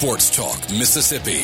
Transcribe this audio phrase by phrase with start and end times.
[0.00, 1.42] Sports Talk Mississippi.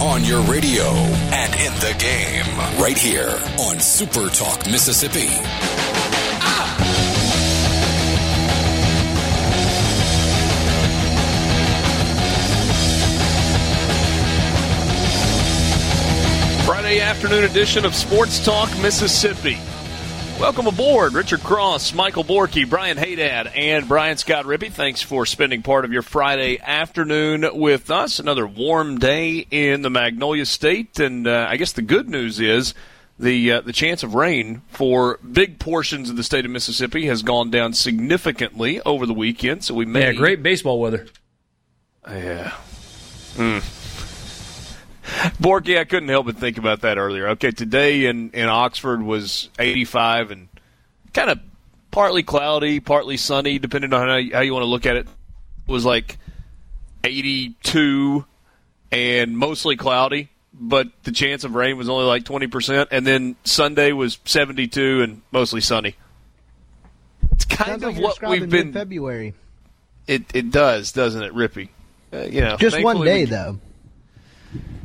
[0.00, 5.26] On your radio and in the game, right here on Super Talk Mississippi.
[16.64, 19.58] Friday afternoon edition of Sports Talk Mississippi.
[20.40, 24.70] Welcome aboard, Richard Cross, Michael Borky, Brian Haydad, and Brian Scott Rippey.
[24.70, 28.18] Thanks for spending part of your Friday afternoon with us.
[28.18, 32.74] Another warm day in the Magnolia State, and uh, I guess the good news is
[33.18, 37.22] the uh, the chance of rain for big portions of the state of Mississippi has
[37.22, 39.64] gone down significantly over the weekend.
[39.64, 41.06] So we may Yeah, great baseball weather.
[42.06, 42.50] yeah.
[43.36, 43.58] Hmm.
[45.04, 47.28] Borky, I couldn't help but think about that earlier.
[47.30, 50.48] Okay, today in, in Oxford was 85 and
[51.12, 51.40] kind of
[51.90, 55.06] partly cloudy, partly sunny, depending on how you, how you want to look at it.
[55.06, 56.18] It was like
[57.04, 58.24] 82
[58.90, 62.88] and mostly cloudy, but the chance of rain was only like 20%.
[62.90, 65.96] And then Sunday was 72 and mostly sunny.
[67.32, 68.72] It's kind Sounds of like what we've been.
[68.72, 69.34] February.
[70.06, 71.68] It, it does, doesn't it, Rippy?
[72.12, 73.58] Uh, you know, Just one day we- though.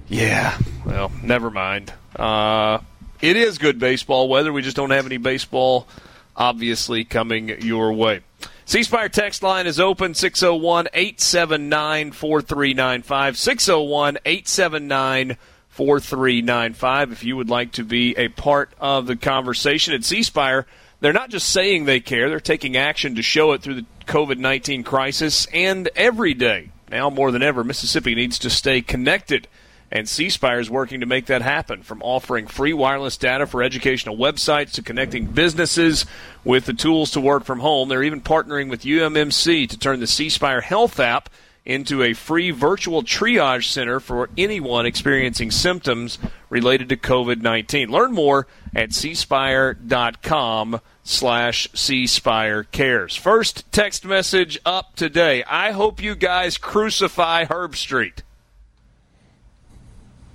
[0.10, 1.94] Yeah, well, never mind.
[2.16, 2.80] Uh,
[3.22, 4.52] it is good baseball weather.
[4.52, 5.88] We just don't have any baseball,
[6.36, 8.22] obviously, coming your way.
[8.66, 13.38] C Spire text line is open 601 879 4395.
[13.38, 15.38] 601 879
[15.70, 17.12] 4395.
[17.12, 20.66] If you would like to be a part of the conversation at C Spire,
[21.02, 24.38] they're not just saying they care, they're taking action to show it through the COVID
[24.38, 26.70] 19 crisis and every day.
[26.90, 29.48] Now more than ever, Mississippi needs to stay connected.
[29.92, 33.64] And C Spire is working to make that happen, from offering free wireless data for
[33.64, 36.06] educational websites to connecting businesses
[36.44, 37.90] with the tools to work from home.
[37.90, 41.30] They're even partnering with UMMC to turn the C Spire Health app
[41.66, 46.18] into a free virtual triage center for anyone experiencing symptoms
[46.50, 47.90] related to COVID 19.
[47.90, 53.16] Learn more at cspire.com slash cspire cares.
[53.16, 55.44] First text message up today.
[55.44, 58.22] I hope you guys crucify Herbstreit.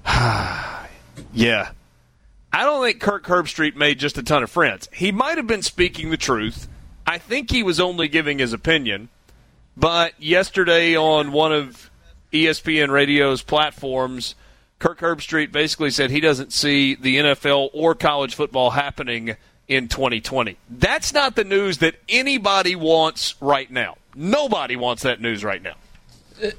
[1.33, 1.71] yeah.
[2.53, 4.89] I don't think Kirk Herbstreit made just a ton of friends.
[4.93, 6.69] He might have been speaking the truth.
[7.07, 9.09] I think he was only giving his opinion.
[9.77, 11.91] But yesterday on one of
[12.33, 14.35] ESPN Radio's platforms,
[14.79, 20.57] Kirk Herbstreit basically said he doesn't see the NFL or college football happening in 2020.
[20.71, 23.97] That's not the news that anybody wants right now.
[24.15, 25.75] Nobody wants that news right now.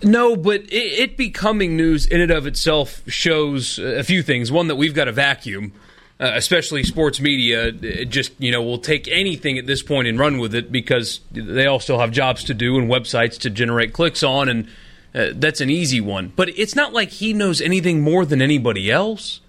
[0.03, 4.51] No, but it, it becoming news in and of itself shows a few things.
[4.51, 5.73] One, that we've got a vacuum,
[6.19, 7.67] uh, especially sports media.
[7.67, 11.19] It just you know will take anything at this point and run with it because
[11.31, 14.67] they all still have jobs to do and websites to generate clicks on, and
[15.13, 16.31] uh, that's an easy one.
[16.35, 19.41] But it's not like he knows anything more than anybody else.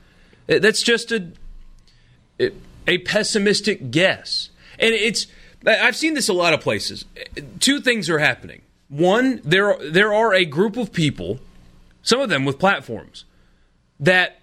[0.48, 1.28] Uh, That's just a
[2.86, 4.50] a pessimistic guess.
[4.78, 5.26] And it's
[5.66, 7.04] I've seen this a lot of places.
[7.60, 8.62] Two things are happening.
[8.88, 11.40] One, there there are a group of people,
[12.02, 13.24] some of them with platforms,
[13.98, 14.40] that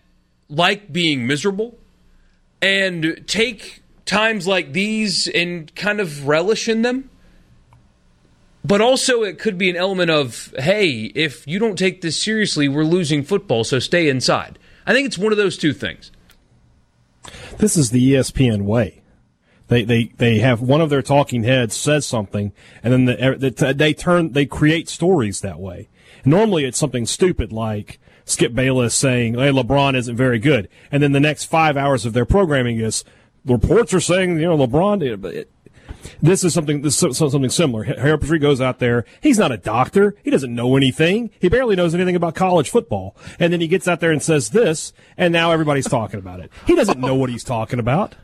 [0.49, 1.77] like being miserable
[2.61, 7.09] and take times like these and kind of relish in them.
[8.65, 12.69] But also, it could be an element of, hey, if you don't take this seriously,
[12.69, 14.57] we're losing football, so stay inside.
[14.85, 16.11] I think it's one of those two things.
[17.57, 19.02] This is the ESPN way.
[19.73, 22.53] They, they, they have one of their talking heads says something,
[22.83, 25.89] and then the, er, the, they turn they create stories that way.
[26.23, 31.11] Normally, it's something stupid like Skip Bayless saying, "Hey, LeBron isn't very good," and then
[31.11, 33.03] the next five hours of their programming is
[33.45, 35.01] reports are saying, you know, LeBron.
[35.01, 35.49] It,
[36.21, 37.83] this is something this is something similar.
[37.83, 39.05] Harold Petrie goes out there.
[39.21, 40.15] He's not a doctor.
[40.23, 41.31] He doesn't know anything.
[41.39, 43.15] He barely knows anything about college football.
[43.39, 46.51] And then he gets out there and says this, and now everybody's talking about it.
[46.67, 48.15] He doesn't know what he's talking about.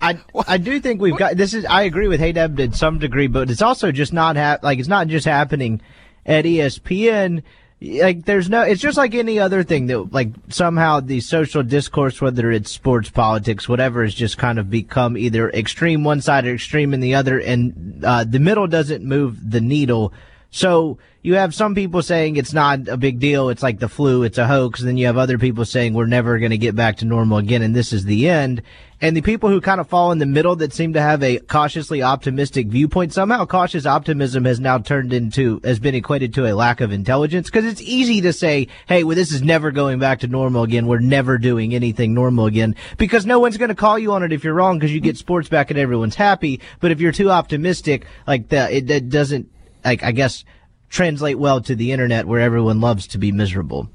[0.00, 3.26] I I do think we've got this is I agree with Haydeb to some degree,
[3.26, 5.80] but it's also just not hap- like it's not just happening
[6.24, 7.42] at ESPN.
[7.80, 12.20] Like there's no, it's just like any other thing that like somehow the social discourse,
[12.20, 16.54] whether it's sports, politics, whatever, has just kind of become either extreme one side or
[16.54, 20.12] extreme in the other, and uh, the middle doesn't move the needle
[20.50, 23.50] So you have some people saying it's not a big deal.
[23.50, 24.22] It's like the flu.
[24.22, 24.80] It's a hoax.
[24.80, 27.36] And then you have other people saying we're never going to get back to normal
[27.36, 27.60] again.
[27.60, 28.62] And this is the end.
[29.02, 31.38] And the people who kind of fall in the middle that seem to have a
[31.40, 36.56] cautiously optimistic viewpoint, somehow cautious optimism has now turned into, has been equated to a
[36.56, 37.50] lack of intelligence.
[37.50, 40.86] Cause it's easy to say, hey, well, this is never going back to normal again.
[40.86, 44.32] We're never doing anything normal again because no one's going to call you on it
[44.32, 46.62] if you're wrong because you get sports back and everyone's happy.
[46.80, 49.52] But if you're too optimistic, like that, it, it doesn't,
[49.84, 50.42] like, I guess,
[50.88, 53.88] translate well to the internet where everyone loves to be miserable.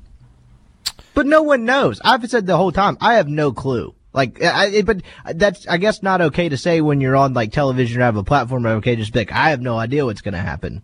[1.14, 2.02] But no one knows.
[2.04, 3.94] I've said the whole time, I have no clue.
[4.14, 5.02] Like, I, but
[5.34, 8.24] that's, I guess, not okay to say when you're on like television or have a
[8.24, 8.66] platform.
[8.66, 10.84] Okay, just be like, I have no idea what's going to happen.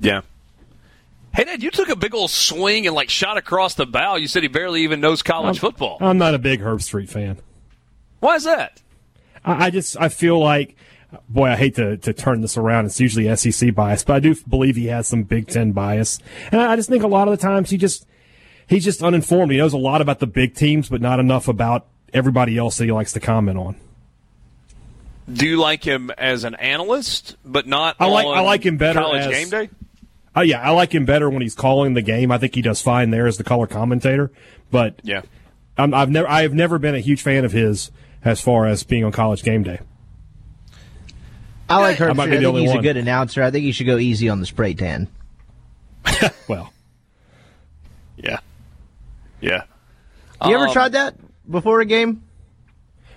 [0.00, 0.22] Yeah.
[1.34, 4.16] Hey, Ned, you took a big old swing and like shot across the bow.
[4.16, 5.98] You said he barely even knows college I'm, football.
[6.00, 7.38] I'm not a big Herbstreit fan.
[8.20, 8.82] Why is that?
[9.44, 10.76] I, I just I feel like
[11.28, 12.86] boy, I hate to, to turn this around.
[12.86, 16.18] It's usually SEC bias, but I do believe he has some Big Ten bias.
[16.50, 18.06] And I just think a lot of the times he just,
[18.66, 19.52] he's just uninformed.
[19.52, 22.84] He knows a lot about the big teams, but not enough about everybody else that
[22.84, 23.76] he likes to comment on.
[25.32, 27.96] Do you like him as an analyst, but not?
[28.00, 29.70] I like I like him better college as, game day.
[30.34, 32.32] Oh yeah, I like him better when he's calling the game.
[32.32, 34.32] I think he does fine there as the color commentator.
[34.70, 35.22] But yeah,
[35.78, 37.90] i have never I have never been a huge fan of his
[38.24, 39.80] as far as being on college game day.
[41.72, 42.20] I like Herb.
[42.20, 42.78] I, I think he's one.
[42.78, 43.42] a good announcer.
[43.42, 45.08] I think he should go easy on the spray tan.
[46.48, 46.72] well,
[48.16, 48.40] yeah,
[49.40, 49.64] yeah.
[50.44, 51.14] You um, ever tried that
[51.48, 52.22] before a game?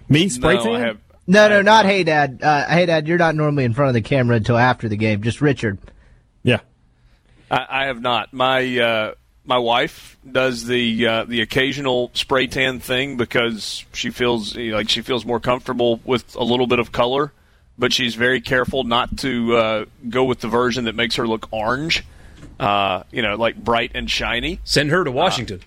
[0.07, 0.81] Me spray no, tan?
[0.81, 2.40] Have, no, no, not Hey Dad.
[2.42, 5.22] Uh, hey Dad, you're not normally in front of the camera until after the game.
[5.22, 5.78] Just Richard.
[6.44, 6.60] Yeah,
[7.52, 8.31] I, I have not.
[8.31, 9.13] My uh,
[9.44, 15.02] my wife does the uh, the occasional spray tan thing because she feels like she
[15.02, 17.34] feels more comfortable with a little bit of color
[17.77, 21.48] but she's very careful not to uh, go with the version that makes her look
[21.51, 22.04] orange.
[22.60, 24.60] Uh, you know, like bright and shiny.
[24.63, 25.62] Send her to Washington.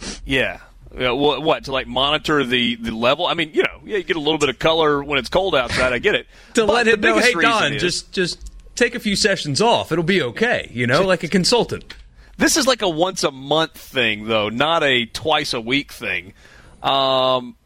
[0.00, 0.60] Uh, yeah.
[0.92, 3.26] what, what to like monitor the the level?
[3.26, 5.56] I mean, you know, yeah, you get a little bit of color when it's cold
[5.56, 5.92] outside.
[5.92, 6.26] I get it.
[6.54, 9.90] to but let him know, hey Don, is, just just take a few sessions off.
[9.90, 10.70] It'll be okay.
[10.72, 11.94] You know, like a consultant.
[12.36, 16.32] This is like a once a month thing, though, not a twice a week thing.
[16.82, 17.56] Um,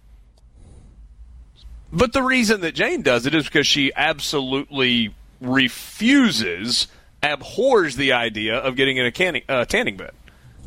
[1.93, 6.89] but the reason that Jane does it is because she absolutely refuses,
[7.23, 10.13] abhors the idea of getting in a canning, uh, tanning bed.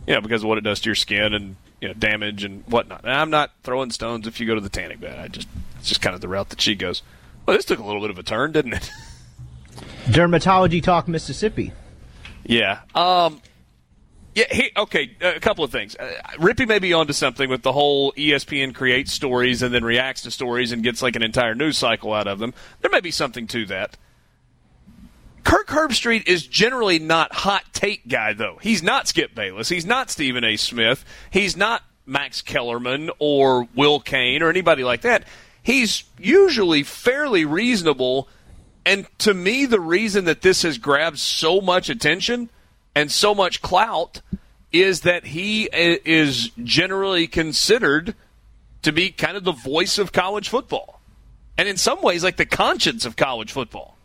[0.08, 2.64] You know, because of what it does to your skin and you know damage and
[2.68, 3.02] whatnot.
[3.04, 5.20] And I'm not throwing stones if you go to the tanning bed.
[5.20, 5.48] I just
[5.80, 7.02] it's just kind of the route that she goes.
[7.46, 8.90] Well, this took a little bit of a turn, didn't it?
[10.06, 11.72] Dermatology Talk Mississippi.
[12.44, 12.80] Yeah.
[12.96, 13.42] Um,
[14.34, 15.96] yeah, he, okay, a couple of things.
[15.96, 20.22] Uh, Rippy may be onto something with the whole ESPN creates stories and then reacts
[20.22, 22.54] to stories and gets like an entire news cycle out of them.
[22.80, 23.98] There may be something to that.
[25.44, 28.58] Kirk Herbstreit is generally not hot take guy though.
[28.62, 29.68] He's not Skip Bayless.
[29.68, 30.56] He's not Stephen A.
[30.56, 31.04] Smith.
[31.30, 35.26] He's not Max Kellerman or Will Cain or anybody like that.
[35.62, 38.30] He's usually fairly reasonable.
[38.86, 42.50] And to me, the reason that this has grabbed so much attention–
[42.96, 44.22] and so much clout
[44.72, 48.16] is that he is generally considered
[48.82, 51.02] to be kind of the voice of college football.
[51.58, 53.98] And in some ways, like the conscience of college football.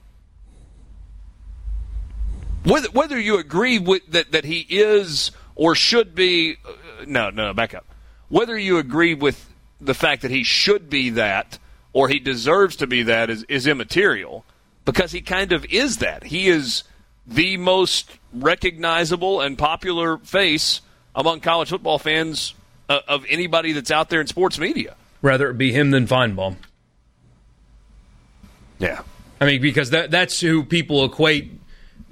[2.65, 7.55] Whether, whether you agree with that, that he is or should be, uh, no, no,
[7.55, 7.87] back up.
[8.28, 9.49] Whether you agree with
[9.81, 11.59] the fact that he should be that
[11.93, 14.45] or he deserves to be that is, is immaterial
[14.85, 16.25] because he kind of is that.
[16.25, 16.83] He is
[17.26, 18.11] the most
[18.43, 20.81] recognizable and popular face
[21.14, 22.55] among college football fans
[22.88, 24.97] uh, of anybody that's out there in sports media.
[25.23, 26.57] Rather it be him than Finebaum.
[28.78, 29.02] Yeah.
[29.40, 31.61] I mean, because that that's who people equate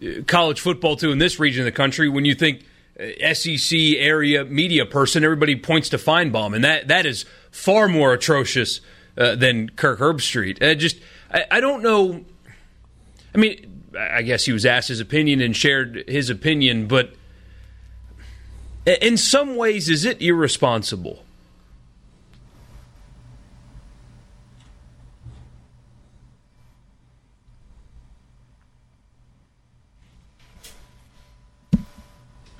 [0.02, 2.08] uh, college football to in this region of the country.
[2.08, 2.64] When you think
[2.98, 8.12] uh, SEC area media person, everybody points to Finebaum, and that that is far more
[8.12, 8.80] atrocious
[9.16, 10.62] uh, than Kirk Herbstreit.
[10.62, 10.98] Uh, just,
[11.32, 12.24] I, I don't know.
[13.34, 17.14] I mean, I guess he was asked his opinion and shared his opinion, but
[18.86, 21.24] in some ways, is it irresponsible?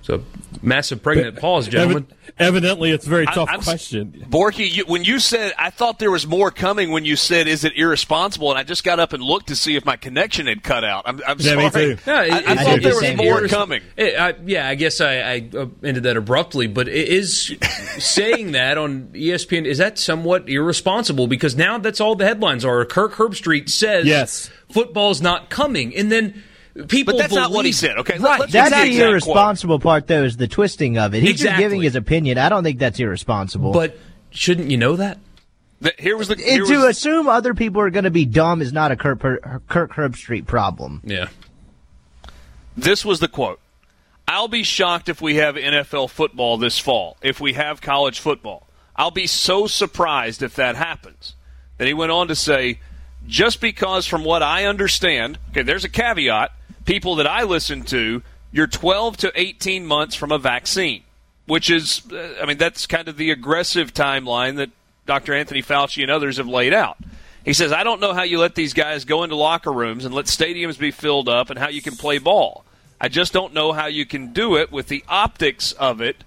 [0.02, 0.22] So
[0.64, 2.06] massive pregnant pause, gentlemen.
[2.38, 4.26] Evidently, it's a very tough I'm, question.
[4.28, 7.64] Borky, you, when you said, I thought there was more coming when you said, is
[7.64, 8.50] it irresponsible?
[8.50, 11.04] And I just got up and looked to see if my connection had cut out.
[11.06, 11.99] I'm, I'm yeah, sorry.
[12.06, 13.83] No, I, I, thought there was more irres- coming.
[13.97, 17.54] It, I, yeah, I guess I, I, uh, ended that abruptly, but is
[17.99, 21.26] saying that on ESPN, is that somewhat irresponsible?
[21.26, 22.85] Because now that's all the headlines are.
[22.85, 24.50] Kirk Herbstreit says yes.
[24.71, 25.94] football's not coming.
[25.94, 26.42] And then
[26.88, 27.14] people.
[27.14, 27.99] But that's believe, not what he said.
[27.99, 28.40] Okay, right?
[28.40, 28.97] let's That's exactly.
[28.99, 31.21] the irresponsible part, though, is the twisting of it.
[31.23, 31.50] He's Exactly.
[31.52, 32.38] just giving his opinion.
[32.38, 33.73] I don't think that's irresponsible.
[33.73, 33.97] But
[34.31, 35.19] shouldn't you know that?
[35.81, 38.25] The- here was the here And to was- assume other people are going to be
[38.25, 41.00] dumb is not a Kirk, Kirk Herbstreit problem.
[41.04, 41.28] Yeah.
[42.76, 43.61] This was the quote.
[44.26, 48.66] I'll be shocked if we have NFL football this fall, if we have college football.
[48.97, 51.35] I'll be so surprised if that happens.
[51.78, 52.81] Then he went on to say,
[53.26, 56.52] just because from what I understand, okay, there's a caveat,
[56.84, 58.22] people that I listen to,
[58.52, 61.02] you're 12 to 18 months from a vaccine,
[61.46, 64.70] which is, uh, I mean, that's kind of the aggressive timeline that
[65.06, 65.34] Dr.
[65.34, 66.96] Anthony Fauci and others have laid out.
[67.44, 70.14] He says, I don't know how you let these guys go into locker rooms and
[70.14, 72.64] let stadiums be filled up and how you can play ball.
[73.00, 76.24] I just don't know how you can do it with the optics of it.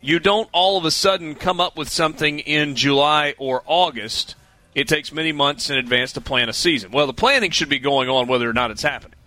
[0.00, 4.34] You don't all of a sudden come up with something in July or August.
[4.74, 6.92] It takes many months in advance to plan a season.
[6.92, 9.17] Well, the planning should be going on whether or not it's happening.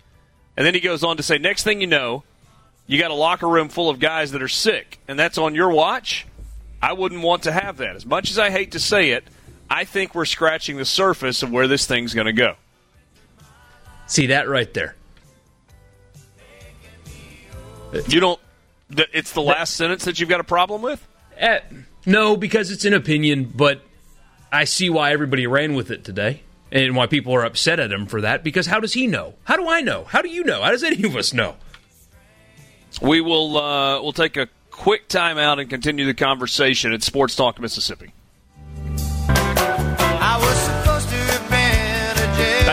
[0.56, 2.24] And then he goes on to say, next thing you know,
[2.86, 5.70] you got a locker room full of guys that are sick, and that's on your
[5.70, 6.26] watch.
[6.80, 7.96] I wouldn't want to have that.
[7.96, 9.24] As much as I hate to say it,
[9.70, 12.56] I think we're scratching the surface of where this thing's going to go.
[14.06, 14.96] See that right there.
[18.08, 18.40] You don't.
[18.90, 21.06] It's the last sentence that you've got a problem with.
[21.38, 21.60] Eh,
[22.04, 23.80] no, because it's an opinion, but
[24.50, 26.42] I see why everybody ran with it today
[26.72, 28.42] and why people are upset at him for that.
[28.42, 29.34] Because how does he know?
[29.44, 30.04] How do I know?
[30.04, 30.62] How do you know?
[30.62, 31.56] How does any of us know?
[33.00, 33.56] We will.
[33.56, 38.12] Uh, we'll take a quick timeout and continue the conversation at Sports Talk Mississippi.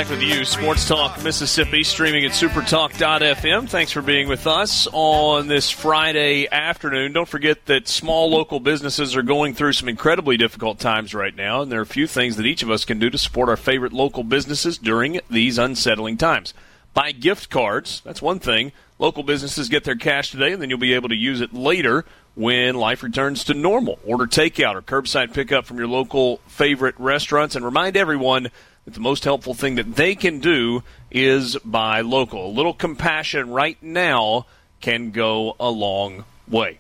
[0.10, 3.70] With you, Sports Talk Mississippi, streaming at supertalk.fm.
[3.70, 7.14] Thanks for being with us on this Friday afternoon.
[7.14, 11.62] Don't forget that small local businesses are going through some incredibly difficult times right now,
[11.62, 13.58] and there are a few things that each of us can do to support our
[13.58, 16.56] favorite local businesses during these unsettling times.
[16.96, 18.72] Buy gift cards, that's one thing.
[18.98, 22.04] Local businesses get their cash today, and then you'll be able to use it later
[22.34, 24.00] when life returns to normal.
[24.06, 28.50] Order takeout or curbside pickup from your local favorite restaurants, and remind everyone
[28.94, 32.48] the most helpful thing that they can do is buy local.
[32.48, 34.46] A little compassion right now
[34.82, 36.80] can go a long way.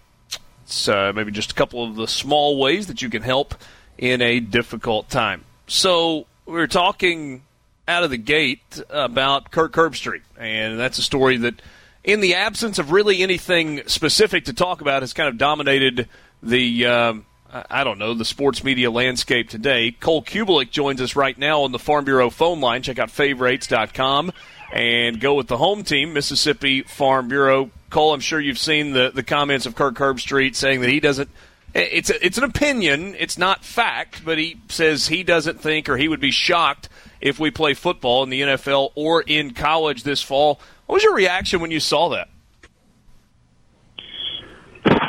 [0.63, 3.56] It's uh, maybe just a couple of the small ways that you can help
[3.98, 5.44] in a difficult time.
[5.68, 7.44] So we were talking
[7.88, 11.62] out of the gate about Kirk Herbstreit, and that's a story that,
[12.04, 16.08] in the absence of really anything specific to talk about, has kind of dominated
[16.42, 16.86] the.
[16.86, 19.91] Um, I don't know, the sports media landscape today.
[19.91, 22.84] Cole Cubelic joins us right now on the Farm Bureau phone line.
[22.84, 24.32] Check out favorites.com
[24.72, 27.72] and go with the home team, Mississippi Farm Bureau.
[27.89, 31.29] Cole, I'm sure you've seen the, the comments of Kirk Herbstreit saying that he doesn't.
[31.74, 33.15] It's a, it's an opinion.
[33.18, 36.89] It's not fact, but he says he doesn't think or he would be shocked
[37.20, 40.60] if we play football in the NFL or in college this fall.
[40.86, 42.29] What was your reaction when you saw that?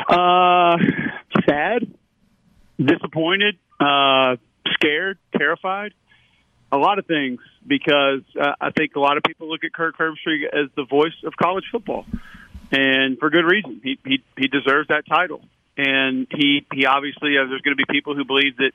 [0.07, 0.77] Uh,
[1.47, 1.87] sad,
[2.85, 4.37] disappointed, uh,
[4.73, 5.93] scared, terrified.
[6.71, 9.97] A lot of things because uh, I think a lot of people look at Kirk
[9.97, 12.05] Herbstreit as the voice of college football,
[12.71, 13.81] and for good reason.
[13.83, 15.41] He he, he deserves that title,
[15.77, 18.71] and he he obviously uh, there's going to be people who believe that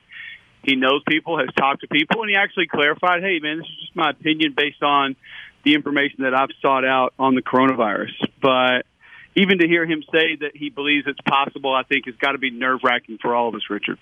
[0.61, 3.79] he knows people, has talked to people, and he actually clarified, "Hey, man, this is
[3.81, 5.15] just my opinion based on
[5.63, 8.85] the information that I've sought out on the coronavirus." But
[9.37, 12.39] even to hear him say that he believes it's possible, I think has got to
[12.39, 13.99] be nerve wracking for all of us, Richard.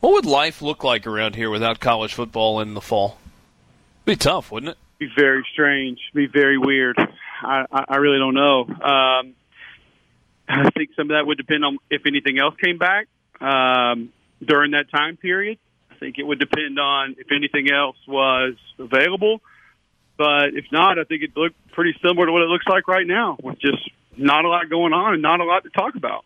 [0.00, 3.18] What would life look like around here without college football in the fall?
[4.04, 4.78] Be tough, wouldn't it?
[4.98, 6.98] Be very strange, be very weird.
[6.98, 8.62] I, I, I really don't know.
[8.64, 9.34] Um,
[10.48, 13.06] I think some of that would depend on if anything else came back
[13.40, 14.12] um,
[14.44, 15.58] during that time period.
[15.90, 19.40] I think it would depend on if anything else was available.
[20.16, 23.06] But if not, I think it looked pretty similar to what it looks like right
[23.06, 26.24] now, with just not a lot going on and not a lot to talk about.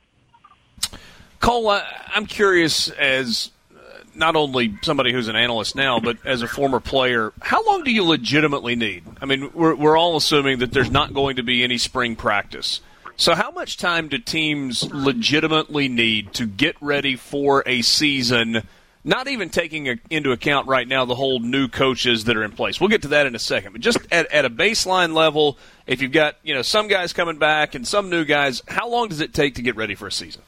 [1.41, 3.79] Cole, I'm curious as uh,
[4.15, 7.91] not only somebody who's an analyst now, but as a former player, how long do
[7.91, 9.05] you legitimately need?
[9.23, 12.81] I mean, we're, we're all assuming that there's not going to be any spring practice.
[13.17, 18.63] So, how much time do teams legitimately need to get ready for a season?
[19.05, 22.81] Not even taking into account right now the whole new coaches that are in place.
[22.81, 23.73] We'll get to that in a second.
[23.73, 27.39] But just at, at a baseline level, if you've got you know some guys coming
[27.39, 30.13] back and some new guys, how long does it take to get ready for a
[30.13, 30.43] season?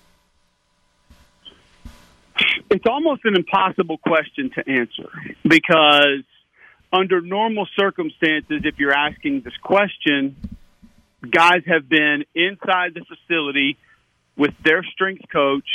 [2.70, 5.10] It's almost an impossible question to answer
[5.42, 6.24] because
[6.92, 10.36] under normal circumstances, if you're asking this question,
[11.28, 13.76] guys have been inside the facility
[14.36, 15.68] with their strength coach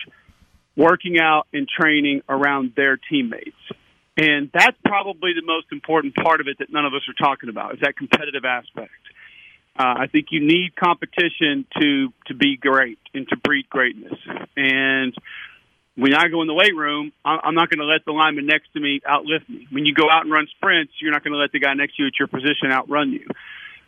[0.75, 3.55] working out and training around their teammates.
[4.17, 7.49] And that's probably the most important part of it that none of us are talking
[7.49, 8.91] about is that competitive aspect.
[9.77, 14.17] Uh, I think you need competition to to be great and to breed greatness.
[14.55, 15.13] And
[15.95, 18.71] when I go in the weight room, I'm not going to let the lineman next
[18.73, 19.67] to me outlift me.
[19.71, 21.97] When you go out and run sprints, you're not going to let the guy next
[21.97, 23.27] to you at your position outrun you.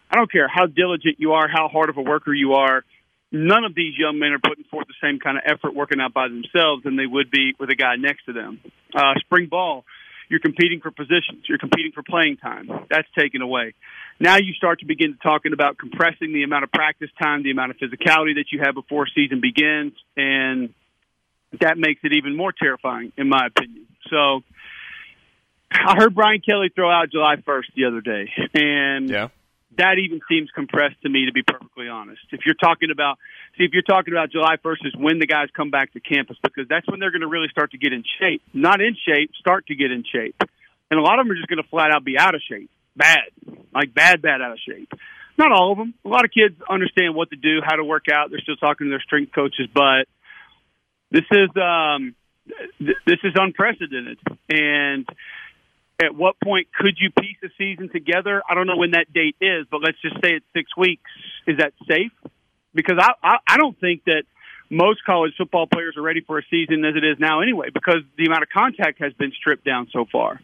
[0.09, 2.83] I don't care how diligent you are, how hard of a worker you are.
[3.31, 6.13] None of these young men are putting forth the same kind of effort working out
[6.13, 8.61] by themselves than they would be with a guy next to them.
[8.95, 9.83] Uh, spring ball,
[10.29, 12.69] you're competing for positions, you're competing for playing time.
[12.89, 13.73] That's taken away.
[14.19, 17.51] Now you start to begin to talking about compressing the amount of practice time, the
[17.51, 20.73] amount of physicality that you have before season begins, and
[21.59, 23.87] that makes it even more terrifying, in my opinion.
[24.09, 24.41] So,
[25.71, 29.27] I heard Brian Kelly throw out July 1st the other day, and Yeah.
[29.77, 32.21] That even seems compressed to me, to be perfectly honest.
[32.31, 33.17] If you're talking about,
[33.57, 36.37] see, if you're talking about July 1st is when the guys come back to campus,
[36.43, 38.41] because that's when they're going to really start to get in shape.
[38.53, 40.35] Not in shape, start to get in shape.
[40.89, 42.69] And a lot of them are just going to flat out be out of shape.
[42.95, 43.29] Bad.
[43.73, 44.91] Like bad, bad out of shape.
[45.37, 45.93] Not all of them.
[46.03, 48.31] A lot of kids understand what to do, how to work out.
[48.31, 50.07] They're still talking to their strength coaches, but
[51.11, 52.15] this is, um,
[52.79, 54.17] th- this is unprecedented.
[54.49, 55.07] And,
[55.99, 58.41] at what point could you piece a season together?
[58.49, 61.09] I don't know when that date is, but let's just say it's six weeks.
[61.47, 62.11] Is that safe?
[62.73, 64.23] Because I, I, I don't think that
[64.69, 68.01] most college football players are ready for a season as it is now anyway, because
[68.17, 70.39] the amount of contact has been stripped down so far.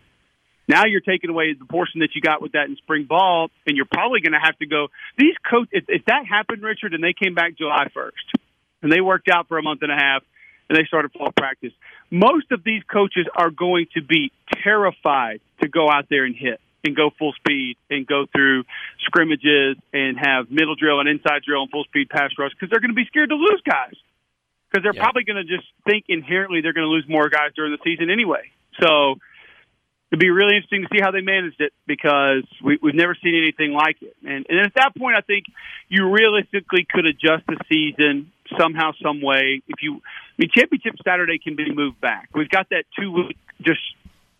[0.67, 3.75] Now you're taking away the portion that you got with that in spring ball, and
[3.75, 4.87] you're probably going to have to go.
[5.17, 8.41] These coach, if, if that happened, Richard, and they came back July 1st,
[8.81, 10.23] and they worked out for a month and a half,
[10.73, 11.71] and they started fall practice.
[12.09, 14.31] Most of these coaches are going to be
[14.63, 18.63] terrified to go out there and hit and go full speed and go through
[19.05, 22.81] scrimmages and have middle drill and inside drill and full speed pass rush because they're
[22.81, 23.93] going to be scared to lose guys
[24.69, 25.03] because they're Yeah.
[25.03, 28.09] probably going to just think inherently they're going to lose more guys during the season
[28.09, 28.49] anyway.
[28.81, 29.15] So
[30.13, 33.33] it'd be really interesting to see how they managed it because we, we've never seen
[33.33, 34.15] anything like it.
[34.23, 35.45] And, and at that point, I think
[35.89, 39.63] you realistically could adjust the season somehow, some way.
[39.67, 42.29] If you, I mean, Championship Saturday can be moved back.
[42.35, 43.81] We've got that two week just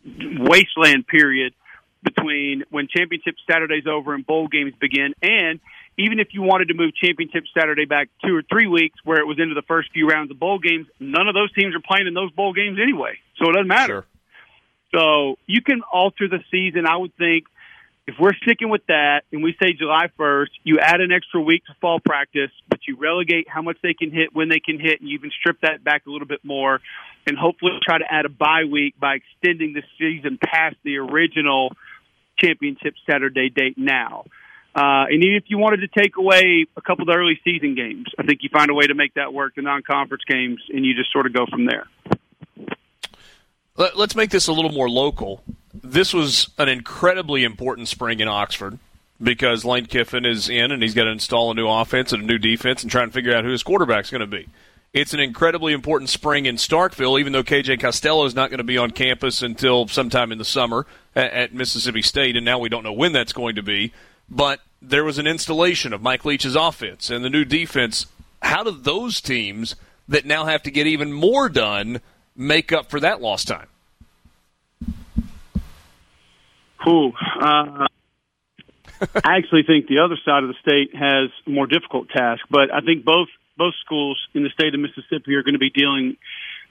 [0.06, 1.56] wasteland period
[2.04, 5.60] between when Championship Saturday's over and bowl games begin, and
[5.98, 9.26] even if you wanted to move Championship Saturday back two or three weeks, where it
[9.26, 12.06] was into the first few rounds of bowl games, none of those teams are playing
[12.06, 14.06] in those bowl games anyway, so it doesn't matter.
[14.94, 16.86] So you can alter the season.
[16.86, 17.46] I would think
[18.06, 21.66] if we're sticking with that and we say July 1st, you add an extra week
[21.66, 25.00] to fall practice, but you relegate how much they can hit, when they can hit,
[25.00, 26.82] and you even strip that back a little bit more,
[27.26, 31.72] and hopefully try to add a bye week by extending the season past the original
[32.38, 34.26] championship Saturday date now.
[34.76, 37.76] Uh, and even if you wanted to take away a couple of the early season
[37.76, 40.84] games, I think you find a way to make that work, the non-conference games, and
[40.84, 41.88] you just sort of go from there.
[43.76, 45.44] Let, us make this a little more local.
[45.74, 48.78] This was an incredibly important spring in Oxford
[49.22, 52.26] because Lane Kiffin is in and he's got to install a new offense and a
[52.26, 54.48] new defense and try and figure out who his quarterback's going to be.
[54.94, 58.64] It's an incredibly important spring in Starkville, even though KJ Costello is not going to
[58.64, 62.70] be on campus until sometime in the summer at, at Mississippi State, and now we
[62.70, 63.92] don't know when that's going to be.
[64.30, 68.06] But there was an installation of Mike Leach's offense and the new defense.
[68.44, 69.76] How do those teams
[70.08, 72.00] that now have to get even more done
[72.36, 73.67] make up for that lost time?
[76.84, 77.13] Who?
[77.39, 77.88] Uh,
[79.24, 82.74] I actually think the other side of the state has a more difficult task, but
[82.74, 86.17] I think both both schools in the state of Mississippi are going to be dealing.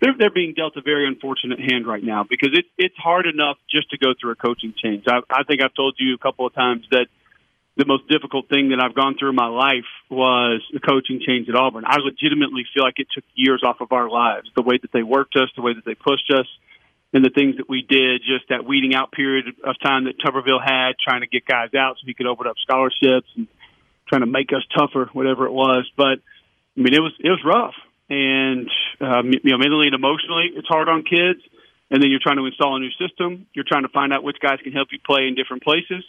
[0.00, 3.56] They're they're being dealt a very unfortunate hand right now because it's it's hard enough
[3.70, 5.04] just to go through a coaching change.
[5.06, 7.06] I, I think I've told you a couple of times that
[7.76, 11.48] the most difficult thing that I've gone through in my life was the coaching change
[11.48, 11.84] at Auburn.
[11.86, 14.50] I legitimately feel like it took years off of our lives.
[14.54, 16.46] The way that they worked us, the way that they pushed us,
[17.14, 20.62] and the things that we did, just that weeding out period of time that Tuberville
[20.62, 23.48] had, trying to get guys out so he could open up scholarships and
[24.08, 25.90] trying to make us tougher, whatever it was.
[25.96, 26.20] But
[26.76, 27.74] I mean, it was it was rough,
[28.08, 28.68] and
[29.00, 31.40] um, you know, mentally and emotionally, it's hard on kids.
[31.90, 33.46] And then you're trying to install a new system.
[33.52, 36.02] You're trying to find out which guys can help you play in different places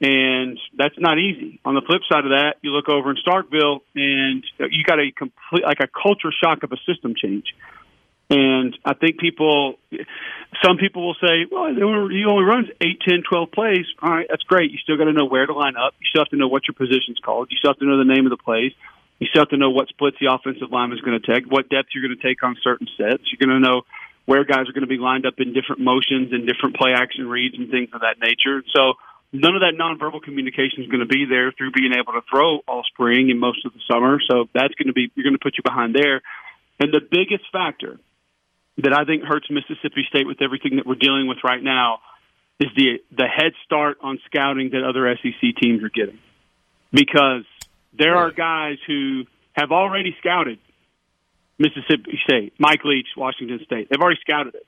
[0.00, 1.60] and that's not easy.
[1.64, 5.12] On the flip side of that, you look over in Starkville, and you got a
[5.12, 7.54] complete like a culture shock of a system change.
[8.30, 9.74] And I think people,
[10.64, 13.84] some people will say, well, he only runs eight, ten, twelve plays.
[14.00, 14.70] All right, that's great.
[14.70, 15.94] You still got to know where to line up.
[15.98, 17.48] You still have to know what your position's called.
[17.50, 18.72] You still have to know the name of the plays.
[19.18, 21.68] You still have to know what splits the offensive line is going to take, what
[21.68, 23.24] depth you're going to take on certain sets.
[23.28, 23.82] You're going to know
[24.26, 27.28] where guys are going to be lined up in different motions and different play action
[27.28, 28.62] reads and things of that nature.
[28.72, 28.94] So
[29.32, 32.58] none of that nonverbal communication is going to be there through being able to throw
[32.66, 34.18] all spring and most of the summer.
[34.28, 36.22] So that's going to be you're going to put you behind there.
[36.78, 37.98] And the biggest factor
[38.78, 42.00] that I think hurts Mississippi State with everything that we're dealing with right now
[42.58, 46.18] is the the head start on scouting that other SEC teams are getting.
[46.92, 47.44] Because
[47.96, 50.58] there are guys who have already scouted
[51.58, 53.88] Mississippi State, Mike Leach, Washington State.
[53.90, 54.66] They've already scouted it.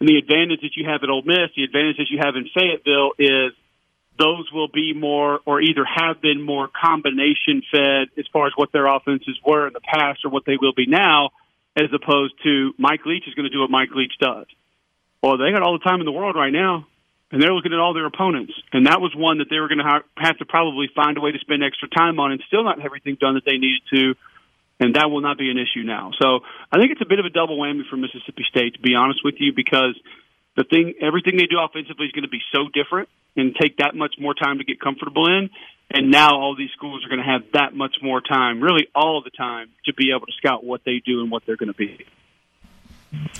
[0.00, 2.48] And the advantage that you have at Ole Miss, the advantage that you have in
[2.52, 3.52] Fayetteville is
[4.18, 8.72] those will be more or either have been more combination fed as far as what
[8.72, 11.30] their offenses were in the past or what they will be now,
[11.76, 14.46] as opposed to Mike Leach is going to do what Mike Leach does.
[15.22, 16.86] Well, they got all the time in the world right now,
[17.30, 18.52] and they're looking at all their opponents.
[18.72, 21.20] And that was one that they were going to ha- have to probably find a
[21.20, 23.82] way to spend extra time on and still not have everything done that they needed
[23.94, 24.14] to.
[24.80, 26.10] And that will not be an issue now.
[26.20, 28.94] So I think it's a bit of a double whammy for Mississippi State, to be
[28.96, 29.94] honest with you, because
[30.56, 33.94] the thing, everything they do offensively is going to be so different and take that
[33.94, 35.50] much more time to get comfortable in.
[35.90, 39.22] And now all these schools are going to have that much more time, really all
[39.22, 41.76] the time, to be able to scout what they do and what they're going to
[41.76, 42.06] be.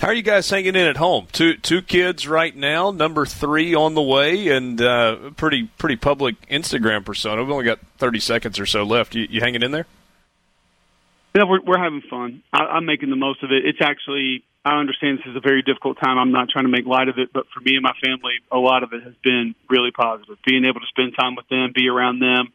[0.00, 1.28] How are you guys hanging in at home?
[1.32, 6.34] Two two kids right now, number three on the way, and uh, pretty pretty public
[6.48, 7.42] Instagram persona.
[7.42, 9.14] We've only got thirty seconds or so left.
[9.14, 9.86] You, you hanging in there?
[11.34, 12.42] Yeah, we're we're having fun.
[12.52, 13.64] I, I'm making the most of it.
[13.64, 16.18] It's actually I understand this is a very difficult time.
[16.18, 18.58] I'm not trying to make light of it, but for me and my family, a
[18.58, 20.38] lot of it has been really positive.
[20.46, 22.52] Being able to spend time with them, be around them,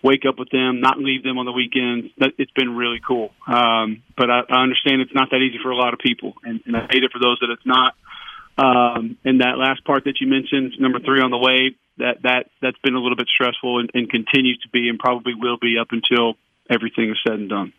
[0.00, 2.14] wake up with them, not leave them on the weekends.
[2.38, 3.32] It's been really cool.
[3.48, 6.60] Um, but I, I understand it's not that easy for a lot of people, and,
[6.64, 7.94] and I hate it for those that it's not.
[8.56, 12.50] Um, and that last part that you mentioned, number three on the way, that that
[12.62, 15.76] that's been a little bit stressful and, and continues to be, and probably will be
[15.78, 16.34] up until
[16.70, 17.72] everything is said and done.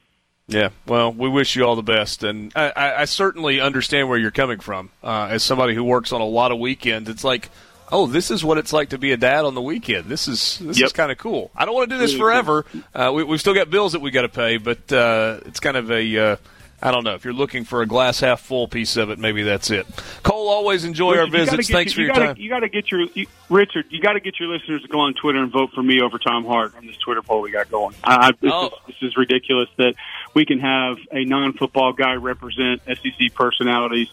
[0.50, 4.18] Yeah, well, we wish you all the best, and I, I, I certainly understand where
[4.18, 4.90] you're coming from.
[5.04, 7.50] Uh, as somebody who works on a lot of weekends, it's like,
[7.92, 10.06] oh, this is what it's like to be a dad on the weekend.
[10.06, 11.52] This is this is kind of cool.
[11.56, 12.66] I don't want to do this forever.
[12.96, 15.78] Uh, we, we've still got bills that we got to pay, but uh, it's kind
[15.78, 16.18] of a.
[16.18, 16.36] Uh,
[16.82, 19.20] I don't know if you're looking for a glass half full piece of it.
[19.20, 19.86] Maybe that's it.
[20.24, 21.68] Cole, always enjoy our Richard, you gotta visits.
[21.68, 22.38] get Thanks for you your gotta, time.
[22.38, 23.88] You got to get your you, Richard.
[23.90, 26.18] You got to get your listeners to go on Twitter and vote for me over
[26.18, 27.96] Tom Hart on this Twitter poll we got going.
[28.02, 28.68] I, I, this, Oh.
[28.68, 29.96] is, this is ridiculous that
[30.34, 34.10] we can have a non-football guy represent SEC personalities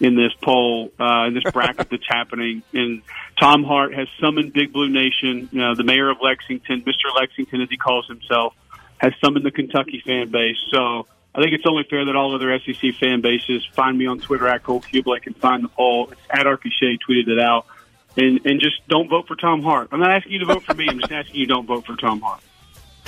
[0.00, 2.62] in this poll uh, in this bracket that's happening.
[2.72, 3.02] And
[3.38, 7.60] Tom Hart has summoned Big Blue Nation, you know, the mayor of Lexington, Mister Lexington
[7.60, 8.54] as he calls himself,
[8.98, 10.58] has summoned the Kentucky fan base.
[10.70, 11.06] So.
[11.32, 14.48] I think it's only fair that all other SEC fan bases find me on Twitter
[14.48, 16.10] at Cole Cubelic and find the poll.
[16.10, 17.66] It's at Shea tweeted it out.
[18.16, 19.90] And, and just don't vote for Tom Hart.
[19.92, 20.88] I'm not asking you to vote for me.
[20.88, 22.40] I'm just asking you don't vote for Tom Hart.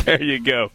[0.04, 0.70] There you go.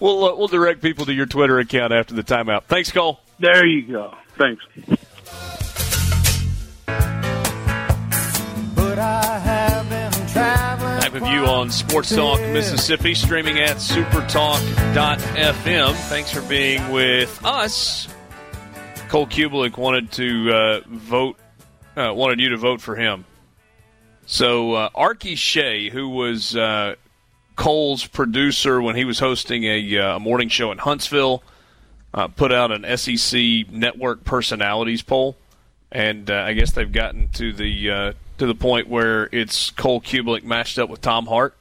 [0.00, 2.64] We'll uh, we'll direct people to your Twitter account after the timeout.
[2.64, 3.20] Thanks, Cole.
[3.38, 4.14] There you go.
[4.38, 4.64] Thanks.
[8.74, 11.00] But I have been traveling.
[11.00, 15.94] Back with you on Sports Talk Mississippi, streaming at supertalk.fm.
[16.08, 18.08] Thanks for being with us.
[19.08, 21.36] Cole Cubelic wanted to uh, vote,
[21.96, 23.24] uh, wanted you to vote for him.
[24.26, 26.94] So uh, Arky Shea, who was uh,
[27.56, 31.42] Cole's producer when he was hosting a, uh, morning show in Huntsville,
[32.12, 35.36] uh, put out an SEC network personalities poll,
[35.92, 40.00] and uh, I guess they've gotten to the uh, to the point where it's Cole
[40.00, 41.56] Cubelic matched up with Tom Hart,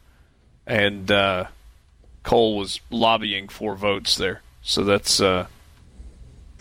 [0.66, 1.46] and uh,
[2.24, 4.42] Cole was lobbying for votes there.
[4.62, 5.48] So that's uh,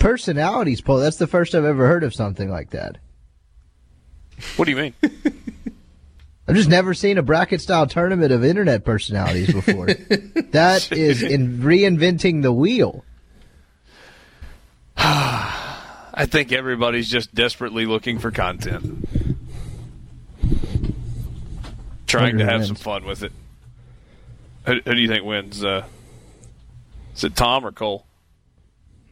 [0.03, 0.99] Personalities poll.
[0.99, 2.99] That's the first I've ever heard of something like that.
[4.57, 4.95] what do you mean?
[6.49, 9.87] I've just never seen a bracket style tournament of internet personalities before.
[9.87, 13.05] that is in reinventing the wheel.
[14.97, 19.09] I think everybody's just desperately looking for content,
[22.07, 23.33] trying to Wonder who have some fun with it.
[24.67, 25.65] Who, who do you think wins?
[25.65, 25.85] Uh,
[27.15, 28.07] is it Tom or Cole?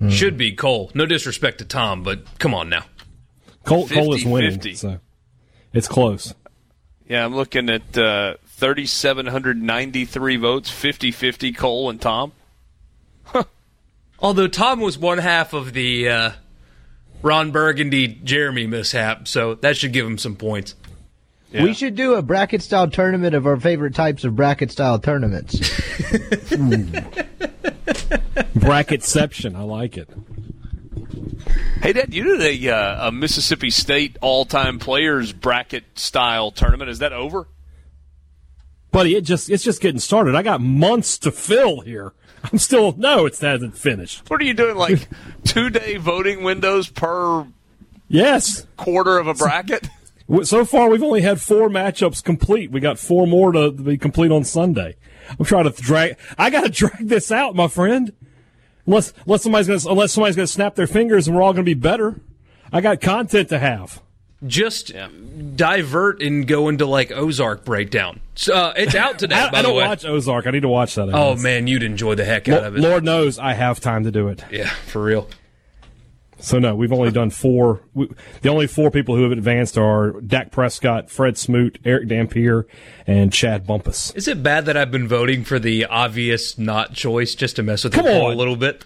[0.09, 0.91] Should be Cole.
[0.95, 2.85] No disrespect to Tom, but come on now.
[3.65, 4.77] Cole, Cole is winning, 50-50.
[4.77, 4.99] so
[5.75, 6.35] it's close.
[7.11, 12.31] Yeah, I'm looking at uh, 3,793 votes, 50 50 Cole and Tom.
[14.21, 16.31] Although Tom was one half of the uh,
[17.21, 20.77] Ron Burgundy Jeremy mishap, so that should give him some points.
[21.51, 21.65] Yeah.
[21.65, 25.59] We should do a bracket style tournament of our favorite types of bracket style tournaments.
[28.55, 29.57] Bracketception.
[29.57, 30.09] I like it.
[31.83, 36.91] Hey, Dad, you did a, uh, a Mississippi State all time players bracket style tournament.
[36.91, 37.49] Is that over?
[38.93, 40.35] Buddy, it just it's just getting started.
[40.35, 42.13] I got months to fill here.
[42.51, 44.29] I'm still no, it hasn't finished.
[44.29, 44.77] What are you doing?
[44.77, 45.09] Like
[45.45, 47.47] two day voting windows per
[48.09, 48.67] Yes.
[48.77, 49.89] quarter of a bracket?
[50.43, 52.71] So far, we've only had four matchups complete.
[52.71, 54.97] We got four more to be complete on Sunday.
[55.39, 56.17] I'm trying to drag.
[56.39, 58.13] I got to drag this out, my friend.
[58.87, 61.75] Unless, unless somebody's gonna, unless somebody's gonna snap their fingers and we're all gonna be
[61.75, 62.21] better.
[62.73, 64.01] I got content to have.
[64.47, 64.93] just
[65.57, 68.21] divert and go into like Ozark breakdown.
[68.35, 69.35] So, uh, it's out today.
[69.37, 69.85] I, by I don't way.
[69.87, 70.47] watch Ozark.
[70.47, 71.11] I need to watch that.
[71.11, 71.43] I Oh guess.
[71.43, 72.81] man, you'd enjoy the heck out Lo- of it.
[72.81, 74.43] Lord knows I have time to do it.
[74.51, 75.29] Yeah, for real.
[76.41, 77.83] So no, we've only done four.
[77.95, 78.09] We,
[78.43, 82.67] the only four people who have advanced are Dak Prescott, Fred Smoot, Erick Dampier,
[83.07, 84.15] and Chad Bumphis.
[84.17, 87.85] Is it bad that I've been voting for the obvious not choice just to mess
[87.85, 88.33] with Come the poll on.
[88.33, 88.85] a little bit?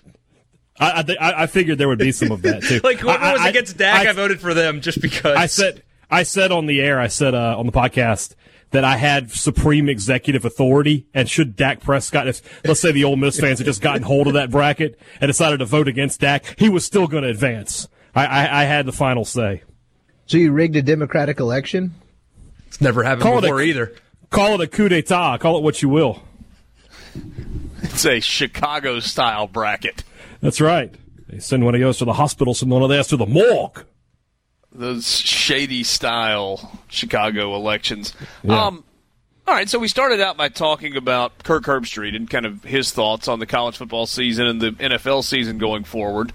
[0.78, 2.80] I, I, thi- I figured there would be some of that too.
[2.84, 5.36] Like whoever I- was I- against Dak, I, I- voted for them just because.
[5.36, 8.34] I said I said on the air, I said uh, on the podcast
[8.74, 13.14] that I had supreme executive authority, and should Dak Prescott, if let's say the Ole
[13.14, 16.44] Miss fans had just gotten hold of that bracket and decided to vote against Dak,
[16.58, 17.86] he was still going to advance.
[18.16, 19.62] I, I, I had the final say.
[20.26, 21.94] So you rigged a Democratic election?
[22.66, 23.94] it's never happened Call it a- before either.
[24.30, 26.24] Call it a coup d'état, call it what you will.
[27.82, 30.02] It's a Chicago style bracket.
[30.40, 30.92] That's right.
[31.28, 33.84] They send one of those to the hospital, send one of theirs to the morgue.
[34.74, 38.12] Those shady style Chicago elections.
[38.42, 38.66] Yeah.
[38.66, 38.84] Um,
[39.46, 42.92] all right, so we started out by talking about Kirk Herbstreit and kind of his
[42.92, 46.32] thoughts on the college football season and the NFL season going forward.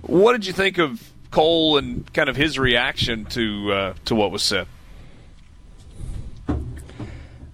[0.00, 4.30] What did you think of Cole and kind of his reaction to uh, to what
[4.30, 4.66] was said?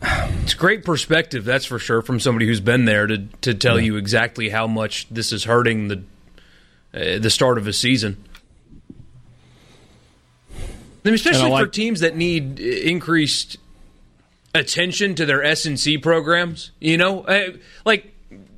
[0.02, 3.96] It's great perspective, that's for sure, from somebody who's been there to to tell you
[3.96, 6.02] exactly how much this is hurting the
[6.94, 8.23] uh, the start of a season.
[11.04, 13.58] I mean, especially I for teams that need uh, increased
[14.54, 16.70] attention to their S and C programs.
[16.80, 17.50] You know, uh,
[17.84, 18.14] like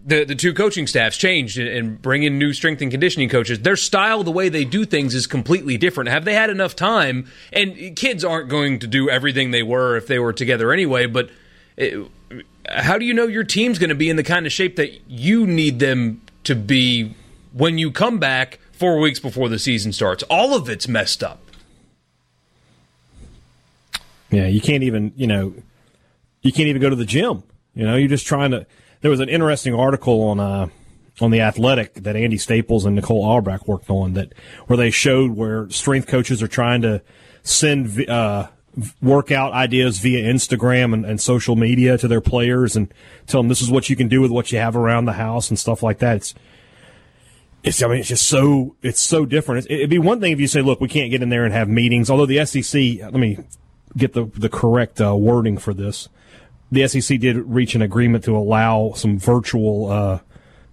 [0.07, 3.61] the the two coaching staffs changed and, and bring in new strength and conditioning coaches.
[3.61, 6.09] Their style, the way they do things, is completely different.
[6.11, 7.27] Have they had enough time?
[7.53, 11.07] And kids aren't going to do everything they were if they were together anyway.
[11.07, 11.31] But
[11.81, 12.05] uh,
[12.69, 15.11] how do you know your team's going to be in the kind of shape that
[15.11, 17.15] you need them to be
[17.53, 20.23] when you come back four weeks before the season starts?
[20.25, 21.41] All of it's messed up.
[24.31, 25.55] Yeah, you can't even, you know,
[26.43, 27.43] you can't even go to the gym.
[27.75, 28.67] You know, you're just trying to.
[29.03, 30.69] There was an interesting article on uh,
[31.21, 34.33] on the Athletic that Andy Staples and Nicole Auerbach worked on that
[34.67, 37.03] where they showed where strength coaches are trying to
[37.43, 38.49] send uh,
[39.01, 42.93] workout ideas via Instagram and, and social media to their players and
[43.27, 45.49] tell them this is what you can do with what you have around the house
[45.49, 46.17] and stuff like that.
[46.17, 46.35] It's
[47.63, 49.65] it's I mean it's just so it's so different.
[49.65, 51.53] It's, it'd be one thing if you say, look, we can't get in there and
[51.55, 52.11] have meetings.
[52.11, 53.39] Although the SEC, let me
[53.97, 56.09] get the the correct uh, wording for this.
[56.71, 60.19] The SEC did reach an agreement to allow some virtual uh,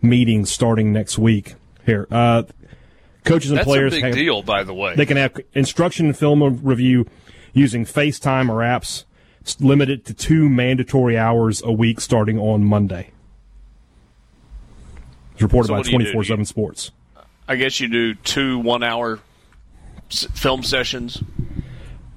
[0.01, 1.55] meetings starting next week.
[1.85, 2.43] Here, uh,
[3.23, 4.95] coaches and That's players a big have- deal, by the way.
[4.95, 7.05] they can have instruction and film review
[7.53, 9.03] using FaceTime or apps
[9.59, 13.11] limited to two mandatory hours a week starting on Monday.
[15.33, 16.03] It's reported So by what do you do?
[16.05, 16.91] 24 7 Sports.
[17.47, 19.19] I guess you do two one-hour
[20.09, 21.21] film sessions.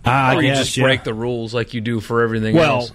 [0.06, 0.84] I or you guess, just yeah.
[0.84, 2.92] break the rules like you do for everything Well, else.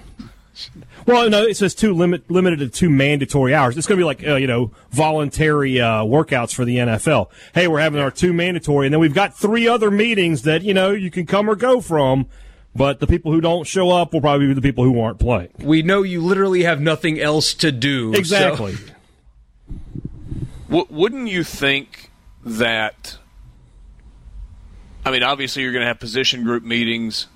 [1.06, 3.78] well, no, it says two limit limited to two mandatory hours.
[3.78, 7.28] It's going to be like uh, you know voluntary uh, workouts for the NFL.
[7.54, 10.74] Hey, we're having our two mandatory, and then we've got three other meetings that you
[10.74, 12.28] know you can come or go from.
[12.74, 15.50] But the people who don't show up will probably be the people who aren't playing.
[15.60, 18.14] We know you literally have nothing else to do.
[18.14, 18.76] so- Exactly.
[20.70, 22.12] W- wouldn't you think
[22.46, 23.18] that?
[25.06, 27.28] I mean, obviously, you're going to have position group meetings,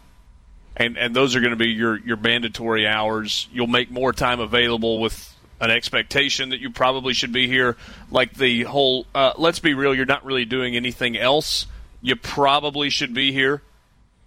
[0.75, 3.47] and and those are going to be your your mandatory hours.
[3.51, 7.77] You'll make more time available with an expectation that you probably should be here.
[8.11, 11.65] Like the whole, uh, let's be real, you're not really doing anything else.
[12.01, 13.61] You probably should be here.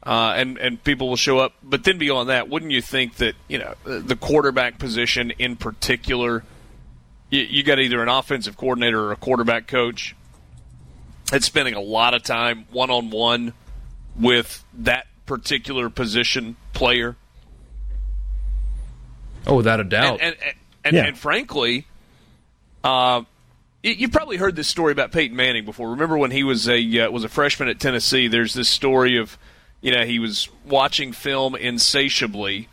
[0.02, 3.34] Uh, and and people will show up, but then beyond that, wouldn't you think that
[3.46, 6.44] you know the quarterback position in particular
[7.30, 10.14] you, you got either an offensive coordinator or a quarterback coach
[11.30, 13.52] that's spending a lot of time one on one
[14.18, 17.16] with that particular position player.
[19.46, 20.20] Oh, without a doubt.
[20.20, 21.04] And and, and, and, Yeah.
[21.06, 21.86] and frankly,
[22.84, 23.22] uh,
[23.82, 25.90] you've probably heard this story about Peyton Manning before.
[25.90, 28.28] Remember when he was a uh, was a freshman at Tennessee?
[28.28, 29.38] There's this story of
[29.80, 32.68] you know he was watching film insatiably,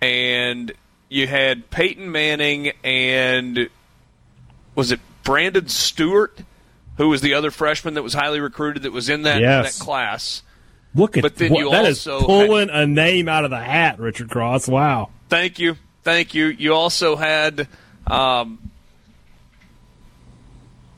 [0.00, 0.72] and
[1.08, 3.68] you had Peyton Manning and
[4.74, 6.38] was it Branndon Stewart,
[6.96, 9.78] who was the other freshman that was highly recruited that was in that Yes.
[9.78, 10.42] that class.
[10.94, 13.58] Look at But then what, you that is also pulling a name out of the
[13.60, 14.68] hat, Richard Cross.
[14.68, 15.10] Wow.
[15.28, 16.46] Thank you, thank you.
[16.46, 17.66] You also had.
[18.06, 18.70] Um,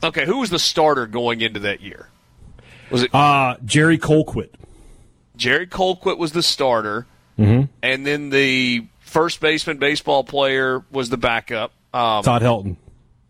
[0.03, 2.09] okay, who was the starter going into that year?
[2.91, 4.51] Was it Uh, Jerry Colquitt.
[5.35, 7.05] Jerry Colquitt was the starter,
[7.37, 7.65] mm-hmm.
[7.83, 11.71] and then the first baseman baseball player was the backup.
[11.93, 12.75] Um, Todd Helton.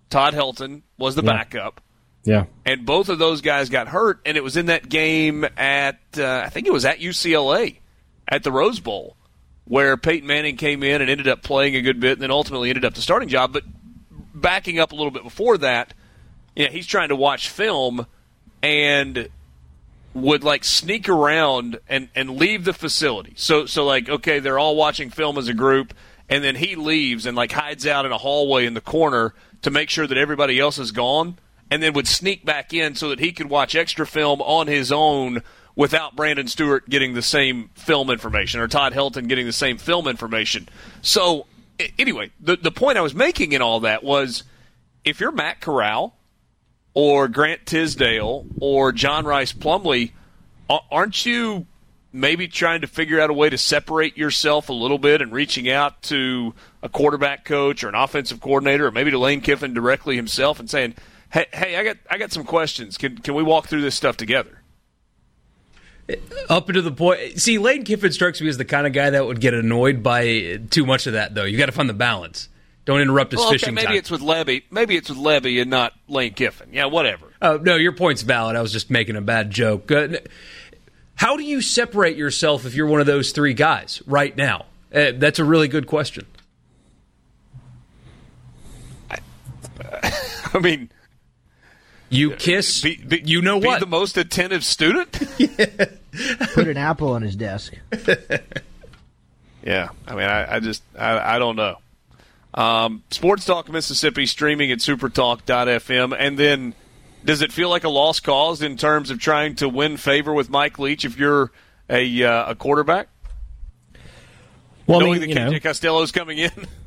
[0.10, 1.34] Todd Helton was the Yeah.
[1.34, 1.82] backup,
[2.28, 2.46] Yeah.
[2.66, 6.44] and both of those guys got hurt, and it was in that game at uh,
[6.46, 7.78] I think it was at UCLA
[8.28, 9.16] at the Rose Bowl
[9.66, 12.70] where Peyton Manning came in and ended up playing a good bit, and then ultimately
[12.70, 13.54] ended up the starting job.
[13.54, 13.64] But
[14.34, 15.94] backing up a little bit before that,
[16.56, 18.06] yeah, he's trying to watch film
[18.62, 19.30] and
[20.14, 23.34] would like sneak around and and leave the facility.
[23.36, 25.94] So so like okay, they're all watching film as a group,
[26.30, 29.72] and then he leaves and like hides out in a hallway in the corner to
[29.72, 31.38] make sure that everybody else is gone,
[31.70, 34.92] and then would sneak back in so that he could watch extra film on his
[34.92, 35.42] own
[35.76, 40.08] without Branndon Stewart getting the same film information or Todd Helton getting the same film
[40.08, 40.68] information.
[41.02, 41.46] So
[42.00, 44.44] anyway, the the point I was making in all that was
[45.06, 46.16] if you're Matt Corral
[46.94, 50.12] or Grant Tisdale or John Rhys Plumlee,
[50.70, 51.68] aren't you
[52.12, 55.70] maybe trying to figure out a way to separate yourself a little bit and reaching
[55.70, 60.16] out to a quarterback coach or an offensive coordinator or maybe to Lane Kiffin directly
[60.16, 60.96] himself and saying,
[61.32, 62.98] "Hey, hey, I got I got some questions.
[62.98, 64.62] Can can we walk through this stuff together?"
[66.50, 67.40] Up to the point.
[67.40, 70.58] See, Lane Kiffin strikes me as the kind of guy that would get annoyed by
[70.70, 71.44] too much of that, though.
[71.44, 72.48] You got to find the balance.
[72.86, 73.96] Don't interrupt his Well, okay, fishing maybe time.
[73.98, 74.64] it's with Lebby.
[74.72, 76.70] Maybe it's with Lebby and not Lane Kiffin.
[76.72, 77.34] Yeah, whatever.
[77.42, 78.56] Oh, no, your point's valid.
[78.56, 79.92] I was just making a bad joke.
[79.92, 80.08] Uh,
[81.16, 84.68] how do you separate yourself if you're one of those three guys right now?
[84.96, 86.26] Uh, that's a really good question.
[90.54, 90.90] I mean,
[92.10, 92.82] You kiss.
[92.82, 93.80] be, be, you know be what?
[93.80, 95.12] the most attentive student.
[96.54, 97.74] Put an apple on his desk.
[99.68, 101.76] Yeah, I mean, I, I just, I, I don't know.
[102.54, 106.16] Um, Sports Talk Mississippi streaming at supertalk.fm.
[106.18, 106.74] And then,
[107.26, 110.50] does it feel like a lost cause in terms of trying to win favor with
[110.50, 111.52] Mike Leach if you're
[111.90, 113.10] a, uh, a quarterback?
[114.86, 116.52] Well, I Knowing mean, that you know, KJ Costello's coming in?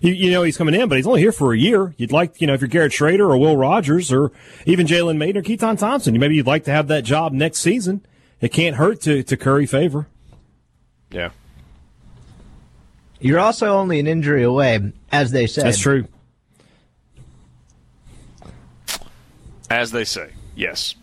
[0.00, 1.94] you, you know he's coming in, but he's only here for a year.
[1.96, 4.32] You'd like, you know, if you're Garrett Shrader or Will Rogers or
[4.66, 7.60] even Jalen Mayden or Keytaon Thompson, you maybe you'd like to have that job next
[7.60, 8.04] season.
[8.40, 10.06] It can't hurt to, to curry favor.
[11.10, 11.30] yeah.
[13.22, 15.62] You're also only an injury away, as they say.
[15.64, 16.06] That's true.
[19.68, 20.30] As they say.
[20.56, 20.94] Yes.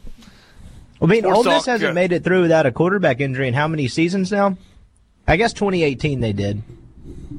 [1.01, 3.53] I mean, Sports Ole Miss hasn't uh, made it through without a quarterback injury in
[3.53, 4.57] how many seasons now?
[5.27, 6.63] I guess 2018 they did.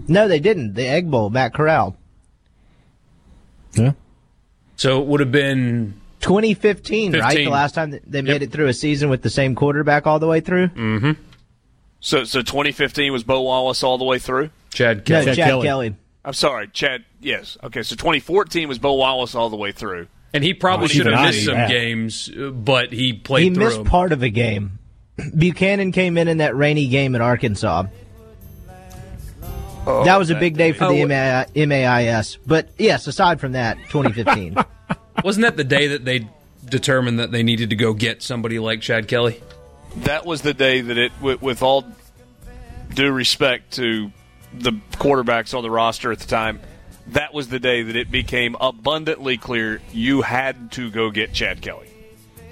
[0.09, 0.75] No, they didn't.
[0.75, 1.97] The Egg Bowl, Matt Corral.
[3.75, 3.93] Yeah.
[4.77, 7.37] so it would have been 2015, right?
[7.37, 8.43] The last time they made Yep.
[8.43, 10.69] it through a season with the same quarterback all the way through?
[10.69, 11.13] Mm-hmm.
[12.01, 14.51] So, so 2015 was Bo Wallace all the way through?
[14.73, 15.67] Chad No, Chad, Chad Kelly.
[15.67, 15.95] Kelly.
[16.25, 17.05] I'm sorry, Chad.
[17.21, 17.57] Yes.
[17.63, 20.07] Okay, so 2014 was Bo Wallace all the way through.
[20.33, 21.69] And he probably Oh, should have missed some yeah.
[21.69, 23.85] games, but he played He through missed 'em.
[23.85, 24.79] part of a game.
[25.37, 27.85] Buchanan came in in that rainy game at Arkansas.
[29.89, 32.37] Oh, that was a big day for Oh, the what- MA- MAIS.
[32.47, 34.57] But yes, aside from that, 2015.
[35.25, 36.29] Wasn't that the day that they
[36.69, 39.43] determined that they needed to go get somebody like Chad Kelly?
[40.05, 41.85] that was the day that it, with, with all
[42.95, 44.13] due respect to
[44.55, 46.61] the quarterbacks on the roster at the time,
[47.09, 51.63] that was the day that it became abundantly clear you had to go get Chad
[51.63, 51.89] Kelly.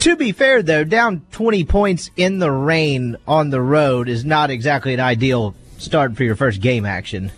[0.01, 4.51] to be fair, though, down 20 points in the rain on the road is not
[4.51, 7.33] exactly an ideal start for your first game action.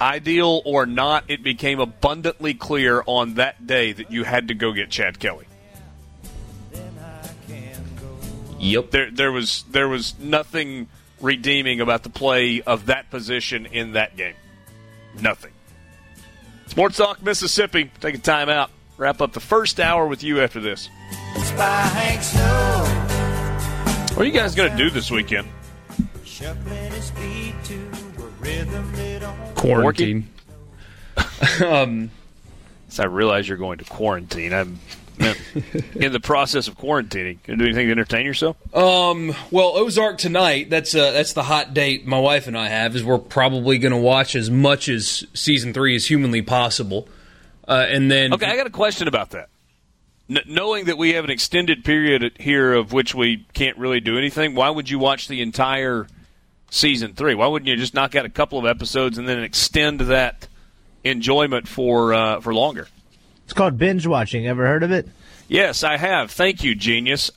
[0.00, 4.72] Ideal or not, it became abundantly clear on that day that you had to go
[4.72, 5.46] get Chad Kelly.
[8.58, 8.90] Yep.
[8.90, 10.88] There, there was there was nothing
[11.20, 14.34] redeeming about the play of that position in that game.
[15.20, 15.52] Nothing.
[16.66, 17.90] Sports Talk Mississippi.
[18.00, 18.70] Take a time out.
[18.96, 20.88] Wrap up the first hour with you after this.
[24.14, 25.48] What are you guys going to do this weekend?
[28.44, 30.28] Shuffling his feet to a rhythm they don't Quarantine.
[32.88, 34.52] So I realize you're going to quarantine.
[34.52, 34.78] I'm
[35.94, 37.38] in the process of quarantining.
[37.46, 38.56] Going to do anything to entertain yourself?
[38.74, 39.34] Um.
[39.50, 40.70] Well, Ozark tonight.
[40.70, 42.96] That's uh, that's the hot date my wife and I have.
[42.96, 47.06] Is we're probably going to watch as much as season three as humanly possible,
[47.68, 49.50] uh, and then Okay, I got a question about that.
[50.30, 54.16] N- knowing that we have an extended period here of which we can't really do
[54.16, 56.06] anything, why would you watch the entire
[56.70, 57.34] season three?
[57.34, 60.48] Why wouldn't you just knock out a couple of episodes and then extend that
[61.04, 62.88] enjoyment for uh, for longer?
[63.44, 64.46] It's called binge watching.
[64.46, 65.08] Ever heard of it?
[65.48, 66.30] Yes, I have.
[66.30, 67.30] Thank you, genius.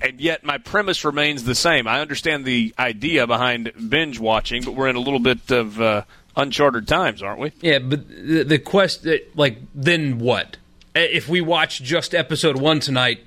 [0.00, 1.86] And yet, my premise remains the same.
[1.86, 6.04] I understand the idea behind binge watching, but we're in a little bit of uh,
[6.36, 7.52] uncharted times, aren't we?
[7.60, 10.56] yeah, but the, the quest, uh, like, then what?
[10.94, 13.24] If we watch just episode one tonight,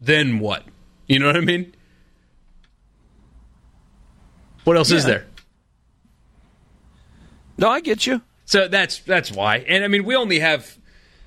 [0.00, 0.64] then what?
[1.06, 1.74] You know what I mean?
[4.70, 5.26] What else is there?
[7.58, 8.22] No, I get you.
[8.44, 9.56] So that's that's why.
[9.56, 10.78] And I mean, we only have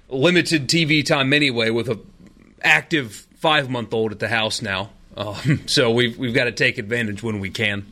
[0.07, 1.99] limited TV time anyway with a
[2.61, 6.77] active five month old at the house now, um, so we've we've got to take
[6.77, 7.85] advantage when we can.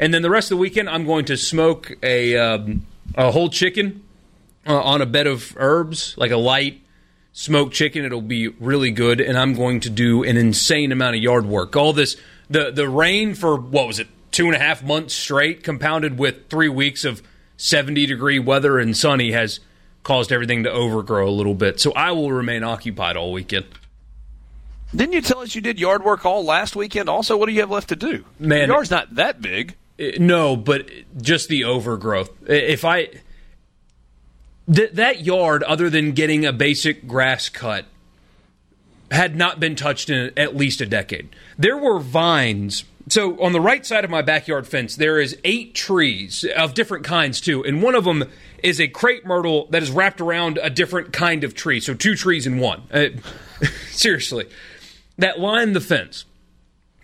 [0.00, 2.84] And then the rest of the weekend, I'm going to smoke a um,
[3.14, 4.02] a whole chicken
[4.66, 6.80] uh, on a bed of herbs, like a light
[7.32, 8.04] smoked chicken.
[8.04, 11.76] It'll be really good, and I'm going to do an insane amount of yard work.
[11.76, 12.16] All this
[12.50, 16.50] the the rain for what was it two and a half months straight, compounded with
[16.50, 17.22] three weeks of
[17.56, 19.60] 70 degree weather and sunny, has
[20.02, 21.80] caused everything to overgrow a little bit.
[21.80, 23.64] So I will remain occupied all weekend.
[24.94, 27.08] Didn't you tell us you did yard work all last weekend?
[27.08, 28.26] Also, what do you have left to do?
[28.38, 29.74] Man, Your yard's not that big.
[29.98, 32.30] Uh, No, but just the overgrowth.
[32.46, 33.08] If I
[34.70, 37.86] th- that yard, other than getting a basic grass cut,
[39.10, 41.30] had not been touched in at least a decade.
[41.56, 42.84] There were vines.
[43.08, 47.04] So on the right side of my backyard fence, there is eight trees of different
[47.04, 48.24] kinds too, and one of them
[48.62, 51.78] is a crepe myrtle that is wrapped around a different kind of tree.
[51.80, 52.82] So two trees in one.
[52.92, 53.08] Uh,
[53.90, 54.46] seriously,
[55.18, 56.24] that line the fence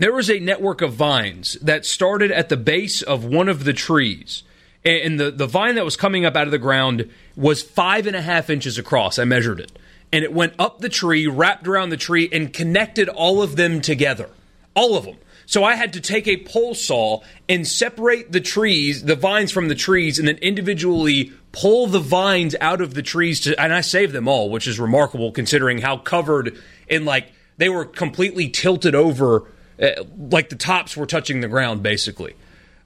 [0.03, 3.73] there was a network of vines that started at the base of one of the
[3.73, 4.43] trees.
[4.85, 8.17] And the, the vine that was coming up out of the ground was five and
[8.17, 9.17] a half inches across.
[9.19, 9.71] I measured it.
[10.13, 13.81] And it went up the tree, wrapped around the tree, and connected all of them
[13.81, 14.29] together.
[14.75, 15.19] All of them.
[15.47, 19.69] So I had to take a pole saw and separate the trees, the vines from
[19.69, 23.41] the trees, and then individually pull the vines out of the trees.
[23.41, 27.69] To, and I saved them all, which is remarkable considering how covered in like they
[27.69, 29.47] were completely tilted over
[29.81, 32.37] uh, like the tops were touching the ground, basically.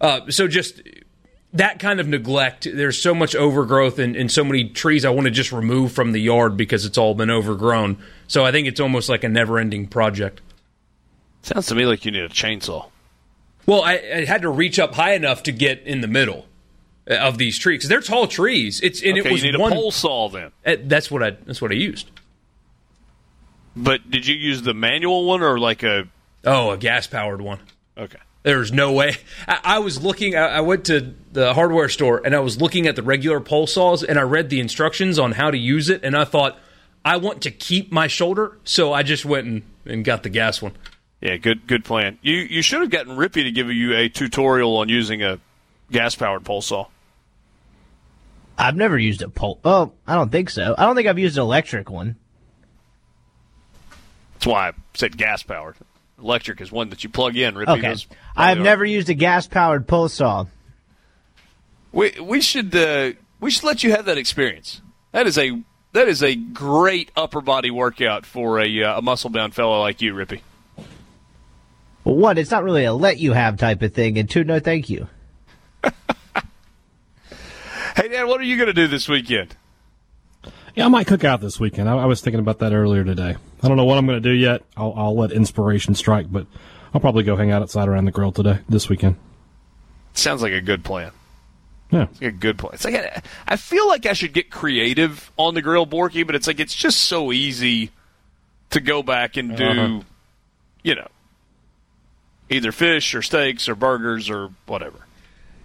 [0.01, 0.81] Uh, so just
[1.53, 2.67] that kind of neglect.
[2.71, 6.13] There's so much overgrowth and, and so many trees I want to just remove from
[6.13, 7.99] the yard because it's all been overgrown.
[8.29, 10.41] So I think it's almost like a never-ending project.
[11.47, 12.89] Sounds to me like you need a chainsaw.
[13.67, 16.47] Well, I, I had to reach up high enough to get in the middle
[17.09, 18.81] uh, of these trees they're tall trees.
[18.81, 19.71] It's and okay, it was you need one.
[19.71, 20.51] a pole saw then.
[20.67, 21.31] uh, That's what I.
[21.31, 22.11] That's what I used.
[23.77, 26.09] But did you use the manual one or like a?
[26.45, 27.61] Oh, a gas-powered one.
[27.97, 28.19] Okay.
[28.43, 29.17] There's no way.
[29.49, 30.35] I, I was looking.
[30.35, 33.69] I, I went to the hardware store and I was looking at the regular pole
[33.69, 36.59] saws and I read the instructions on how to use it and I thought
[37.05, 40.61] I want to keep my shoulder, so I just went and, and got the gas
[40.61, 40.73] one.
[41.21, 42.19] Yeah, good good plan.
[42.23, 45.41] You you should have gotten Rippy to give you a tutorial on using a
[45.91, 46.87] gas powered pole saw.
[48.59, 49.59] I've never used a pole.
[49.65, 50.75] Oh, I don't think so.
[50.77, 52.17] I don't think I've used an electric one.
[54.35, 55.77] That's why I said gas powered.
[56.19, 57.55] Electric is one that you plug in.
[57.55, 57.95] Rippy Okay.
[58.35, 60.47] I've never used a gas powered pole saw.
[61.93, 64.83] We we should uh, we should let you have that experience.
[65.13, 65.63] That is a
[65.93, 70.03] that is a great upper body workout for a uh, a muscle bound fellow like
[70.03, 70.41] you, Rippy.
[72.07, 74.61] Well, one, it's not really a let you have type of thing, and two, no
[74.61, 75.09] thank you.
[77.97, 79.57] Hey, Dad, what are you going to do this weekend?
[80.75, 81.89] Yeah, I might cook out this weekend.
[81.89, 83.35] I, I was thinking about that earlier today.
[83.63, 84.63] I don't know what I'm going to do yet.
[84.77, 86.47] I'll, I'll let inspiration strike, but
[86.93, 89.17] I'll probably go hang out outside around the grill today, this weekend.
[90.13, 91.11] Sounds like a good plan.
[91.91, 92.03] Yeah.
[92.11, 92.75] It's like a good plan.
[92.75, 96.35] It's like I, I feel like I should get creative on the grill, Borky, but
[96.35, 97.93] it's like it's just so easy
[98.71, 100.01] to go back and do, Uh-huh.
[100.83, 101.09] you know,
[102.51, 104.99] either fish or steaks or burgers or whatever.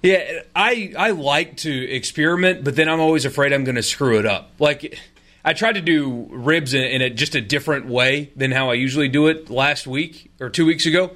[0.03, 4.17] Yeah, I I like to experiment, but then I'm always afraid I'm going to screw
[4.17, 4.51] it up.
[4.57, 4.97] Like
[5.45, 8.73] I tried to do ribs in, in a, just a different way than how I
[8.73, 11.11] usually do it last week or two weeks ago,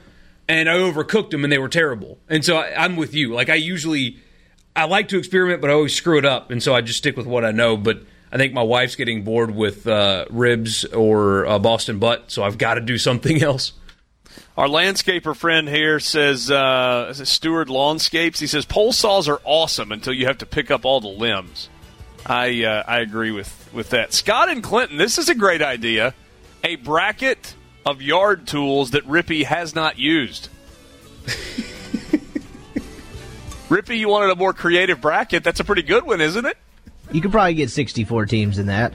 [0.47, 2.20] and I overcooked them and they were terrible.
[2.30, 3.34] And so I, I'm with you.
[3.34, 4.20] Like I usually
[4.76, 7.18] I like to experiment, but I always screw it up, and so I just stick
[7.18, 7.78] with what I know.
[7.78, 8.01] But
[8.32, 12.57] I think my wife's getting bored with uh, ribs or uh, Boston butt, so I've
[12.57, 13.74] got to do something else.
[14.58, 18.39] Our landscaper friend here says, uh, is it Stewart Lawnscapes?
[18.39, 21.70] He says pole saws are awesome until you have to pick up all the limbs.
[22.26, 24.14] I uh, I agree with, with that.
[24.14, 26.14] Scott and Clinton, this is a great idea.
[26.64, 27.53] A bracket
[27.86, 30.47] of yard tools that Rippy has not used.
[33.68, 35.43] Rippy, you wanted a more creative bracket.
[35.43, 36.58] That's a pretty good one, isn't it?
[37.12, 38.93] You could probably get 64 teams in that.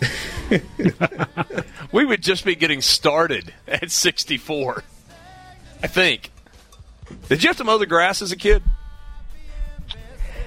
[1.90, 4.84] We would just be getting started at 64.
[5.82, 6.30] I think.
[7.28, 8.62] Did you have to mow the grass as a kid?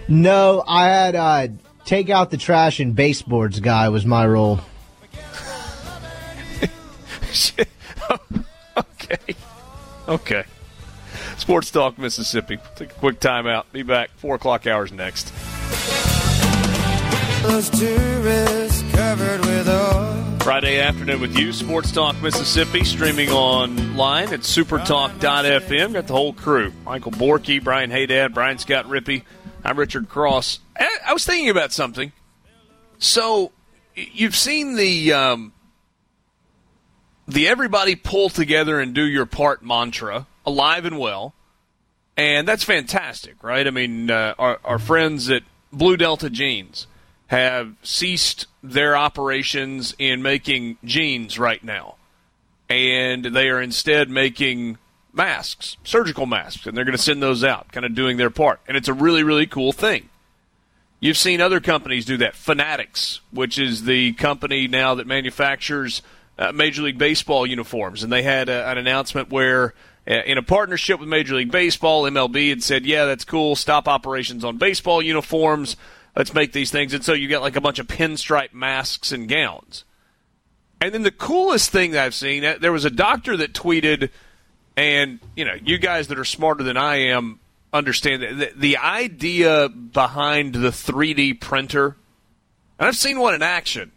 [0.08, 1.48] No, I had uh,
[1.86, 4.60] take out the trash and baseboards guy was my role.
[8.78, 9.36] okay.
[10.08, 10.44] Okay.
[11.38, 12.60] Sports Talk Mississippi.
[12.76, 13.64] Take a quick timeout.
[13.72, 14.12] Be back.
[14.18, 15.32] Four o'clock hours next.
[18.94, 20.38] Covered with oil.
[20.40, 25.94] Friday afternoon with you, Sports Talk Mississippi, streaming online at supertalk.fm.
[25.94, 29.24] Got the whole crew Michael Borky, Brian Haydad, Brian Scott Rippey.
[29.64, 30.60] I'm Richard Cross.
[30.78, 32.12] I, I was thinking about something.
[32.98, 33.52] So,
[33.96, 35.54] you've seen the um,
[37.28, 41.34] the everybody pull together and do your part mantra alive and well.
[42.18, 43.66] And that's fantastic, right?
[43.66, 46.88] I mean, uh, our, our friends at Blue Delta Jeans
[47.32, 51.96] have ceased their operations in making jeans right now.
[52.70, 54.78] And they are instead making
[55.14, 58.60] masks, surgical masks, and they're going to send those out, kind of doing their part.
[58.68, 60.10] And it's a really, really cool thing.
[61.00, 62.36] You've seen other companies do that.
[62.36, 66.02] Fanatics, which is the company now that manufactures
[66.38, 69.74] uh, Major League Baseball uniforms, and they had a, an announcement where,
[70.06, 73.56] uh, in a partnership with Major League Baseball, MLB had said, "Yeah, that's cool.
[73.56, 75.78] Stop operations on baseball uniforms.
[76.16, 79.28] Let's make these things." And so you get like a bunch of pinstripe masks and
[79.28, 79.86] gowns.
[80.80, 84.10] And then the coolest thing that I've seen, uh, there was a doctor that tweeted,
[84.76, 87.40] and you know, you guys that are smarter than I am
[87.74, 91.96] understand that the, the idea behind the 3D printer,
[92.80, 93.92] and I've seen one in action,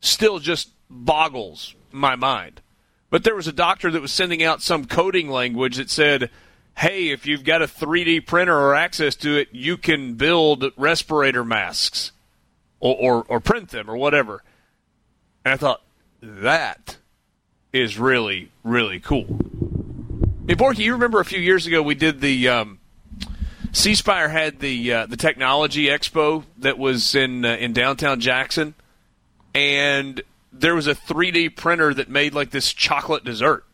[0.00, 2.60] still just boggles my mind.
[3.10, 6.30] But there was a doctor that was sending out some coding language that said,
[6.76, 11.44] hey, if you've got a 3D printer or access to it, you can build respirator
[11.44, 12.12] masks
[12.80, 14.42] or, or, or print them or whatever.
[15.44, 15.82] And I thought,
[16.20, 16.96] that
[17.72, 19.24] is really, really cool.
[20.46, 22.78] Hey, Borky, you remember a few years ago we did the um,
[23.72, 28.74] had the uh, the technology expo that was in uh, in downtown Jackson,
[29.54, 30.22] and
[30.52, 33.64] there was a 3D printer that made like this chocolate dessert.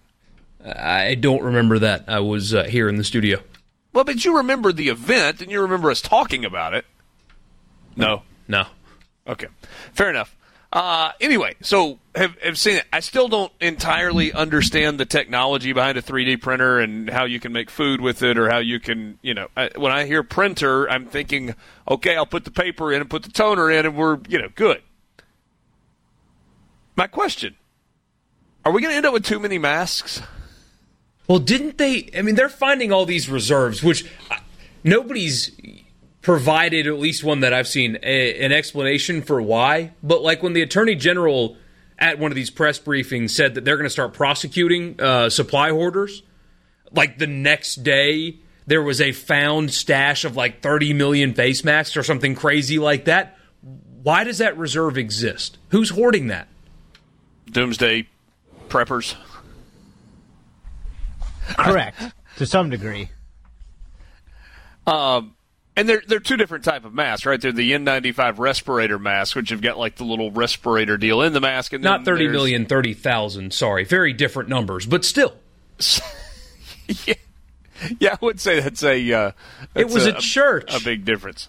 [0.65, 2.05] I don't remember that.
[2.09, 3.41] I was uh, here in the studio.
[3.93, 6.85] Well, but you remember the event and you remember us talking about it.
[7.97, 8.23] No.
[8.47, 8.67] No.
[9.27, 9.49] Okay.
[9.93, 10.37] Fair enough.
[10.73, 12.85] Uh, anyway, so have, have seen it.
[12.93, 17.53] I still don't entirely understand the technology behind a 3D printer and how you can
[17.53, 20.89] make food with it or how you can, you know, I, when I hear printer,
[20.89, 21.57] I'm thinking,
[21.89, 24.49] okay, I'll put the paper in and put the toner in and we're, you know,
[24.55, 24.81] good.
[26.95, 27.57] My question
[28.65, 30.23] Are we going to end up with too many masks?
[31.31, 32.11] Well, didn't they?
[32.19, 34.39] I mean, they're finding all these reserves, which uh,
[34.83, 35.53] nobody's
[36.23, 39.93] provided, at least one that I've seen, a, an explanation for why.
[40.03, 41.57] But like when the attorney general
[42.01, 45.71] at one of these press briefings said that they're going to start prosecuting uh, supply
[45.71, 46.25] hoarders,
[46.91, 51.97] like the next day there was a found stash of like 30 million face masks
[51.97, 53.39] or something crazy like that.
[54.03, 55.59] Why does that reserve exist?
[55.69, 56.49] Who's hoarding that?
[57.53, 58.09] Doomsday
[58.69, 59.15] preppers.
[61.59, 62.01] Correct,
[62.37, 63.11] to some degree.
[64.87, 65.35] Um,
[65.77, 67.41] and they're they're two different type of masks, right?
[67.41, 71.41] They're the N95 respirator masks, which have got like the little respirator deal in the
[71.41, 73.53] mask, and Not thirty there's- million, thirty thousand.
[73.55, 75.35] Sorry, very different numbers, but still.
[77.07, 77.15] yeah,
[77.99, 79.13] yeah, I would say that's a.
[79.13, 79.33] Uh,
[79.75, 80.75] It was a church.
[80.75, 81.49] A big difference.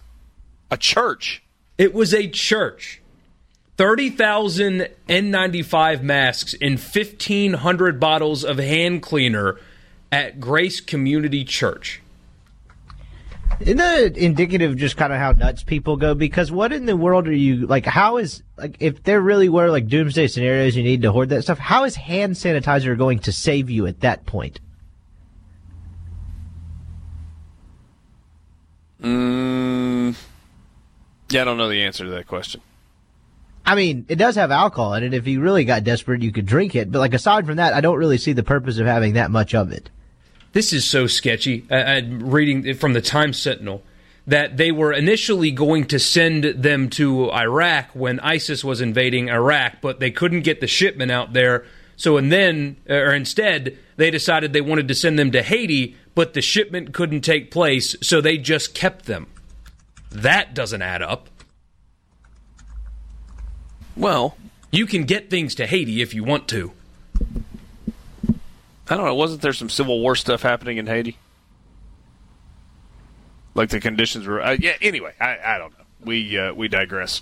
[0.69, 1.43] A church.
[1.77, 3.01] It was a church.
[3.77, 9.57] 30,000 N95 masks and 1,500 bottles of hand cleaner
[10.11, 12.01] at Grace Community Church.
[13.59, 16.15] Isn't that indicative of just kind of how nuts people go?
[16.15, 17.85] Because what in the world are you like?
[17.85, 21.43] How is like if there really were like doomsday scenarios you need to hoard that
[21.43, 21.59] stuff?
[21.59, 24.59] How is hand sanitizer going to save you at that point?
[29.03, 30.15] Mm,
[31.29, 32.61] yeah, I don't know the answer to that question.
[33.63, 35.13] I mean, it does have alcohol in it.
[35.13, 36.91] If you really got desperate, you could drink it.
[36.91, 39.53] But like aside from that, I don't really see the purpose of having that much
[39.53, 39.89] of it.
[40.53, 41.65] This is so sketchy.
[41.69, 43.83] I, I'm reading from the Times Sentinel
[44.27, 49.77] that they were initially going to send them to Iraq when ISIS was invading Iraq,
[49.81, 51.65] but they couldn't get the shipment out there.
[51.95, 55.95] So, and then, uh, or instead, they decided they wanted to send them to Haiti,
[56.15, 59.27] but the shipment couldn't take place, so they just kept them.
[60.11, 61.29] That doesn't add up.
[63.95, 64.37] Well,
[64.71, 66.71] You can get things to Haiti if you want to.
[68.91, 69.15] I don't know.
[69.15, 71.17] Wasn't there some Civil War stuff happening in Haiti?
[73.55, 74.41] Like the conditions were.
[74.41, 74.73] Uh, yeah.
[74.81, 75.85] Anyway, I, I don't know.
[76.03, 77.21] We uh, we digress.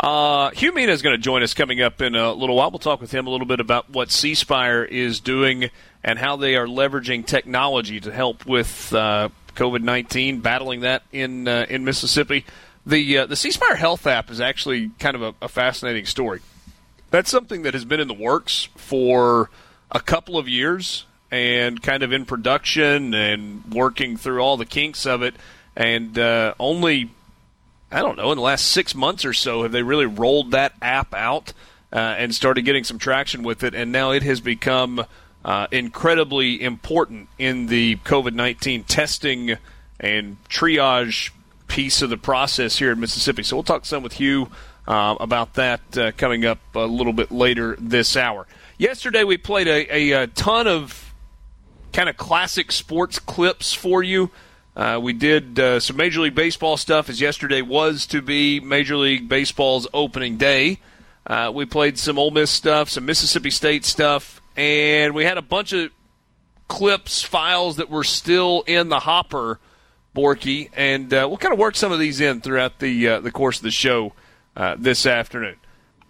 [0.00, 2.70] Uh, Hu Meena is going to join us coming up in a little while.
[2.70, 5.70] We'll talk with him a little bit about what C Spire is doing
[6.02, 11.46] and how they are leveraging technology to help with uh, COVID nineteen, battling that in
[11.46, 12.46] uh, in Mississippi.
[12.86, 16.40] The uh, the C Spire Health app is actually kind of a, a fascinating story.
[17.10, 19.50] That's something that has been in the works for
[19.92, 25.06] a couple of years and kind of in production and working through all the kinks
[25.06, 25.34] of it.
[25.76, 27.10] And uh, only,
[27.90, 30.74] I don't know, in the last six months or so have they really rolled that
[30.82, 31.52] app out
[31.92, 33.74] uh, and started getting some traction with it.
[33.74, 35.04] And now it has become
[35.44, 39.56] uh, incredibly important in the COVID 19 testing
[40.00, 41.30] and triage
[41.66, 43.42] piece of the process here in Mississippi.
[43.42, 44.48] So we'll talk some with Hu
[44.86, 48.46] uh, about that uh, coming up a little bit later this hour.
[48.78, 51.14] Yesterday we played a, a, a ton of
[51.92, 54.30] kind of classic sports clips for you.
[54.74, 58.96] Uh, we did uh, some Major League Baseball stuff, as yesterday was to be Major
[58.96, 60.78] League Baseball's opening day.
[61.26, 65.42] Uh, we played some Ole Miss stuff, some Mississippi State stuff, and we had a
[65.42, 65.90] bunch of
[66.68, 69.60] clips, files that were still in the hopper,
[70.16, 73.30] Borky, and uh, we'll kind of work some of these in throughout the uh, the
[73.30, 74.14] course of the show
[74.56, 75.56] uh, this afternoon.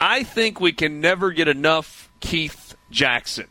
[0.01, 3.49] I think we can never get enough Keith Jackson.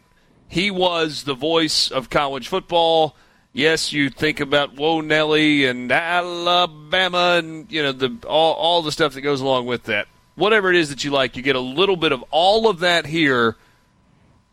[0.47, 3.15] He was the voice of college football.
[3.53, 8.91] Yes, you think about Whoa Nelly and Alabama and you know the all, all the
[8.91, 10.07] stuff that goes along with that.
[10.35, 13.05] Whatever it is that you like, you get a little bit of all of that
[13.05, 13.57] here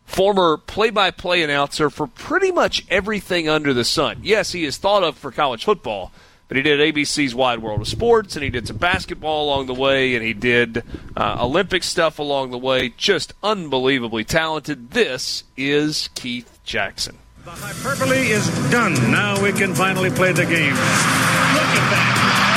[0.04, 4.18] former play by play announcer for pretty much everything under the sun.
[4.22, 6.12] Yes, he is thought of for college football,
[6.48, 9.74] but he did ABC's Wide World of Sports, and he did some basketball along the
[9.74, 10.82] way, and he did
[11.16, 12.88] uh, Olympic stuff along the way.
[12.96, 14.92] Just unbelievably talented.
[14.92, 17.18] This is Keith Jackson.
[17.44, 18.94] The hyperbole is done.
[19.10, 20.74] Now we can finally play the game.
[20.74, 22.47] Look at that.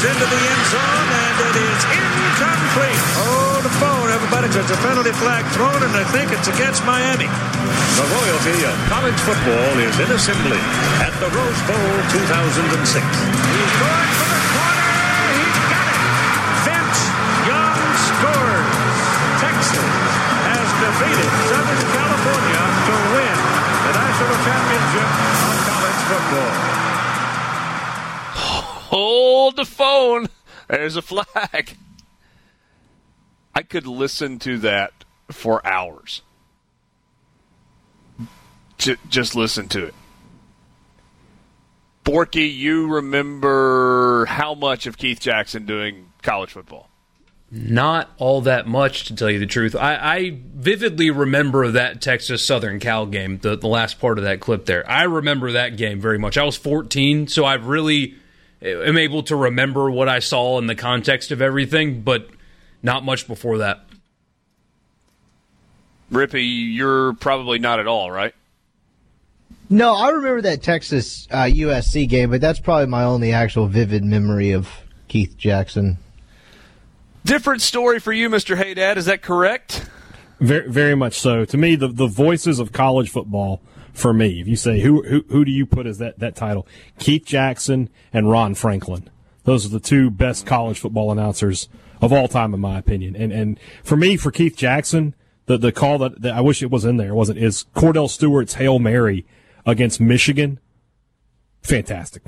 [0.00, 3.04] Goes into the end zone, and it is incomplete.
[3.20, 7.28] Oh, the phone, everybody, there's a penalty flag thrown, and I think it's against Miami.
[7.28, 10.60] The royalty of college football is in assembly
[11.04, 12.16] at the Rose Bowl 2006.
[12.16, 14.88] He's going for the corner.
[15.36, 16.00] He's got it.
[16.64, 17.00] Vince
[17.44, 18.72] Young scores.
[19.36, 19.84] Texas
[20.48, 23.36] has defeated Southern California to win
[23.84, 25.08] the national championship
[25.44, 26.80] of college football.
[28.90, 29.19] Hold
[29.60, 30.28] the phone.
[30.68, 31.76] There's a flag.
[33.54, 34.92] I could listen to that
[35.30, 36.22] for hours.
[38.78, 39.94] J- just listen to it.
[42.04, 46.88] Borky, you remember how much of Keith Jackson doing college football?
[47.52, 49.74] Not all that much, to tell you the truth.
[49.74, 54.40] I, I vividly remember that Texas Southern Cal game, the, the last part of that
[54.40, 54.88] clip there.
[54.88, 56.38] I remember that game very much.
[56.38, 58.14] I was 14, so I really
[58.62, 62.28] am able to remember what I saw in the context of everything, but
[62.82, 63.84] not much before that.
[66.10, 68.34] Rippy, you're probably not at all, right?
[69.68, 74.02] No, I remember that Texas uh, USC game, but that's probably my only actual vivid
[74.04, 74.68] memory of
[75.06, 75.98] Keith Jackson.
[77.24, 78.56] Different story for you, Mr.
[78.56, 78.96] Haydad.
[78.96, 79.88] Is that correct?
[80.40, 81.44] Very, very much so.
[81.44, 83.60] To me, the the voices of college football.
[83.92, 86.66] For me, if you say who who who do you put as that that title?
[86.98, 89.08] Keith Jackson and Ron Franklin.
[89.44, 91.68] Those are the two best college football announcers
[92.00, 93.16] of all time, in my opinion.
[93.16, 95.14] And and for me, for Keith Jackson,
[95.46, 98.54] the the call that, that I wish it was in there wasn't is Kordell Stewart's
[98.54, 99.26] Hail Mary
[99.66, 100.58] against Michigan.
[101.62, 102.22] Fantastic.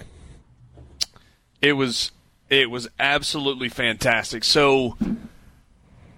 [1.60, 2.10] It was
[2.50, 4.44] it was absolutely fantastic.
[4.44, 4.98] So,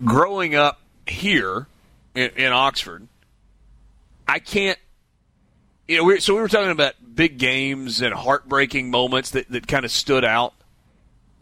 [0.04, 1.68] growing up here
[2.14, 3.06] in, in Oxford,
[4.26, 4.78] I can't.
[5.86, 9.66] You know, we so we were talking about big games and heartbreaking moments that, that
[9.66, 10.54] kind of stood out.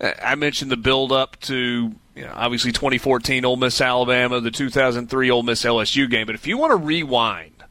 [0.01, 4.51] Uh, I mentioned the build up to you know obviously 2014 Ole Miss Alabama, the
[4.51, 6.27] 2003 Ole Miss LSU game.
[6.27, 7.63] But if you want to rewind,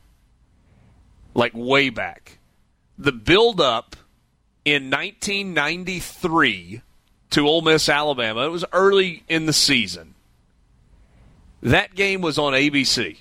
[1.33, 2.39] like way back,
[2.97, 3.95] the build up
[4.63, 6.81] in 1993
[7.31, 8.45] to Ole Miss Alabama.
[8.45, 10.13] It was early in the season.
[11.61, 13.17] That game was on ABC.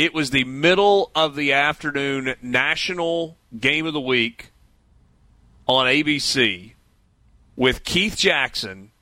[0.00, 4.50] It was the middle of the afternoon national game of the week
[5.66, 6.72] on ABC
[7.54, 8.92] with Keith Jackson,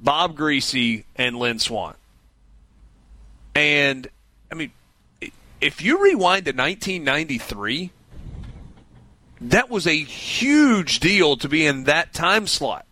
[0.00, 1.96] Bob Griese, and Lynn Swann.
[3.54, 4.08] And,
[4.50, 4.70] I mean,
[5.60, 7.90] if you rewind to 1993,
[9.42, 12.86] that was a huge deal to be in that time slot.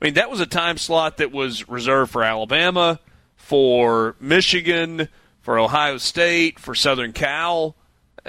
[0.00, 3.00] I mean, that was a time slot that was reserved for Alabama,
[3.34, 5.08] for Michigan,
[5.42, 7.76] for Ohio State, for Southern Cal,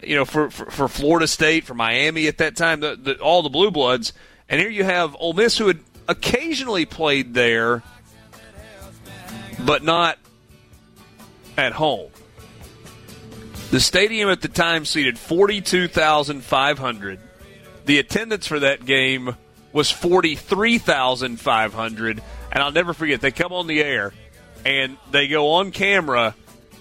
[0.04, 3.42] you know, for, for, for Florida State, for Miami at that time, the, the, all
[3.42, 4.14] the Blue Bloods.
[4.48, 7.82] And here you have Ole Miss, who had occasionally played there,
[9.66, 10.18] but not
[11.58, 12.12] at home.
[13.72, 17.20] The stadium at the time seated 42,500.
[17.86, 19.36] The attendance for that game
[19.72, 22.22] was 43,500.
[22.52, 24.12] And I'll never forget, they come on the air
[24.66, 26.36] and they go on camera.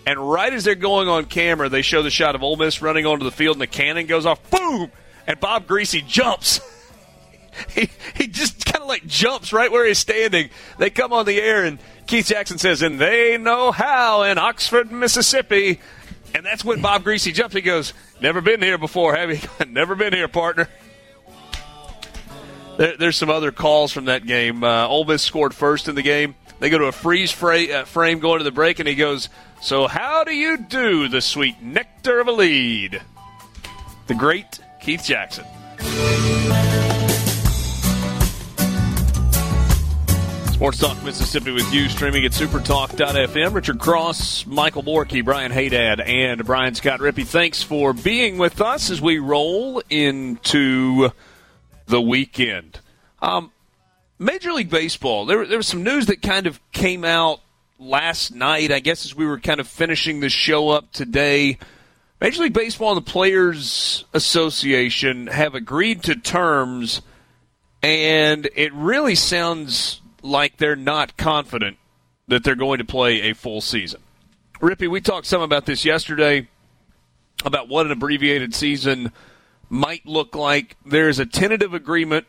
[0.07, 3.07] And right as they're going on camera, they show the shot of Ole Miss running
[3.07, 4.51] onto the field and the cannon goes off.
[4.51, 4.91] Boom!
[5.27, 6.61] And Bob Griese jumps.
[7.71, 10.51] he, he just kind of like jumps right where he's standing.
[10.79, 14.91] They come on the air, and Keith Jackson says, and they know how in Oxford,
[14.91, 15.81] Mississippi.
[16.35, 17.55] And that's when Bob Griese jumps.
[17.55, 19.67] He goes, Never been here before, have you?
[19.69, 20.69] Never been here, partner.
[22.77, 24.63] There, there's some other calls from that game.
[24.63, 26.35] Uh, Ole Miss scored first in the game.
[26.61, 29.31] They go to a freeze uh, frame going to the break, and he goes,
[29.63, 33.01] So, how do you do the sweet nectar of a lead?
[34.07, 35.47] The great Keith Jackson.
[40.53, 43.55] Sports Talk Mississippi with you, streaming at supertalk.fm.
[43.55, 47.27] Richard Cross, Michael Borky, Brian Haydad, and Brian Scott Rippey.
[47.27, 51.09] Thanks for being with us as we roll into
[51.87, 52.81] the weekend.
[53.23, 53.51] Um,
[54.21, 57.41] Major League Baseball, there, there was some news that kind of came out
[57.79, 61.57] last night, I guess, as we were kind of finishing the show up today.
[62.21, 67.01] Major League Baseball and the Players Association have agreed to terms,
[67.83, 71.79] and it really sounds like they're not confident
[72.29, 74.03] that they're going to play a full season.
[74.61, 76.47] Rippy, we talked some about this yesterday
[77.43, 79.13] about what an abbreviated season
[79.71, 80.77] might look like.
[80.85, 82.27] There's a tentative agreement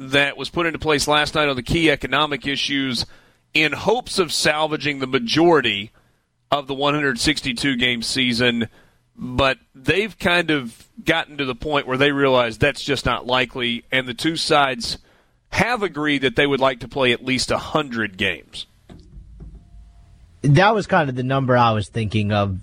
[0.00, 3.04] that was put into place last night on the key economic issues
[3.52, 5.92] in hopes of salvaging the majority
[6.50, 8.66] of the 162 game season,
[9.14, 13.84] but they've kind of gotten to the point where they realize that's just not likely,
[13.92, 14.96] and the two sides
[15.50, 18.66] have agreed that they would like to play at least 100 games.
[20.40, 22.58] That was kind of the number I was thinking of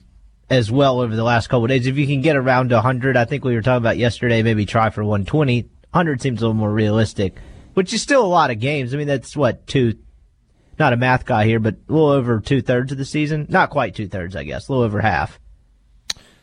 [0.49, 1.85] as well over the last couple of days.
[1.85, 4.89] If you can get around 100, I think we were talking about yesterday, maybe try
[4.89, 5.69] for 120.
[5.97, 7.39] 100 seems a little more realistic,
[7.73, 8.93] which is still a lot of games.
[8.93, 9.97] I mean, that's what, two,
[10.77, 13.47] not a math guy here, but a little over two thirds of the season.
[13.49, 15.39] Not quite two thirds, I guess, a little over half.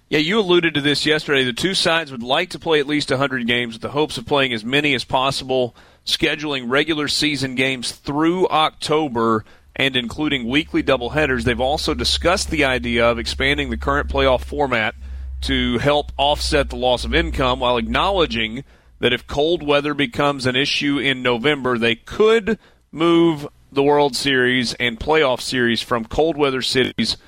[0.08, 1.44] Yeah, you alluded to this yesterday.
[1.44, 4.26] The two sides would like to play at least 100 games with the hopes of
[4.26, 9.44] playing as many as possible, scheduling regular season games through October
[9.76, 11.44] and including weekly doubleheaders.
[11.44, 14.96] They've also discussed the idea of expanding the current playoff format
[15.42, 18.64] to help offset the loss of income while acknowledging
[19.04, 22.58] that if cold weather becomes an issue in November, they could
[22.90, 27.18] move the World Series and playoff series from cold weather cities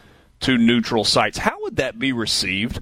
[0.40, 1.36] to neutral sites.
[1.36, 2.80] How would that be received?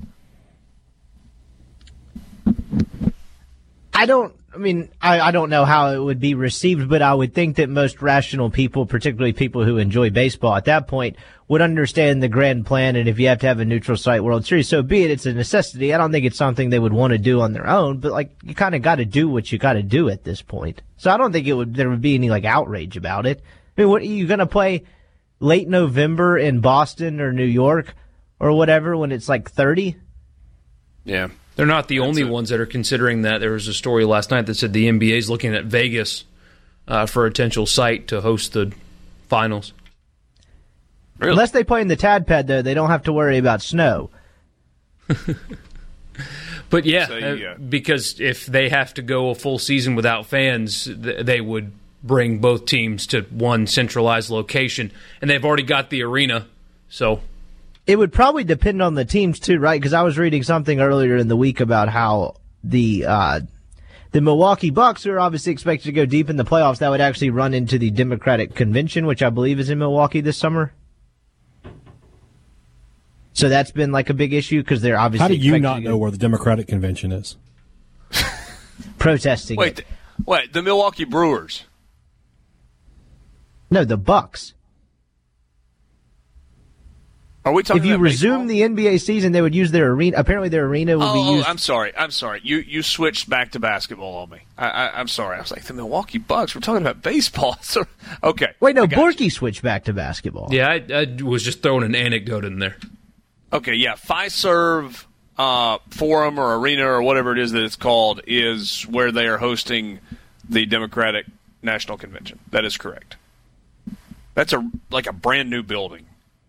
[3.93, 4.33] I don't.
[4.55, 7.57] I mean, I, I don't know how it would be received, but I would think
[7.57, 11.17] that most rational people, particularly people who enjoy baseball at that point,
[11.49, 12.95] would understand the grand plan.
[12.95, 15.11] And if you have to have a neutral site World Series, so be it.
[15.11, 15.93] It's a necessity.
[15.93, 18.31] I don't think it's something they would want to do on their own, but like
[18.45, 20.83] you kind of got to do what you got to do at this point.
[20.99, 23.43] So I don't think it would there would be any like outrage about it.
[23.77, 24.85] I mean, what are you going to play
[25.41, 27.95] late November in Boston or New York
[28.39, 29.97] or whatever when it's like thirty?
[31.05, 31.29] Yeah.
[31.57, 32.29] They're not the That's only it.
[32.29, 33.39] ones that are considering that.
[33.39, 36.25] There was a story last night that said the NBA is looking at Vegas
[36.89, 38.73] uh, for a potential site to host the
[39.29, 39.73] finals.
[41.19, 41.31] Really?
[41.33, 44.11] Unless they play in the Tad Pad, though, they don't have to worry about snow.
[46.71, 50.27] But yeah, So you uh, because if they have to go a full season without
[50.27, 51.71] fans, they would
[52.03, 54.91] bring both teams to one centralized location,
[55.21, 56.49] and they've already got the arena.
[56.89, 57.21] So
[57.87, 59.80] It would probably depend on the teams too, right?
[59.80, 63.41] Because I was reading something earlier in the week about how the uh,
[64.12, 67.01] the Milwaukee Bucks, who are obviously expected to go deep in the playoffs, that would
[67.01, 70.72] actually run into the Democratic Convention, which I believe is in Milwaukee this summer.
[73.35, 75.97] So that's been like a big issue because they're obviously How do you not know
[75.97, 77.37] where the Democratic convention is?
[78.99, 79.57] protesting.
[79.57, 79.76] Wait, it.
[79.76, 79.89] th-
[80.24, 81.64] wait, the Milwaukee Brewers.
[83.70, 84.54] no, the Bucks.
[87.45, 88.75] Are we talking If you about resume baseball?
[88.77, 90.17] the NBA season, they would use their arena.
[90.19, 91.47] Apparently, their arena will Oh, be oh, used.
[91.47, 91.93] I'm sorry.
[91.97, 92.41] I'm sorry.
[92.43, 94.39] You you switched back to basketball on me.
[94.57, 95.37] I, I, I'm sorry.
[95.37, 96.55] I was like the Milwaukee Bucks.
[96.55, 97.57] We're talking about baseball.
[97.63, 97.85] So,
[98.23, 98.53] okay.
[98.61, 98.91] Wait, no, I you.
[98.97, 100.49] Borky switched back to basketball.
[100.53, 102.77] yeah, I, I was just throwing an anecdote in there.
[103.53, 103.95] Okay, yeah.
[103.95, 105.05] Fiserv
[105.39, 109.39] uh, Forum or Arena or whatever it is that it's called is where they are
[109.39, 109.99] hosting
[110.49, 111.27] the Democratic
[111.63, 112.39] National Convention.
[112.53, 113.17] That is correct.
[114.35, 116.07] That's a like a brand new building,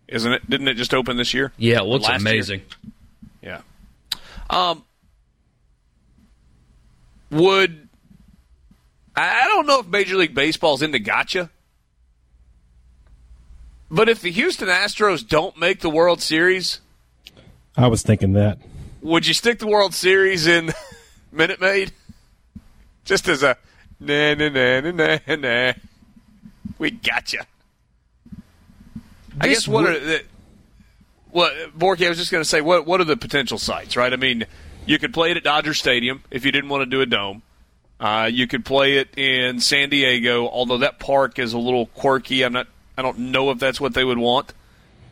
[0.08, 0.48] isn't it?
[0.50, 1.52] Didn't it just open this year?
[1.56, 2.32] Yeah, it looks last year?
[2.32, 2.62] amazing.
[3.42, 3.60] Yeah.
[4.50, 4.84] Um.
[7.30, 7.88] Would
[9.16, 11.50] I I don't know if Major League Baseball's into gotcha,
[13.90, 16.80] but if the Houston Astros don't make the World Series,
[17.76, 18.58] I was thinking that.
[19.02, 20.72] would you stick the World Series in
[21.32, 21.92] Minute Maid?
[23.04, 23.56] Just as a
[23.98, 25.72] na na na na na na.
[26.78, 27.46] We gotcha.
[29.40, 30.22] I guess what are the
[31.30, 32.06] what Borky?
[32.06, 34.12] I was just going to say what what are the potential sites, right?
[34.12, 34.46] I mean,
[34.86, 37.42] you could play it at Dodger Stadium if you didn't want to do a dome.
[37.98, 42.42] Uh, you could play it in San Diego, although that park is a little quirky.
[42.42, 42.66] I'm not.
[42.98, 44.52] I don't know if that's what they would want.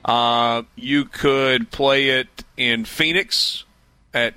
[0.04, 3.64] Uh, you could play it in Phoenix
[4.12, 4.34] at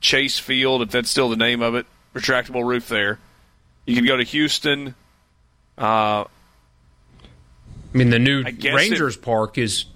[0.00, 1.86] Chase Field, if that's still the name of it.
[2.14, 3.18] Retractable roof there.
[3.86, 4.94] You could go to Houston.
[5.76, 6.24] Uh,
[7.92, 9.86] I mean, the new I guess Rangers Park is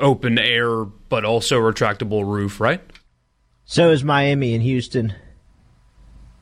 [0.00, 2.80] open air, but also retractable roof, right?
[3.64, 5.14] So is Miami and Houston.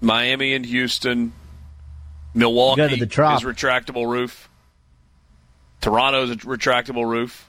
[0.01, 1.32] Miami and Houston.
[2.34, 4.49] Milwaukee to the is retractable roof.
[5.80, 7.49] Toronto's a retractable roof.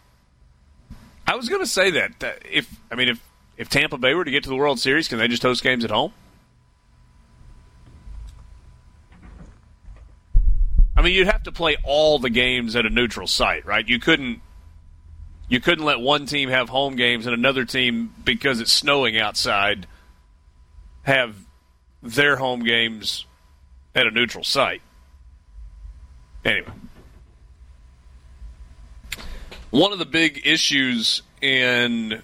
[1.27, 3.21] I was going to say that, that if I mean if
[3.57, 5.83] if Tampa Bay were to get to the World Series, can they just host games
[5.83, 6.13] at home?
[10.97, 13.87] I mean, you'd have to play all the games at a neutral site, right?
[13.87, 14.41] You couldn't
[15.47, 19.87] you couldn't let one team have home games and another team because it's snowing outside
[21.03, 21.35] have
[22.03, 23.25] their home games
[23.95, 24.81] at a neutral site.
[26.43, 26.67] Anyway,
[29.69, 32.21] one of the big issues in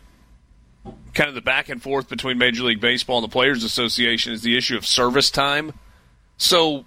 [1.13, 4.41] kind of the back and forth between Major League Baseball and the Players Association is
[4.41, 5.74] the issue of service time.
[6.38, 6.86] So,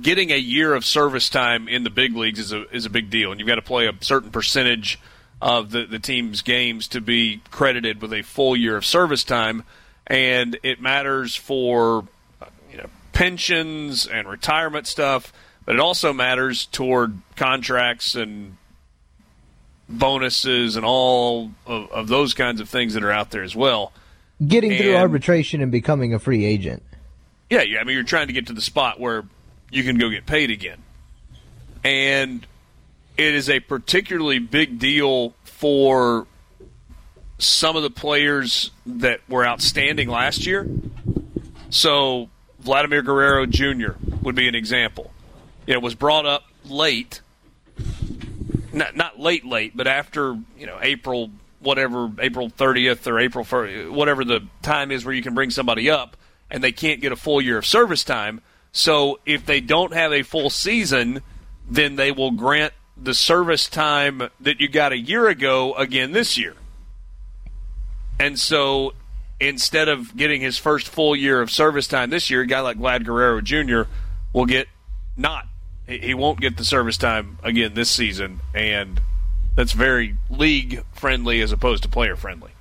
[0.00, 3.10] getting a year of service time in the big leagues is a is a big
[3.10, 4.98] deal, and you've got to play a certain percentage
[5.40, 9.64] of the, the team's games to be credited with a full year of service time,
[10.06, 12.06] and it matters for
[12.70, 15.32] you know pensions and retirement stuff,
[15.64, 18.56] but it also matters toward contracts and
[19.88, 23.92] bonuses and all of, of those kinds of things that are out there as well.
[24.46, 26.82] Getting through arbitration and becoming a free agent.
[27.50, 27.80] Yeah, yeah.
[27.80, 29.24] I mean, you're trying to get to the spot where
[29.70, 30.82] you can go get paid again,
[31.84, 32.46] and
[33.16, 36.26] it is a particularly big deal for
[37.38, 40.68] some of the players that were outstanding last year.
[41.70, 42.28] So
[42.60, 43.92] Vladimir Guerrero Jr.
[44.22, 45.12] would be an example.
[45.66, 47.20] It was brought up late,
[48.72, 53.90] not not late late, but after you know April whatever April 30th or April 1st,
[53.90, 56.16] whatever the time is where you can bring somebody up,
[56.50, 58.40] and they can't get a full year of service time.
[58.78, 61.22] So if they don't have a full season,
[61.68, 66.38] then they will grant the service time that you got a year ago again this
[66.38, 66.54] year.
[68.20, 68.92] And so
[69.40, 72.78] instead of getting his first full year of service time this year, a guy like
[72.78, 73.90] Vlad Guerrero Jr.
[74.32, 74.68] will get
[75.16, 75.48] not.
[75.88, 79.00] He won't get the service time again this season, and
[79.56, 82.52] that's very league friendly as opposed to player friendly.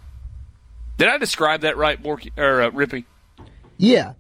[0.98, 3.06] Did I describe that right, Borky, or uh, Rippy?
[3.78, 4.14] Yeah.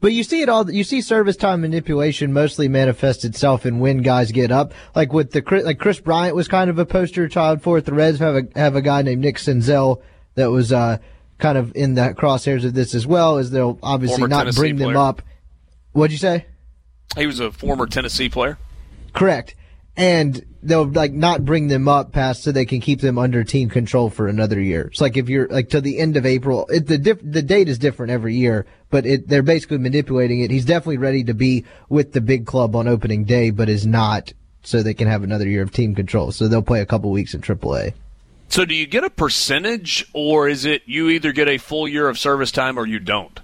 [0.00, 0.70] But you see it all.
[0.70, 4.74] You see service time manipulation mostly manifest itself in when guys get up.
[4.94, 7.86] Like with the Chris- like Kris Bryant was kind of a poster child for it.
[7.86, 10.02] The Reds have a have a guy named Nick Senzel
[10.34, 10.98] that was uh,
[11.38, 13.38] kind of in the crosshairs of this as well.
[13.38, 15.22] As they'll obviously Former not Tennessee bring them up.
[15.92, 16.46] What'd you say?
[17.16, 18.58] He was a former Tennessee player.
[19.14, 19.54] Correct.
[19.96, 23.70] And they'll like not bring them up past so they can keep them under team
[23.70, 24.88] control for another year.
[24.88, 27.70] It's like if you're like to the end of April, it, the diff, the date
[27.70, 30.50] is different every year, but it, they're basically manipulating it.
[30.50, 34.32] He's definitely ready to be with the big club on opening day, but is not
[34.62, 36.32] so they can have another year of team control.
[36.32, 37.94] So they'll play a couple weeks in AAA.
[38.48, 42.08] So do you get a percentage, or is it you either get a full year
[42.08, 43.40] of service time or you don't?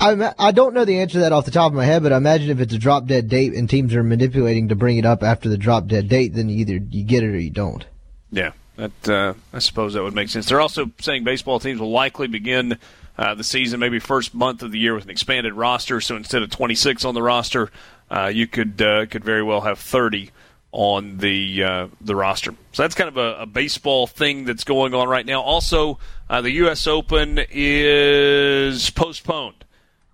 [0.00, 2.12] I I don't know the answer to that off the top of my head, but
[2.12, 5.04] I imagine if it's a drop dead date and teams are manipulating to bring it
[5.04, 7.84] up after the drop dead date, then either you get it or you don't.
[8.32, 10.46] Yeah, that uh, I suppose that would make sense.
[10.46, 12.78] They're also saying baseball teams will likely begin
[13.18, 16.00] uh, the season maybe first month of the year with an expanded roster.
[16.00, 17.70] So instead of 26 on the roster,
[18.10, 20.30] uh, you could uh, could very well have 30
[20.72, 22.54] on the uh, the roster.
[22.72, 25.42] So that's kind of a, a baseball thing that's going on right now.
[25.42, 25.98] Also,
[26.30, 26.86] uh, the U.S.
[26.86, 29.64] Open is postponed.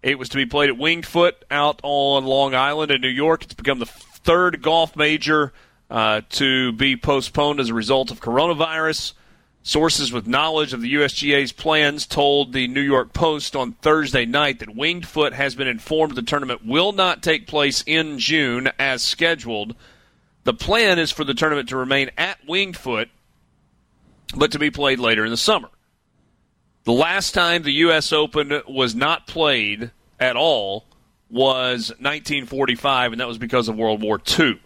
[0.03, 3.45] It was to be played at Winged Foot out on Long Island in New York.
[3.45, 5.53] It's become the third golf major
[5.91, 9.12] uh, to be postponed as a result of coronavirus.
[9.62, 14.61] Sources with knowledge of the USGA's plans told the New York Post on Thursday night
[14.61, 19.03] that Winged Foot has been informed the tournament will not take place in June as
[19.03, 19.74] scheduled.
[20.45, 23.09] The plan is for the tournament to remain at Winged Foot,
[24.37, 25.68] but to be played later in the summer.
[26.84, 28.12] The last time the U.S.
[28.12, 30.87] Open was not played at all
[31.28, 34.61] was 1945, and that was because of World War II.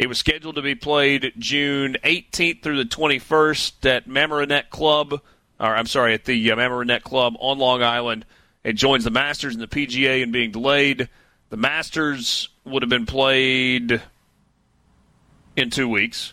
[0.00, 5.76] It was scheduled to be played June 18th through the 21st at Mamaroneck Club, or
[5.76, 8.24] I'm sorry, at the uh, Mamaroneck Club on Long Island.
[8.64, 11.10] It joins the Masters and the PGA in being delayed.
[11.50, 14.00] The Masters would have been played
[15.54, 16.32] in two weeks.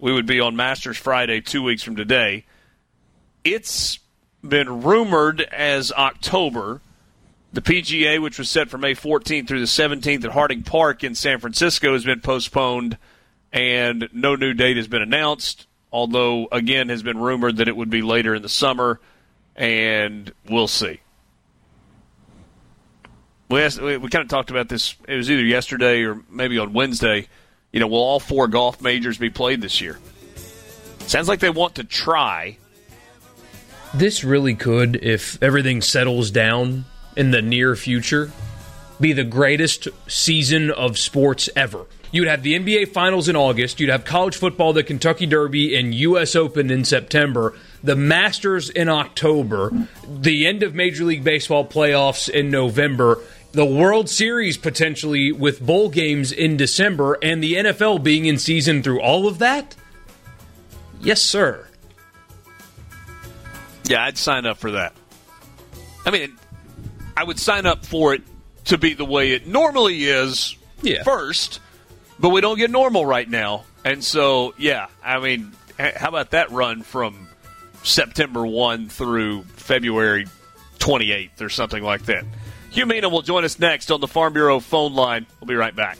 [0.00, 2.44] We would be on Masters Friday, two weeks from today.
[3.44, 4.00] It's
[4.42, 6.80] been rumored as October,
[7.52, 11.14] The PGA, which was set for May 14th through the 17th at Harding Park in
[11.14, 12.98] San Francisco, has been postponed,
[13.52, 15.66] and no new date has been announced.
[15.92, 19.00] Although, again, has been rumored that it would be later in the summer,
[19.54, 21.00] and we'll see.
[23.48, 24.96] We, asked, we, we kind of talked about this.
[25.08, 27.28] It was either yesterday or maybe on Wednesday.
[27.72, 29.98] You know, will all four golf majors be played this year?
[31.00, 32.58] Sounds like they want to try.
[33.94, 36.84] This really could, if everything settles down
[37.16, 38.30] in the near future,
[39.00, 41.86] be the greatest season of sports ever.
[42.12, 45.94] You'd have the NBA Finals in August, you'd have college football, the Kentucky Derby, and
[45.94, 46.36] U.S.
[46.36, 49.70] Open in September, the Masters in October,
[50.08, 53.18] the end of Major League Baseball playoffs in November,
[53.52, 58.82] the World Series potentially with bowl games in December, and the NFL being in season
[58.82, 59.74] through all of that?
[61.00, 61.66] Yes, sir.
[63.84, 64.94] Yeah, I'd sign up for that.
[66.04, 66.36] I mean,
[67.16, 68.22] I would sign up for it
[68.66, 71.02] to be the way it normally is Yeah.
[71.02, 71.60] first,
[72.18, 73.64] but we don't get normal right now.
[73.84, 77.28] And so, yeah, I mean, how about that run from
[77.82, 80.26] September 1 through February
[80.78, 82.24] 28th or something like that?
[82.74, 85.26] Hu Meena will join us next on the Farm Bureau phone line.
[85.40, 85.98] We'll be right back.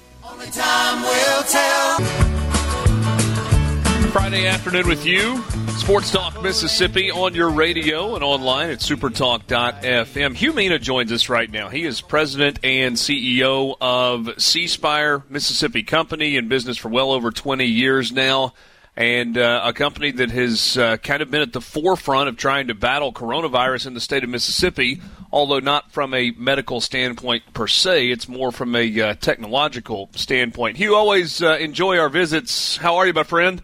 [4.17, 5.43] Friday afternoon with you.
[5.77, 10.37] Sports Talk Mississippi on your radio and online at supertalk.fm.
[10.39, 11.69] Hu Meena joins us right now.
[11.69, 17.31] He is president and CEO of C Spire Mississippi Company in business for well over
[17.31, 18.55] 20 years now.
[18.97, 22.69] And uh, a company that has uh, kind of been at the forefront of trying
[22.69, 27.67] to battle coronavirus in the state of Mississippi, although not from a medical standpoint per
[27.67, 28.09] se.
[28.09, 30.79] It's more from a uh, technological standpoint.
[30.79, 32.79] Hu, always uh, enjoy our visits.
[32.79, 33.63] How are you, my friend?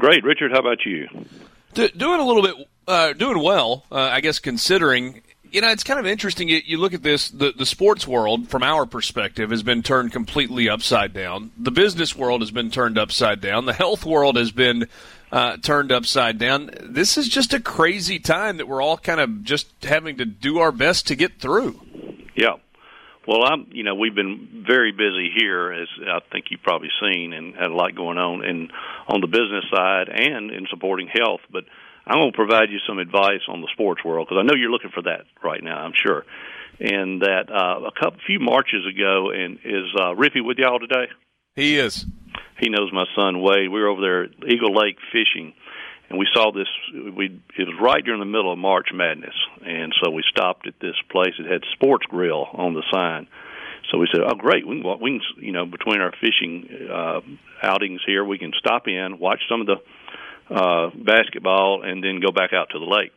[0.00, 0.50] Great, Richard.
[0.50, 1.08] How about you?
[1.74, 4.38] Do, doing a little bit, uh, doing well, uh, I guess.
[4.38, 5.20] Considering,
[5.52, 6.48] you know, it's kind of interesting.
[6.48, 10.10] You, you look at this, the the sports world from our perspective has been turned
[10.10, 11.50] completely upside down.
[11.58, 13.66] The business world has been turned upside down.
[13.66, 14.88] The health world has been
[15.30, 16.70] uh, turned upside down.
[16.82, 20.60] This is just a crazy time that we're all kind of just having to do
[20.60, 21.78] our best to get through.
[22.34, 22.54] Yeah.
[23.26, 23.66] Well, I'm.
[23.70, 27.70] You know, we've been very busy here, as I think you've probably seen, and had
[27.70, 28.72] a lot going on, and
[29.08, 31.40] on the business side and in supporting health.
[31.52, 31.64] But
[32.06, 34.70] I'm going to provide you some advice on the sports world because I know you're
[34.70, 35.78] looking for that right now.
[35.78, 36.24] I'm sure.
[36.80, 41.12] And that uh, a couple few marches ago, and is uh, Rippy with y'all today?
[41.54, 42.06] He is.
[42.58, 43.70] He knows my son Wade.
[43.70, 45.54] We were over there at Eagle Lake fishing,
[46.10, 46.66] and we saw this.
[46.92, 49.34] We it was right during the middle of March Madness,
[49.64, 51.34] and so we stopped at this place.
[51.38, 53.28] It had Sports Grill on the sign.
[53.90, 54.66] So we said, "Oh, great!
[54.66, 57.20] We can, we can, you know, between our fishing uh,
[57.62, 62.32] outings here, we can stop in, watch some of the uh, basketball, and then go
[62.32, 63.12] back out to the lake."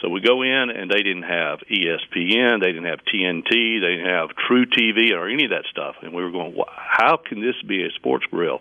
[0.00, 4.10] So we go in, and they didn't have ESPN, they didn't have TNT, they didn't
[4.10, 5.96] have truTV or any of that stuff.
[6.02, 8.60] And we were going, "How can this be a sports grill?"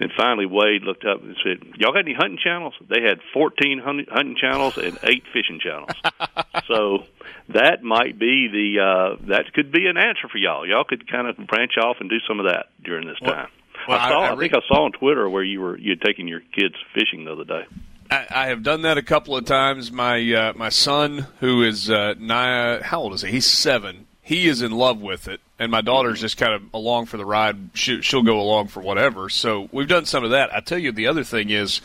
[0.00, 3.80] And finally, Wade looked up and said, "Y'all got any hunting channels?" They had 14
[3.84, 5.90] hunting channels and eight fishing channels.
[6.68, 7.04] so
[7.48, 10.66] that might be the uh, that could be an answer for y'all.
[10.66, 13.48] Y'all could kind of branch off and do some of that during this time.
[13.88, 14.20] well, I saw.
[14.20, 16.40] I- I, I think I saw on Twitter where you were you had taken your
[16.40, 17.62] kids fishing the other day.
[18.10, 19.92] I, I have done that a couple of times.
[19.92, 23.30] My uh, my son, who is uh, nine, how old is he?
[23.32, 24.06] He's seven.
[24.28, 27.24] He is in love with it, and my daughter's just kind of along for the
[27.24, 27.70] ride.
[27.72, 29.30] She, she'll go along for whatever.
[29.30, 30.54] So we've done some of that.
[30.54, 31.80] I tell you, the other thing is,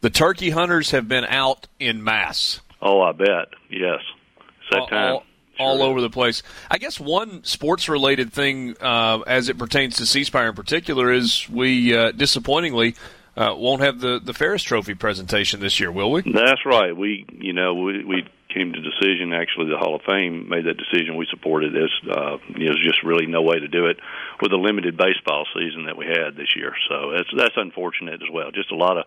[0.00, 2.60] the turkey hunters have been out in mass.
[2.82, 3.50] Oh, I bet.
[3.70, 4.00] Yes,
[4.36, 5.12] it's that all, time.
[5.12, 5.24] all,
[5.60, 6.42] all over the place.
[6.68, 11.12] I guess one sports related thing, uh, as it pertains to C Spire in particular,
[11.12, 12.96] is we uh, disappointingly
[13.36, 16.22] uh, won't have the the Ferriss Trophy presentation this year, will we?
[16.22, 16.96] That's right.
[16.96, 19.32] We, you know, we we came to decision.
[19.32, 21.16] Actually, the Hall of Fame made that decision.
[21.16, 21.92] We supported this.
[22.08, 23.98] Uh, there's just really no way to do it
[24.40, 26.72] with the limited baseball season that we had this year.
[26.88, 28.50] So that's that's unfortunate as well.
[28.50, 29.04] Just a lot of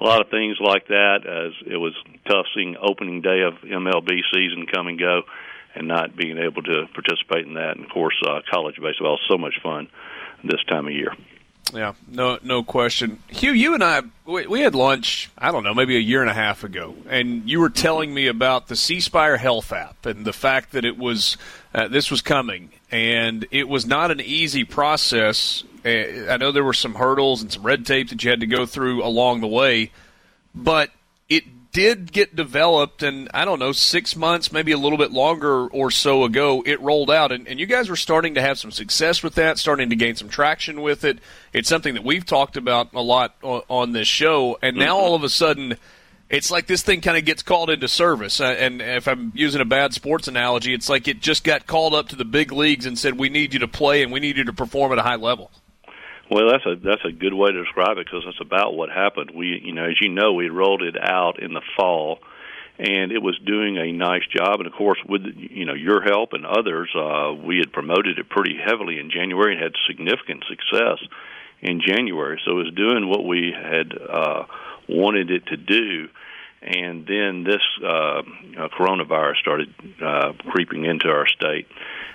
[0.00, 1.26] a lot of things like that.
[1.26, 1.94] As it was
[2.28, 5.22] tough seeing opening day of MLB season come and go,
[5.74, 7.76] and not being able to participate in that.
[7.76, 9.88] And of course, uh, college baseball is so much fun
[10.44, 11.12] this time of year.
[11.74, 13.18] Yeah, no, no question.
[13.40, 15.28] Hu, you and I, we, we had lunch.
[15.36, 18.28] I don't know, maybe a year and a half ago, and you were telling me
[18.28, 21.36] about the C Spire Health app and the fact that it was
[21.74, 25.64] uh, this was coming, and it was not an easy process.
[25.84, 28.46] Uh, I know there were some hurdles and some red tape that you had to
[28.46, 29.90] go through along the way,
[30.54, 30.90] but
[31.28, 31.42] it
[31.74, 35.90] did get developed and i don't know six months maybe a little bit longer or
[35.90, 39.24] so ago it rolled out and, and you guys were starting to have some success
[39.24, 41.18] with that starting to gain some traction with it
[41.52, 45.16] it's something that we've talked about a lot on, on this show and now all
[45.16, 45.76] of a sudden
[46.30, 48.40] it's like this thing kind of gets called into service.
[48.40, 51.94] Uh, and if I'm using a bad sports analogy, it's like it just got called
[51.94, 54.38] up to the big leagues and said, "We need you to play and we need
[54.38, 55.50] you to perform at a high level."
[56.30, 59.32] Well, that's a that's a good way to describe it because that's about what happened.
[59.34, 62.18] We, you know, as you know, we rolled it out in the fall,
[62.78, 64.60] and it was doing a nice job.
[64.60, 68.28] And of course, with you know your help and others, uh, we had promoted it
[68.30, 70.98] pretty heavily in January and had significant success
[71.60, 72.40] in January.
[72.44, 74.44] So it was doing what we had uh,
[74.88, 76.08] wanted it to do.
[76.64, 78.22] And then this uh, uh,
[78.78, 81.66] coronavirus started uh, creeping into our state,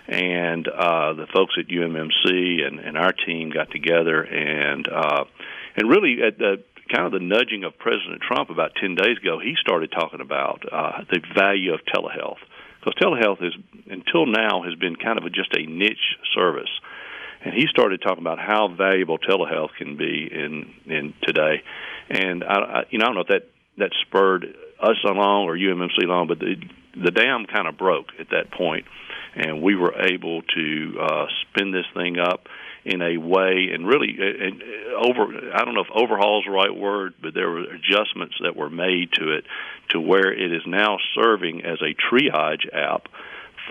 [0.07, 5.25] and uh, the folks at UMMC and, and our team got together and uh,
[5.75, 9.39] and really at the kind of the nudging of President Trump about ten days ago,
[9.39, 12.41] he started talking about uh, the value of telehealth.
[12.79, 13.53] Because telehealth is
[13.87, 16.71] until now has been kind of a, just a niche service.
[17.45, 21.61] And he started talking about how valuable telehealth can be in in today.
[22.09, 23.47] And I, I you know I don't know if that
[23.79, 24.45] that spurred
[24.79, 26.55] us along or UMMC along, but the
[26.95, 28.85] the dam kind of broke at that point,
[29.35, 32.47] and we were able to uh, spin this thing up
[32.85, 34.63] in a way and really and
[34.95, 38.55] over I don't know if overhaul is the right word, but there were adjustments that
[38.55, 39.45] were made to it
[39.89, 43.07] to where it is now serving as a triage app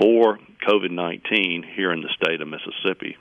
[0.01, 3.17] for COVID-19 here in the state of Mississippi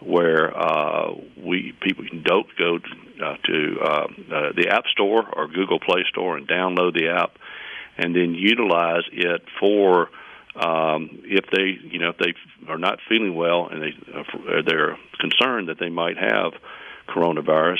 [0.00, 5.48] where uh, we people can don't go uh, to uh, uh, the App Store or
[5.48, 7.32] Google Play Store and download the app,
[7.96, 10.10] and then utilize it for
[10.54, 12.34] um, if they you know if they
[12.68, 16.52] are not feeling well and they uh, they're concerned that they might have
[17.08, 17.78] coronavirus,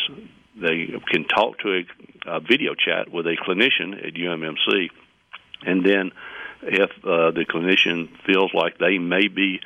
[0.61, 1.83] they can talk to
[2.27, 4.89] a, a video chat with a clinician at UMMC,
[5.63, 6.13] and then
[6.63, 9.61] if uh, the clinician feels like they may be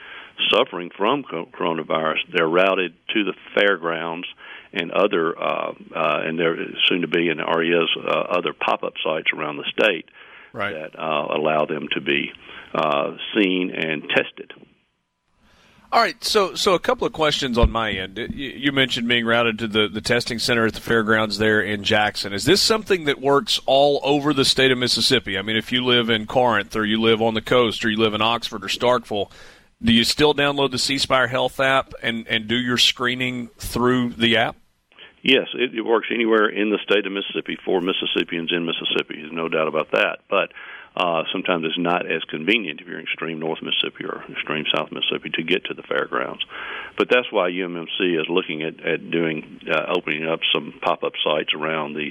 [0.49, 4.27] suffering from coronavirus, they're routed to the fairgrounds
[4.73, 8.95] and other, uh, uh, and there soon to be and already is uh, other pop-up
[9.05, 10.09] sites around the state
[10.53, 10.73] right.
[10.73, 12.33] that uh, allow them to be
[12.75, 14.53] uh, seen and tested.
[15.93, 18.17] All right, so so a couple of questions on my end.
[18.33, 22.33] You mentioned being routed to the, the testing center at the fairgrounds there in Jackson.
[22.33, 25.37] Is this something that works all over the state of Mississippi?
[25.37, 27.97] I mean, if you live in Corinth or you live on the coast or you
[27.97, 29.33] live in Oxford or Starkville,
[29.83, 34.11] do you still download the C Spire Health app and, and do your screening through
[34.11, 34.57] the app?
[35.23, 39.21] Yes, it, it works anywhere in the state of Mississippi for Mississippians in Mississippi.
[39.21, 40.21] There's no doubt about that.
[40.29, 40.53] But
[40.97, 44.91] uh, sometimes it's not as convenient if you're in extreme North Mississippi or extreme South
[44.91, 46.45] Mississippi to get to the fairgrounds.
[46.99, 51.13] But that's why UMMC is looking at, at doing uh, opening up some pop up
[51.23, 52.11] sites around the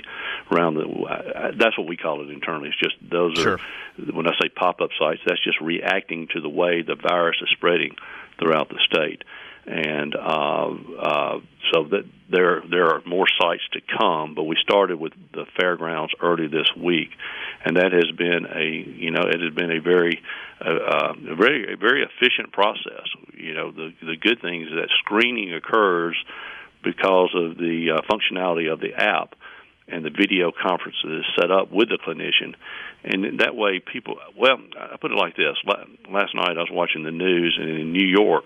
[0.49, 0.85] around the.
[0.85, 2.69] Uh, that's what we call it internally.
[2.69, 3.55] It's just those sure.
[3.55, 5.21] are when I say pop up sites.
[5.25, 7.95] That's just reacting to the way the virus is spreading
[8.39, 9.23] throughout the state
[9.69, 11.39] and uh, uh,
[11.71, 14.33] so that there there are more sites to come.
[14.33, 17.09] But we started with the fairgrounds early this week,
[17.63, 20.21] and that has been a you know it has been a very
[20.59, 23.05] uh, uh, a very a very efficient process.
[23.33, 26.17] You know the the good thing is that screening occurs
[26.83, 29.35] because of the uh, functionality of the app
[29.87, 32.55] and the video conferences set up with the clinician.
[33.03, 35.55] And that way, people, well, I put it like this.
[35.65, 38.43] Last night I was watching the news, and in New York,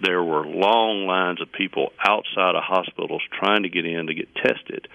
[0.00, 4.34] there were long lines of people outside of hospitals trying to get in to get
[4.34, 4.88] tested.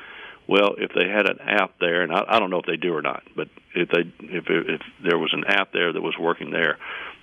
[0.48, 2.96] Well, if they had an app there, and I, I don't know if they do
[2.96, 6.52] or not, but if they if if there was an app there that was working
[6.52, 6.78] there,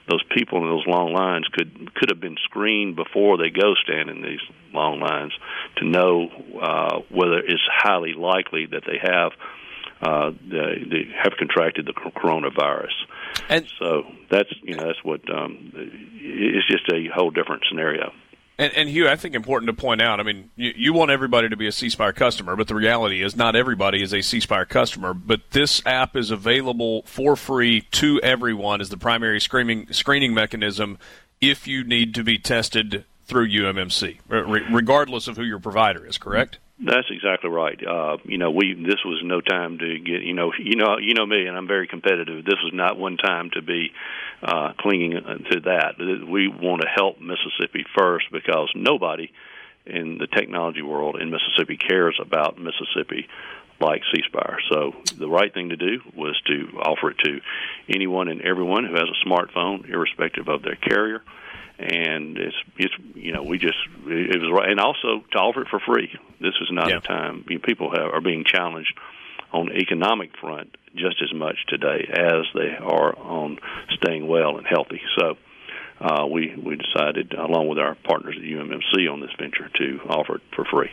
[0.08, 4.10] those people in those long lines could could have been screened before they go stand
[4.10, 4.40] in these
[4.72, 5.32] long lines
[5.76, 6.28] to know
[6.60, 9.32] uh, whether it's highly likely that they have
[10.02, 12.92] uh, they, they have contracted the coronavirus.
[13.48, 18.12] And so that's you know that's what um, it's just a whole different scenario.
[18.56, 20.20] And, and Hu, I think important to point out.
[20.20, 23.20] I mean, you, you want everybody to be a C Spire customer, but the reality
[23.20, 25.12] is not everybody is a C Spire customer.
[25.12, 30.98] But this app is available for free to everyone as the primary screening screening mechanism
[31.40, 36.18] if you need to be tested through UMMC, regardless of who your provider is.
[36.18, 36.58] Correct?
[36.78, 37.78] That's exactly right.
[37.86, 41.14] Uh, you know, we this was no time to get you know you know you
[41.14, 42.44] know me, and I'm very competitive.
[42.44, 43.92] This was not one time to be
[44.42, 45.94] uh, clinging to that.
[45.98, 49.30] We want to help Mississippi first because nobody
[49.86, 53.28] in the technology world in Mississippi cares about Mississippi
[53.80, 54.58] like C Spire.
[54.68, 57.40] So the right thing to do was to offer it to
[57.88, 61.22] anyone and everyone who has a smartphone, irrespective of their carrier
[61.78, 64.70] and it's it's you know we just it was right.
[64.70, 66.10] And also to offer it for free.
[66.40, 66.98] This is not yeah.
[66.98, 68.94] a time people have, are being challenged
[69.52, 73.58] on the economic front just as much today as they are on
[73.90, 75.00] staying well and healthy.
[75.18, 75.36] So
[76.00, 80.36] uh, we we decided along with our partners at UMMC on this venture to offer
[80.36, 80.90] it for free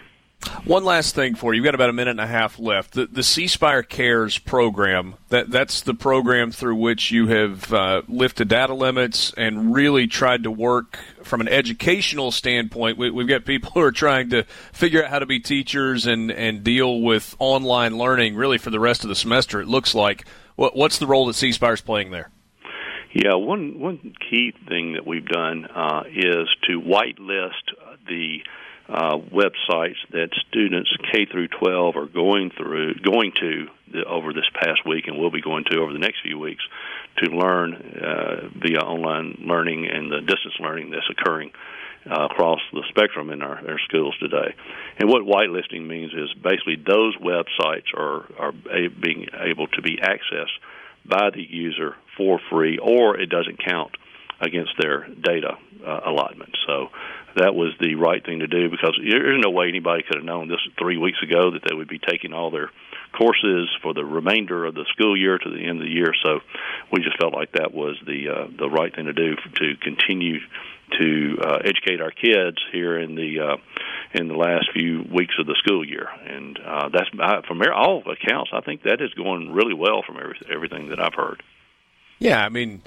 [0.65, 1.59] One last thing for you.
[1.59, 2.93] You've got about a minute and a half left.
[2.93, 8.01] The, the C Spire Cares program, that, that's the program through which you have uh,
[8.07, 12.97] lifted data limits and really tried to work from an educational standpoint.
[12.97, 16.31] We, we've got people who are trying to figure out how to be teachers and,
[16.31, 20.25] and deal with online learning really for the rest of the semester, it looks like.
[20.55, 22.29] What, what's the role that C Spire is playing there?
[23.13, 27.73] Yeah, one one key thing that we've done uh, is to whitelist
[28.07, 28.37] the
[28.91, 34.49] uh, websites that students K through 12 are going through, going to the, over this
[34.53, 36.63] past week, and will be going to over the next few weeks,
[37.17, 41.51] to learn uh, via online learning and the distance learning that's occurring
[42.05, 44.55] uh, across the spectrum in our, our schools today.
[44.97, 49.97] And what whitelisting means is basically those websites are are a, being able to be
[49.97, 50.57] accessed
[51.05, 53.91] by the user for free, or it doesn't count
[54.41, 55.53] against their data
[55.85, 56.57] uh, allotment.
[56.67, 56.89] So
[57.35, 60.47] that was the right thing to do because there's no way anybody could have known
[60.47, 62.69] this three weeks ago that they would be taking all their
[63.17, 66.13] courses for the remainder of the school year to the end of the year.
[66.23, 66.39] So
[66.91, 70.39] we just felt like that was the uh, the right thing to do to continue
[70.99, 73.57] to uh, educate our kids here in the uh,
[74.13, 78.03] in the last few weeks of the school year, and uh, that's uh, from all
[78.11, 78.51] accounts.
[78.53, 81.43] I think that is going really well from every, everything that I've heard.
[82.19, 82.81] Yeah, I mean,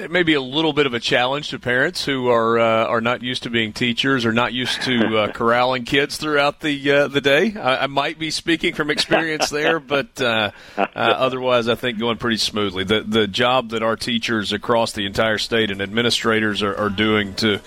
[0.00, 3.00] it may be a little bit of a challenge to parents who are uh, are
[3.00, 7.08] not used to being teachers or not used to uh, corralling kids throughout the uh,
[7.08, 7.54] the day.
[7.56, 12.16] I, I, might be speaking from experience there, but uh, uh, otherwise, I think going
[12.16, 12.84] pretty smoothly.
[12.84, 17.34] The the job that our teachers across the entire state and administrators are, are doing
[17.36, 17.60] to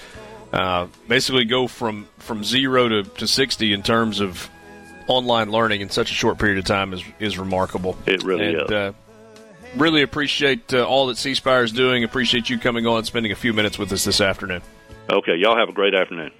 [0.51, 4.49] uh, basically go from from zero to, to sixty in terms of
[5.07, 7.95] online learning in such a short period of time is is remarkable.
[8.05, 8.93] It really and, is
[9.75, 12.03] really appreciate uh, all that C Spire is doing.
[12.03, 14.61] Appreciate you coming on and spending a few minutes with us this afternoon.
[15.09, 16.31] Okay, y'all have a great afternoon.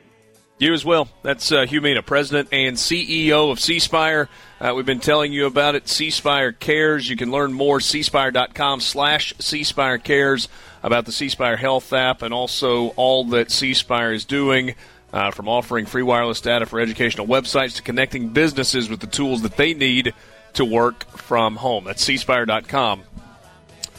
[0.60, 1.10] You as well.
[1.24, 4.30] That's uh, Hu Meena, President and CEO of C Spire.
[4.62, 5.90] Uh, we've been telling you about it.
[5.90, 7.10] C Spire Cares.
[7.10, 10.48] You can learn more, cspire.com slash C Spire Cares,
[10.84, 14.76] about the C Spire Health app and also all that C Spire is doing.
[15.12, 19.44] Uh, from offering free wireless data for educational websites to connecting businesses with the tools
[19.44, 20.12] that they need
[20.54, 21.84] to work from home.
[21.84, 23.04] That's cspire.com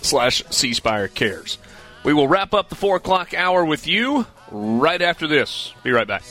[0.05, 1.59] slash cspire cares.
[2.05, 5.73] We will wrap up the 4 o'clock hour with you right after this.
[5.83, 6.23] Be right back.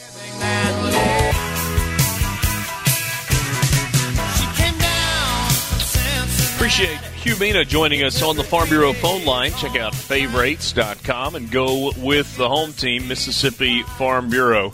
[6.56, 9.52] Appreciate Hu joining us on the Farm Bureau phone line.
[9.54, 14.72] Check out favorites.com and go with the home team, Mississippi Farm Bureau.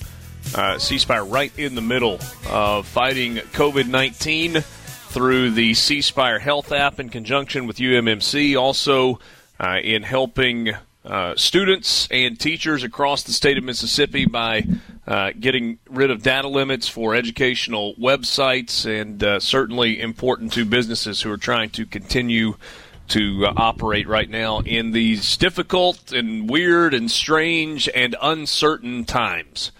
[0.53, 4.63] Uh, Spire right in the middle of fighting COVID 19
[5.09, 9.19] through the C Spire Health app in conjunction with UMMC, also
[9.59, 10.71] uh, in helping
[11.03, 14.63] uh, students and teachers across the state of Mississippi by
[15.07, 21.23] uh, getting rid of data limits for educational websites, and uh, certainly important to businesses
[21.23, 22.53] who are trying to continue
[23.07, 29.71] to uh, operate right now in these difficult and weird and strange and uncertain times.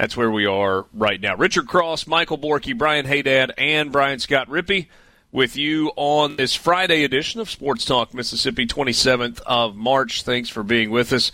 [0.00, 1.36] That's where we are right now.
[1.36, 4.86] Richard Cross, Michael Borky, Brian Haydad, and Brian Scott Rippey
[5.30, 10.22] with you on this Friday edition of Sports Talk Mississippi, 27th of March.
[10.22, 11.32] Thanks for being with us.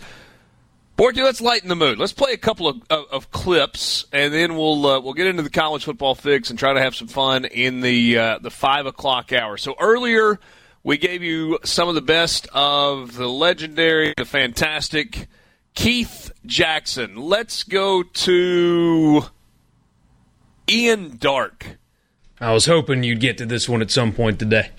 [0.97, 1.97] Borky, let's lighten the mood.
[1.97, 5.43] Let's play a couple of, of, of clips, and then we'll uh, we'll get into
[5.43, 8.85] the college football fix and try to have some fun in the uh, the five
[8.85, 9.55] o'clock hour.
[9.55, 10.41] So earlier,
[10.83, 15.29] we gave you some of the best of the legendary, the fantastic
[15.77, 17.15] Keith Jackson.
[17.15, 19.21] Let's go to
[20.67, 21.77] Ian Darke.
[22.41, 24.71] I was hoping you'd get to this one at some point today.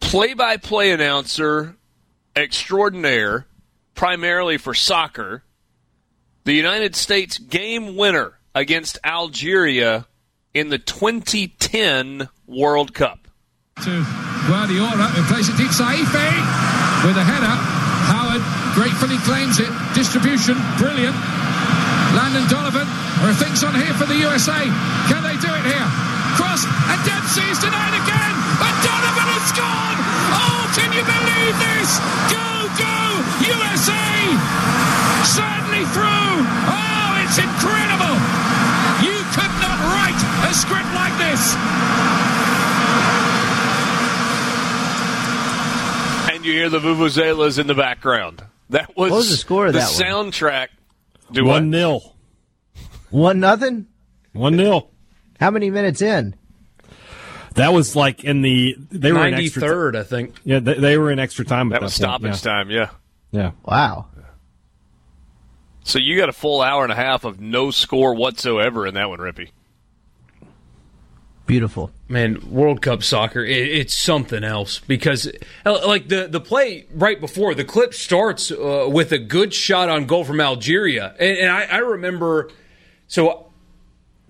[0.00, 1.76] Play by play announcer
[2.34, 3.46] extraordinaire,
[3.94, 5.44] primarily for soccer.
[6.44, 10.06] The United States game winner against Algeria
[10.54, 13.28] in the 2010 World Cup.
[13.76, 15.68] To Guedioura, who plays it deep.
[15.68, 17.73] Saifi with a header.
[18.74, 19.70] Gratefully claims it.
[19.94, 21.14] Distribution, brilliant.
[22.14, 22.86] Landon Donovan,
[23.22, 24.66] there are things on here for the USA.
[25.06, 25.88] Can they do it here?
[26.34, 29.98] Cross, and Dempsey is denied again, and Donovan has scored!
[30.34, 32.02] Oh, can you believe this?
[32.34, 32.94] Go, go,
[33.46, 34.10] USA!
[35.22, 36.34] Certainly through!
[36.66, 38.18] Oh, it's incredible!
[39.06, 41.54] You could not write a script like this!
[46.34, 48.42] And you hear the vuvuzelas in the background.
[48.70, 50.68] That was, what was the score of the that soundtrack.
[51.30, 52.14] Do one nil.
[53.10, 53.86] One nothing.
[54.32, 54.90] One nil.
[55.40, 56.34] How many minutes in?
[57.54, 60.34] That was like in the they were ninety third, I think.
[60.44, 61.68] Yeah, they, they, were in extra time.
[61.68, 62.08] That, that was point.
[62.08, 62.52] stoppage yeah.
[62.52, 62.70] time.
[62.70, 62.90] Yeah.
[63.30, 63.50] Yeah.
[63.64, 64.06] Wow.
[65.84, 69.08] So you got a full hour and a half of no score whatsoever in that
[69.08, 69.50] one, Rippy.
[71.46, 71.90] Beautiful.
[72.08, 75.30] Man, World Cup soccer, it, it's something else because,
[75.66, 79.90] uh, like the the play right before the clip starts uh, with a good shot
[79.90, 82.50] on goal from Algeria, and, and I, I remember,
[83.08, 83.50] so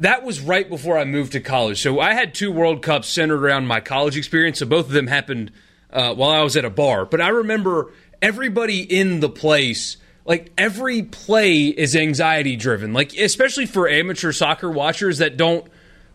[0.00, 1.80] that was right before I moved to college.
[1.80, 4.58] So I had two World Cups centered around my college experience.
[4.58, 5.52] So both of them happened
[5.92, 7.06] uh, while I was at a bar.
[7.06, 13.66] But I remember everybody in the place like every play is anxiety driven like especially
[13.66, 15.66] for amateur soccer watchers that don't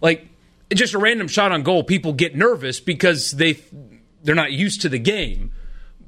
[0.01, 0.27] like
[0.73, 3.59] just a random shot on goal people get nervous because they
[4.23, 5.51] they're not used to the game.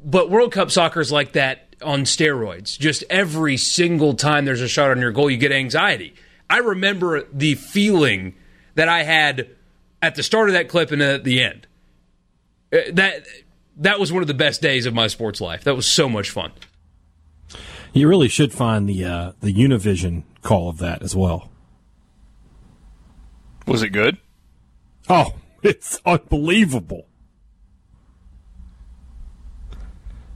[0.03, 2.77] But world cup soccer is like that on steroids.
[2.77, 6.13] Just every single time there's a shot on your goal you get anxiety.
[6.49, 8.35] I remember the feeling
[8.75, 9.49] that i had
[10.01, 11.67] at the start of that clip and at the end.
[12.73, 13.25] Uh, that
[13.77, 15.63] that was one of the best days of my sports life.
[15.63, 16.51] That was so much fun.
[17.93, 21.49] You really should find the uh, the Univision call of that as well.
[23.67, 24.17] Was it good?
[25.09, 25.33] Oh,
[25.63, 27.07] it's unbelievable.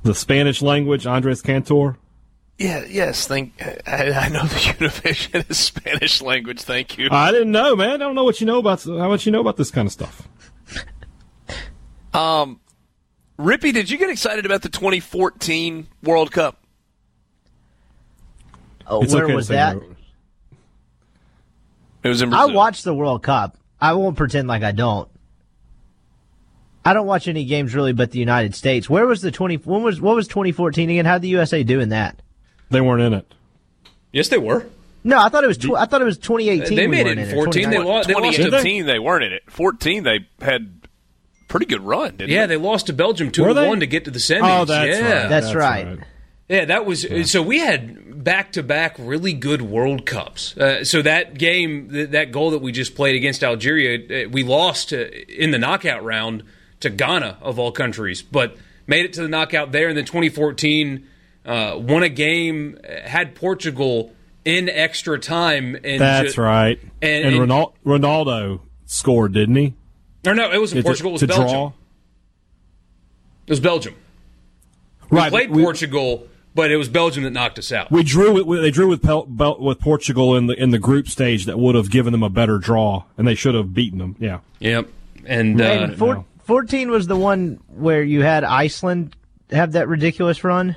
[0.03, 1.97] The Spanish language, Andres Cantor.
[2.57, 3.27] Yeah, yes.
[3.27, 3.53] Thank.
[3.87, 6.61] I, I know the Univision is Spanish language.
[6.61, 7.09] Thank you.
[7.11, 7.89] I didn't know, man.
[7.89, 9.91] I don't know what you know about how much you know about this kind of
[9.91, 10.27] stuff.
[12.13, 12.61] Um,
[13.37, 16.63] Rippy, did you get excited about the 2014 World Cup?
[18.87, 19.77] Oh, It's where okay was that?
[22.03, 23.57] It was in I watched the World Cup.
[23.89, 25.09] I won't pretend like I don't.
[26.83, 28.89] I don't watch any games really, but the United States.
[28.89, 29.55] Where was the twenty?
[29.55, 31.05] When was what was 2014 again?
[31.05, 32.21] How did the USA do in that?
[32.69, 33.33] They weren't in it.
[34.11, 34.65] yes they were
[35.03, 35.57] No, I thought it was.
[35.57, 36.75] Tw- I thought it was 2018.
[36.75, 37.69] They we made weren't it in in 14.
[37.69, 37.85] They 2019.
[37.87, 39.43] lost- they lost to- 2015, they weren't in it.
[39.51, 40.71] 14, they had
[41.47, 42.55] pretty good run, didn't yeah they?
[42.55, 44.99] they lost to belgium 2 Were to 1 to get to the semis Oh, that's
[44.99, 45.29] yeah right.
[45.29, 45.99] That's right.
[46.47, 47.41] Yeah, that was so.
[47.41, 50.55] We had back to back really good World Cups.
[50.55, 54.43] Uh, so that game, th- that goal that we just played against Algeria, uh, we
[54.43, 54.97] lost uh,
[55.27, 56.43] in the knockout round
[56.81, 59.87] to Ghana of all countries, but made it to the knockout there.
[59.87, 61.07] And then 2014
[61.47, 64.13] uh, won a game, uh, had Portugal
[64.43, 65.75] in extra time.
[65.83, 66.79] And That's ju- right.
[67.01, 69.73] and- And, and- Ronal- Ronaldo scored, didn't he?
[70.27, 71.11] Or no, it wasn't To- Portugal.
[71.11, 71.47] It was Belgium.
[71.47, 71.67] draw.
[73.47, 73.95] It was Belgium.
[75.09, 75.31] We Right.
[75.31, 77.91] played we, Portugal, but it was Belgium that knocked us out.
[77.91, 78.61] we drew it.
[78.61, 81.75] They drew with Pel- Bel- with Portugal in the in the group stage that would
[81.75, 84.15] have given them a better draw, and they should have beaten them.
[84.19, 84.39] Yeah.
[84.59, 84.87] Yep.
[85.25, 89.15] And uh, And four, 14 was the one where you had Iceland
[89.51, 90.75] have that ridiculous run.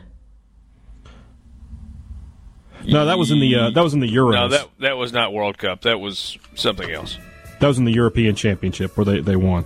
[2.85, 4.33] No, that was in the uh, that was in the Euros.
[4.33, 5.83] No, that that was not World Cup.
[5.83, 7.19] That was something else.
[7.61, 9.65] that was in the European Championship where they, they won.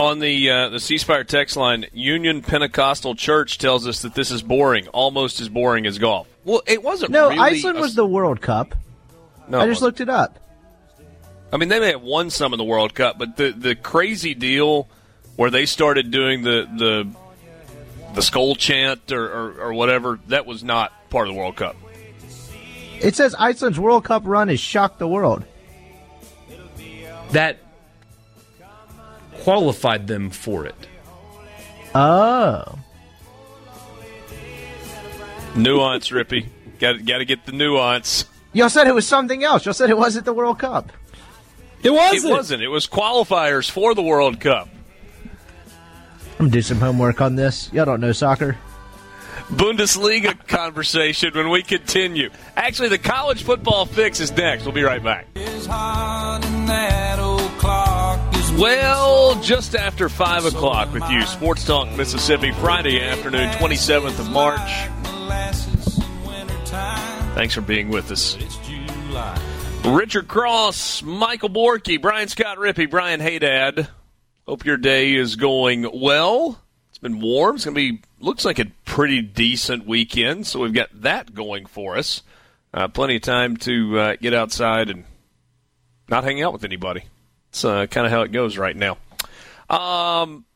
[0.00, 4.30] On the uh, the C Spire text line, Union Pentecostal Church tells us that this
[4.30, 6.26] is boring, almost as boring as golf.
[6.44, 7.12] Well, it wasn't.
[7.12, 8.74] No, really Iceland a- was the World Cup.
[9.46, 10.38] No, I just looked it up.
[11.52, 14.32] I mean, they may have won some in the World Cup, but the the crazy
[14.32, 14.88] deal
[15.36, 17.10] where they started doing the the
[18.14, 21.76] the skull chant or, or, or whatever that was not part of the World Cup.
[23.00, 25.44] It says Iceland's World Cup run has shocked the world.
[27.32, 27.58] that
[29.40, 30.74] qualified them for it.
[31.94, 32.78] Oh.
[35.56, 36.46] Nuance, Rippy.
[36.78, 38.24] Got got to get the nuance.
[38.52, 39.64] Y'all said it was something else.
[39.64, 40.92] Y'all said it wasn't the World Cup.
[41.82, 42.24] It wasn't.
[42.24, 42.62] It wasn't.
[42.62, 44.68] It was qualifiers for the World Cup.
[46.32, 47.70] I'm gonna do some homework on this.
[47.72, 48.56] Y'all don't know soccer.
[49.50, 52.30] Bundesliga conversation when we continue.
[52.56, 54.64] Actually, the college football fix is next.
[54.64, 55.26] We'll be right back.
[58.60, 64.70] Well, just after 5 o'clock with you, Sports Talk Mississippi, Friday afternoon, 27th of March.
[67.34, 68.36] Thanks for being with us.
[69.82, 73.88] Richard Cross, Michael Borky, Brian Scott Rippey, Brian Haydad.
[74.46, 76.60] Hope your day is going well.
[76.90, 77.56] It's been warm.
[77.56, 81.64] It's going to be, looks like a pretty decent weekend, so we've got that going
[81.64, 82.22] for us.
[82.74, 85.04] Uh, plenty of time to uh, get outside and
[86.10, 87.04] not hang out with anybody.
[87.50, 88.96] It's uh, kind of how it goes right now.
[89.68, 90.46] Um,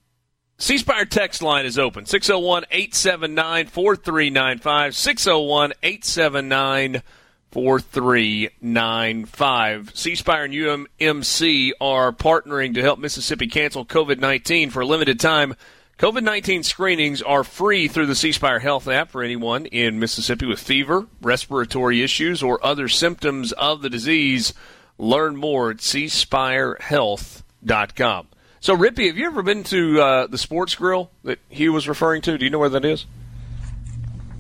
[0.59, 4.97] C Spire text line is open 601 879 4395.
[4.97, 7.03] 601 879
[7.51, 9.93] 4395.
[9.95, 15.21] C Spire and UMMC are partnering to help Mississippi cancel COVID 19 for a limited
[15.21, 15.55] time.
[15.99, 20.47] COVID 19 screenings are free through the C Spire Health app for anyone in Mississippi
[20.47, 24.55] with fever, respiratory issues, or other symptoms of the disease.
[24.99, 28.29] Learn more at cspirehealth.com.
[28.61, 32.23] So, Rippy, have you ever been to uh, the sports grill that Hu was referring
[32.23, 32.39] to?
[32.39, 33.05] Do you know where that is?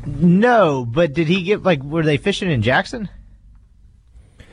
[0.06, 1.82] No, but did he get like?
[1.82, 3.10] Were they fishing in Jackson?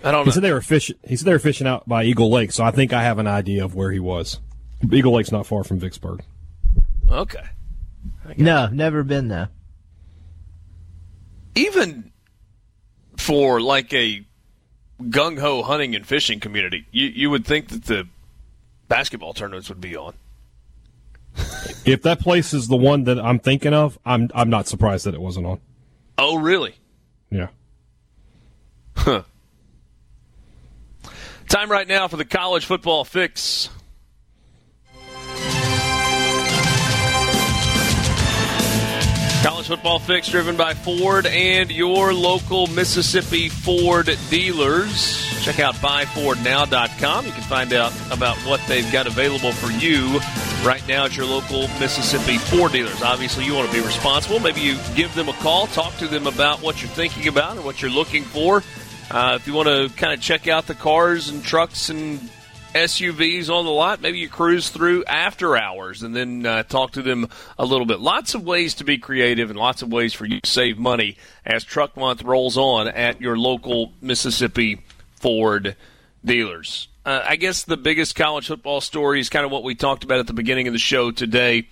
[0.04, 0.26] I don't know.
[0.26, 0.98] He said they were fishing.
[1.08, 3.28] He said they were fishing out by Eagle Lake, so I think I have an
[3.28, 4.40] idea of where he was.
[4.92, 6.24] Eagle Lake's not far from Vicksburg.
[7.10, 7.44] Okay.
[8.38, 9.50] No, never been there.
[11.56, 12.12] Even
[13.18, 14.26] for like a
[15.02, 18.08] gung ho hunting and fishing community, you you would think that the
[18.88, 20.14] basketball tournaments would be on.
[21.86, 25.14] If that place is the one that I'm thinking of, I'm I'm not surprised that
[25.14, 25.60] it wasn't on.
[26.18, 26.76] Oh, really?
[27.30, 27.48] Yeah.
[28.96, 29.24] Huh.
[31.48, 33.70] Time right now for the college football fix.
[39.42, 45.44] College football fix driven by Ford and your local Mississippi Ford dealers.
[45.44, 47.26] Check out buyfordnow.com.
[47.26, 50.20] You can find out about what they've got available for you
[50.64, 53.02] right now at your local Mississippi Ford dealers.
[53.02, 54.40] Obviously, you want to be responsible.
[54.40, 57.66] Maybe you give them a call, talk to them about what you're thinking about and
[57.66, 58.62] what you're looking for.
[59.10, 62.30] Uh, if you want to kind of check out the cars and trucks and
[62.74, 67.02] SUVs on the lot, maybe you cruise through after hours and then uh, talk to
[67.02, 67.28] them
[67.58, 68.00] a little bit.
[68.00, 71.18] Lots of ways to be creative and lots of ways for you to save money
[71.46, 74.82] as Truck Month rolls on at your local Mississippi
[75.16, 75.76] Ford
[76.24, 76.88] dealers.
[77.06, 80.20] Uh, I guess the biggest college football story is kind of what we talked about
[80.20, 81.68] at the beginning of the show today.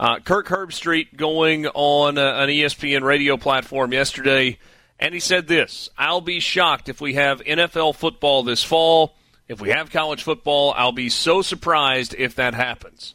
[0.00, 4.58] Uh, Kirk Herbstreit going on uh, an ESPN radio platform yesterday,
[4.98, 9.14] and he said this I'll be shocked if we have NFL football this fall.
[9.48, 13.14] If we have college football, I'll be so surprised if that happens.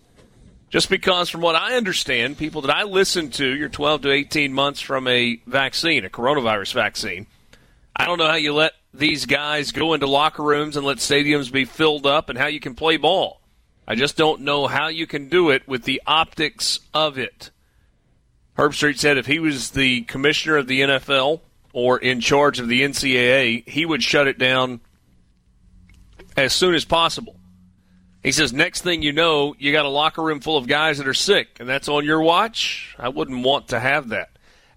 [0.70, 4.54] Just because, from what I understand, people that I listen to, you're 12 to 18
[4.54, 7.26] months from a vaccine, a coronavirus vaccine.
[7.96, 11.52] I don't know how you let these guys go into locker rooms and let stadiums
[11.52, 13.40] be filled up and how you can play ball.
[13.88, 17.52] I just don't know how you can do it with the optics of it.
[18.58, 21.40] Herbstreit said if he was the commissioner of the NFL
[21.72, 24.82] or in charge of the NCAA, he would shut it down
[26.38, 27.36] as soon as possible.
[28.24, 31.08] He says, next thing you know, you got a locker room full of guys that
[31.08, 32.96] are sick, and that's on your watch.
[33.00, 34.30] I wouldn't want to have that.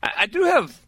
[0.02, 0.80] I, I do have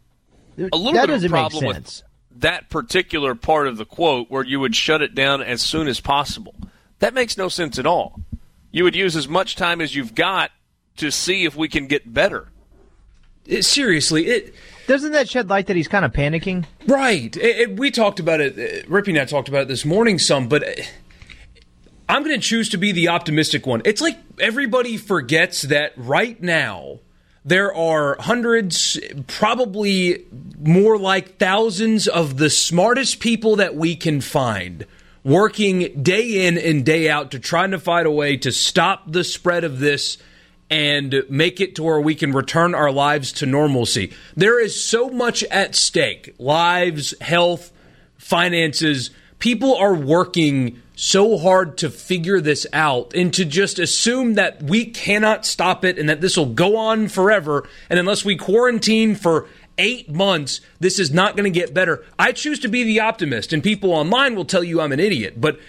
[0.57, 2.03] a little That bit of a problem with
[2.37, 5.99] that particular part of the quote where you would shut it down as soon as
[5.99, 6.55] possible.
[6.99, 8.21] That makes no sense at all.
[8.71, 10.51] You would use as much time as you've got
[10.97, 12.47] to see if we can get better.
[13.45, 14.55] It- seriously, it
[14.87, 16.65] Doesn't that shed light that he's kind of panicking?
[16.87, 17.35] Right.
[17.37, 18.55] It- it- we talked about it.
[18.89, 20.63] Rippy and I talked about it this morning some, but
[22.09, 23.81] I'm going to choose to be the optimistic one.
[23.85, 26.99] It's like everybody forgets that right now
[27.45, 30.25] there are hundreds, probably
[30.61, 34.85] more like thousands of the smartest people that we can find
[35.25, 39.23] working day in and day out to try to find a way to stop the
[39.23, 40.17] spread of this
[40.69, 44.11] and make it to where we can return our lives to normalcy.
[44.35, 47.71] There is so much at stake lives, health,
[48.17, 49.11] finances.
[49.39, 54.85] People are working so hard to figure this out and to just assume that we
[54.85, 57.67] cannot stop it and that this will go on forever.
[57.89, 62.03] And unless we quarantine for eight months, this is not going to get better.
[62.17, 65.41] I choose to be the optimist, and people online will tell you I'm an idiot.
[65.41, 65.59] But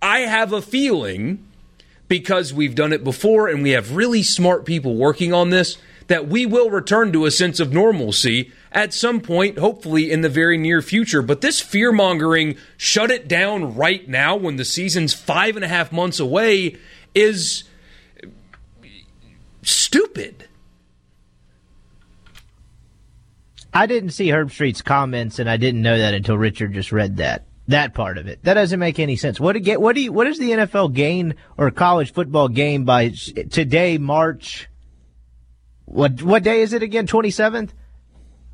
[0.00, 1.46] I have a feeling
[2.18, 6.28] because we've done it before and we have really smart people working on this that
[6.28, 10.56] we will return to a sense of normalcy at some point, hopefully in the very
[10.56, 11.22] near future.
[11.22, 15.68] But this fear mongering, shut it down right now when the season's five and a
[15.68, 16.76] half months away,
[17.16, 17.64] is
[19.62, 20.46] stupid.
[23.72, 27.44] I didn't see Herbstreit's comments, and I didn't know that until Richard just read that.
[27.68, 28.42] That part of it.
[28.42, 29.40] That doesn't make any sense.
[29.40, 29.80] What do get?
[29.80, 30.12] What do you?
[30.12, 33.08] What does the NFL gain or college football gain by
[33.50, 34.68] today, March?
[35.86, 37.06] What what day is it again?
[37.06, 37.72] Twenty seventh.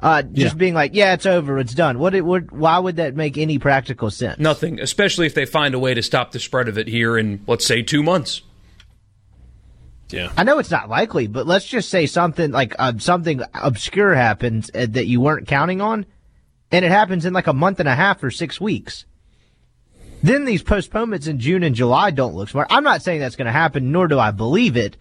[0.03, 0.59] Uh, just Yeah.
[0.59, 1.99] being like, yeah, it's over, it's done.
[1.99, 2.51] What it would?
[2.53, 4.39] Why would that make any practical sense?
[4.39, 7.43] Nothing, especially if they find a way to stop the spread of it here in,
[7.47, 8.41] let's say, two months.
[10.09, 10.33] Yeah.
[10.37, 14.71] I know it's not likely, but let's just say something like uh, something obscure happens
[14.75, 16.07] uh, that you weren't counting on,
[16.71, 19.05] and it happens in like a month and a half or six weeks.
[20.23, 22.69] Then these postponements in June and July don't look smart.
[22.71, 24.97] I'm not saying that's going to happen, nor do I believe it,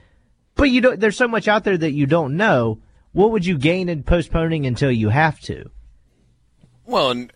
[0.55, 0.99] but you don't.
[0.99, 2.79] There's so much out there that you don't know.
[3.11, 5.69] What would you gain in postponing until you have to?
[6.85, 7.33] Well, and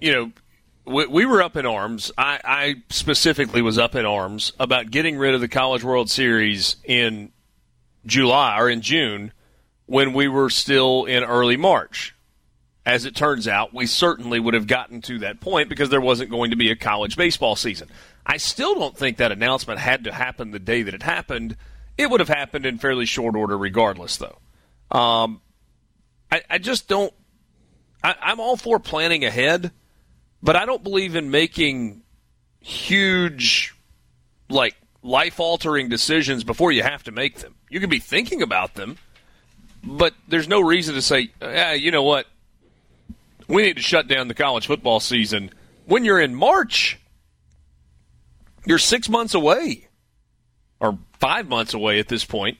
[0.00, 0.32] you know,
[0.86, 2.10] we, we were up in arms.
[2.18, 6.76] I, I specifically was up in arms about getting rid of the College World Series
[6.84, 7.32] in
[8.06, 9.32] July or in June
[9.86, 12.13] when we were still in early March.
[12.86, 16.30] As it turns out, we certainly would have gotten to that point because there wasn't
[16.30, 17.88] going to be a college baseball season.
[18.26, 21.56] I still don't think that announcement had to happen the day that it happened.
[21.96, 24.38] It would have happened in fairly short order, regardless, though.
[24.90, 25.40] Um,
[26.30, 27.12] I, I just don't.
[28.02, 29.72] I, I'm all for planning ahead,
[30.44, 32.02] But I don't believe in making
[32.60, 33.74] huge,
[34.50, 37.54] like, life altering decisions before you have to make them.
[37.70, 38.98] You can be thinking about them,
[39.82, 42.26] but there's no reason to say, ah, you know what?
[43.48, 45.50] We need to shut down the college football season.
[45.86, 46.98] When you're in March,
[48.64, 49.88] you're six months away,
[50.80, 52.58] or five months away at this point.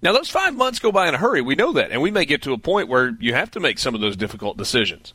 [0.00, 1.42] Now, those five months go by in a hurry.
[1.42, 1.90] We know that.
[1.90, 4.16] And we may get to a point where you have to make some of those
[4.16, 5.12] difficult decisions.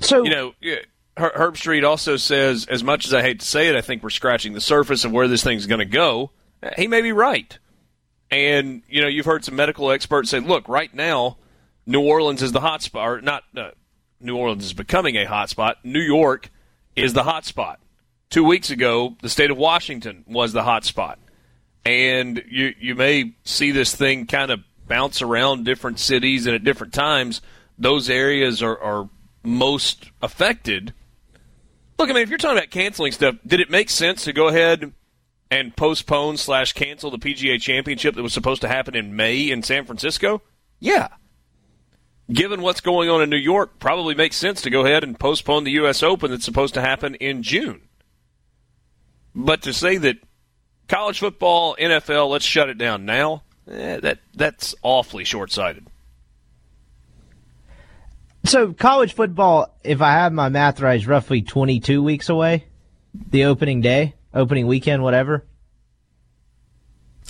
[0.00, 0.54] So, you know,
[1.16, 4.54] Herbstreit also says, as much as I hate to say it, I think we're scratching
[4.54, 6.32] the surface of where this thing's going to go.
[6.76, 7.56] He may be right.
[8.32, 11.36] And, you know, you've heard some medical experts say, look, right now,
[11.86, 13.70] New Orleans is the hot spot, or not, uh,
[14.20, 15.78] New Orleans is becoming a hot spot.
[15.84, 16.50] New York
[16.96, 17.80] is the hot spot.
[18.30, 21.18] Two weeks ago, the state of Washington was the hot spot.
[21.84, 26.64] And you, you may see this thing kind of bounce around different cities and at
[26.64, 27.42] different times.
[27.78, 29.10] Those areas are, are
[29.42, 30.94] most affected.
[31.98, 34.48] Look, I mean, if you're talking about canceling stuff, did it make sense to go
[34.48, 34.92] ahead
[35.50, 39.62] and postpone slash cancel the PGA Championship that was supposed to happen in May in
[39.62, 40.42] San Francisco?
[40.80, 41.08] Yeah.
[42.32, 45.64] Given what's going on in New York, probably makes sense to go ahead and postpone
[45.64, 46.02] the U.S.
[46.02, 47.82] Open that's supposed to happen in June.
[49.34, 50.16] But to say that
[50.88, 55.86] college football, NFL, let's shut it down now, eh, that that's awfully short sighted.
[58.44, 62.66] So college football, if I have my math right, is roughly 22 weeks away.
[63.30, 65.44] The opening day, opening weekend, whatever.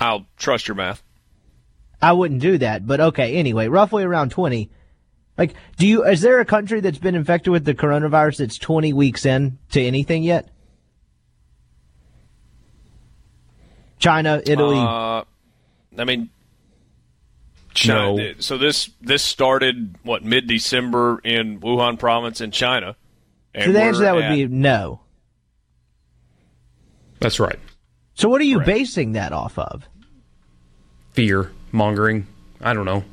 [0.00, 1.02] I'll trust your math.
[2.02, 3.36] I wouldn't do that, but okay.
[3.36, 4.70] Anyway, roughly around 20.
[5.36, 6.04] Like, do you?
[6.04, 9.82] Is there a country that's been infected with the coronavirus that's 20 weeks in to
[9.82, 10.48] anything yet?
[13.98, 14.78] China, Italy.
[14.78, 15.24] Uh,
[15.98, 16.30] I mean,
[17.74, 18.16] China.
[18.16, 18.34] No.
[18.38, 22.96] So this this started what mid December in Wuhan province in China.
[23.54, 25.00] so the answer to that would be no.
[27.20, 27.58] That's right.
[28.14, 28.66] So what are you right.
[28.66, 29.88] basing that off of?
[31.12, 32.26] Fear mongering.
[32.60, 33.04] I don't know.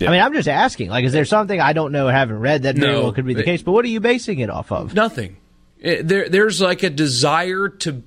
[0.00, 0.08] Yeah.
[0.08, 0.88] I mean, I'm just asking.
[0.88, 3.34] Like, is there something I don't know or haven't read that no, well could be
[3.34, 3.62] the it, case?
[3.62, 4.94] But what are you basing it off of?
[4.94, 5.36] Nothing.
[5.78, 8.02] It, there, there's like a desire to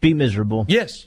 [0.00, 0.66] be miserable.
[0.68, 1.06] Yes.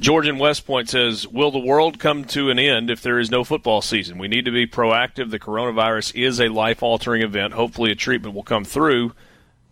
[0.00, 3.30] George in West Point says, Will the world come to an end if there is
[3.30, 4.18] no football season?
[4.18, 5.30] We need to be proactive.
[5.30, 7.54] The coronavirus is a life altering event.
[7.54, 9.12] Hopefully, a treatment will come through.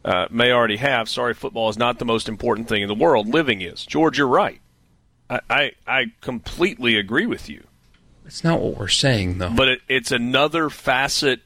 [0.05, 1.09] Uh, may already have.
[1.09, 3.27] Sorry, football is not the most important thing in the world.
[3.27, 3.85] Living is.
[3.85, 4.60] George, you're right.
[5.31, 7.65] I, I, I completely agree with you.
[8.27, 9.51] It's not what we're saying, though.
[9.51, 11.41] But it, it's another facet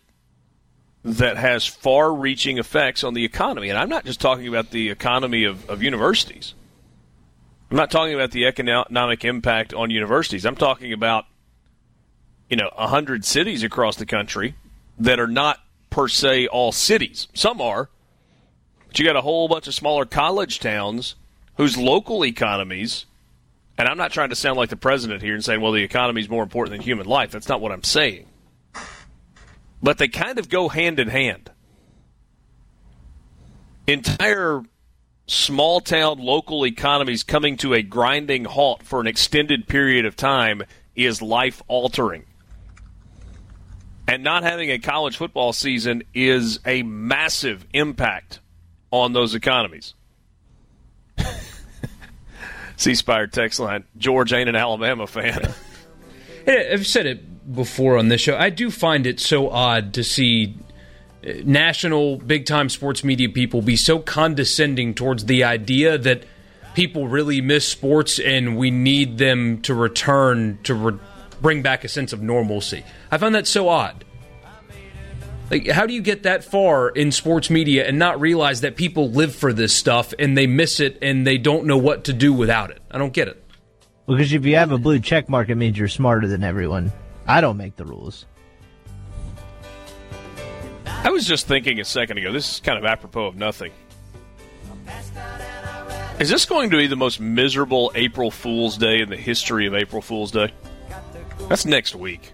[1.05, 3.69] that has far reaching effects on the economy.
[3.69, 6.55] And I'm not just talking about the economy of, of universities.
[7.71, 10.47] I'm not talking about the economic impact on universities.
[10.47, 11.27] I'm talking about,
[12.49, 14.55] you know, 100 cities across the country
[14.99, 17.29] that are not per se all cities.
[17.35, 17.91] Some are.
[18.87, 21.17] But you got a whole bunch of smaller college towns
[21.57, 23.07] whose local economies,
[23.77, 26.21] and I'm not trying to sound like the president here and saying, well, the economy
[26.21, 27.33] is more important than human life.
[27.33, 28.27] That's not what I'm saying.
[29.83, 31.51] But they kind of go hand in hand.
[33.87, 34.63] Entire
[35.27, 40.63] small town local economies coming to a grinding halt for an extended period of time
[40.95, 42.25] is life altering.
[44.07, 48.41] And not having a college football season is a massive impact
[48.91, 49.95] on those economies.
[52.77, 55.55] C Spire text line George ain't an Alabama fan.
[56.47, 58.37] I've said it before on this show.
[58.37, 60.57] I do find it so odd to see
[61.27, 66.25] uh, national big time sports media people be so condescending towards the idea that
[66.75, 70.99] people really miss sports and we need them to return to re-
[71.41, 72.85] bring back a sense of normalcy.
[73.11, 74.04] I find that so odd.
[75.55, 79.11] Like, how do you get that far in sports media and not realize that people
[79.11, 82.33] live for this stuff and they miss it and they don't know what to do
[82.33, 82.83] without it?
[82.91, 83.41] I don't get it.
[84.09, 86.91] Because if you have a blue check mark, it means you're smarter than everyone.
[87.29, 88.27] I don't make the rules.
[90.87, 93.71] I was just thinking a second ago, this is kind of apropos of nothing.
[96.19, 99.75] Is this going to be the most miserable April Fool's Day in the history of
[99.77, 100.53] April Fool's Day?
[101.49, 102.33] That's next week.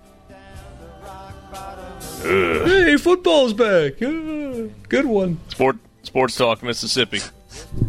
[2.25, 2.67] Ugh.
[2.69, 3.99] Hey, football's back.
[3.99, 5.39] good one.
[5.49, 7.21] Sport, Sports Talk, Mississippi.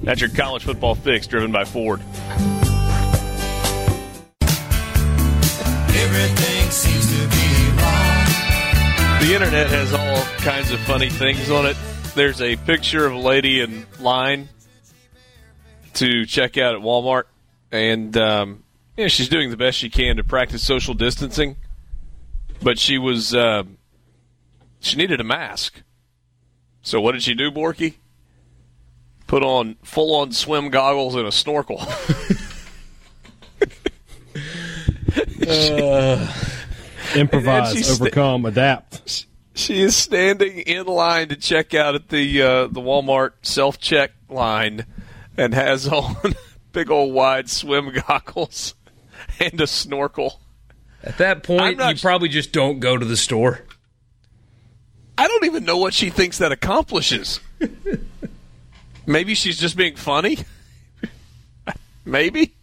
[0.03, 2.02] That's your college football fix driven by Ford.
[5.94, 8.26] Everything seems to be wrong.
[9.22, 11.78] The internet has all kinds of funny things on it.
[12.16, 14.49] There's a picture of a lady in line
[15.95, 17.24] to check out at Walmart,
[17.72, 18.64] and um,
[18.98, 21.58] Yeah, she's doing the best she can to practice social distancing,
[22.62, 23.64] but she was uh,
[24.82, 25.82] she needed a mask.
[26.82, 27.94] So what did she do, Borky?
[29.28, 31.80] Put on full on swim goggles and a snorkel.
[35.48, 36.34] uh,
[37.16, 39.26] Improvise, sta- overcome, adapt.
[39.53, 44.12] She is standing in line to check out at the uh, the Walmart self check
[44.28, 44.86] line,
[45.38, 46.36] and has on
[46.72, 48.76] big old wide swim goggles
[49.40, 50.40] and a snorkel.
[51.03, 53.62] At that point, you probably just don't go to the store.
[55.17, 57.39] I don't even know what she thinks that accomplishes.
[59.05, 60.39] Maybe she's just being funny.
[62.05, 62.53] Maybe.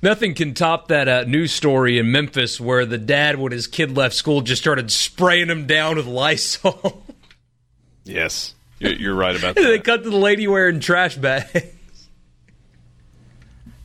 [0.00, 3.96] Nothing can top that uh, news story in Memphis where the dad, when his kid
[3.96, 7.04] left school, just started spraying him down with Lysol.
[8.04, 9.62] yes, you're, you're right about that.
[9.62, 11.50] they cut to the lady wearing trash bags.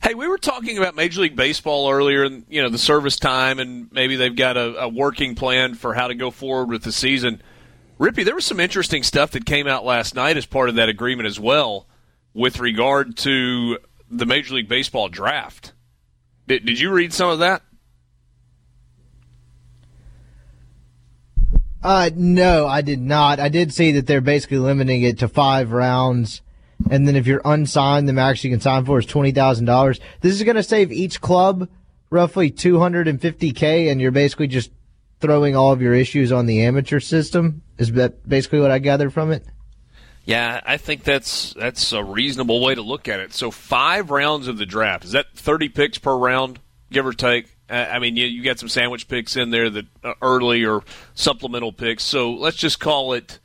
[0.04, 3.58] Hey, we were talking about Major League Baseball earlier, and you know the service time,
[3.58, 6.92] and maybe they've got a, a working plan for how to go forward with the
[6.92, 7.42] season.
[7.98, 10.88] Rippy, there was some interesting stuff that came out last night as part of that
[10.88, 11.86] agreement as well,
[12.32, 13.78] with regard to
[14.10, 15.72] the Major League Baseball draft.
[16.48, 17.62] Did, did you read some of that?
[21.82, 23.38] Uh, no, I did not.
[23.38, 26.40] I did see that they're basically limiting it to five rounds.
[26.90, 30.00] And then if you're unsigned, the max you can sign for is $20,000.
[30.20, 31.68] This is going to save each club
[32.10, 34.70] roughly 250K, and you're basically just
[35.20, 37.62] throwing all of your issues on the amateur system.
[37.78, 39.44] Is that basically what I gathered from it?
[40.24, 43.34] Yeah, I think that's that's a reasonable way to look at it.
[43.34, 46.60] So five rounds of the draft is that thirty picks per round,
[46.90, 47.54] give or take.
[47.68, 50.82] I mean, you, you got some sandwich picks in there that uh, early or
[51.14, 52.04] supplemental picks.
[52.04, 53.38] So let's just call it,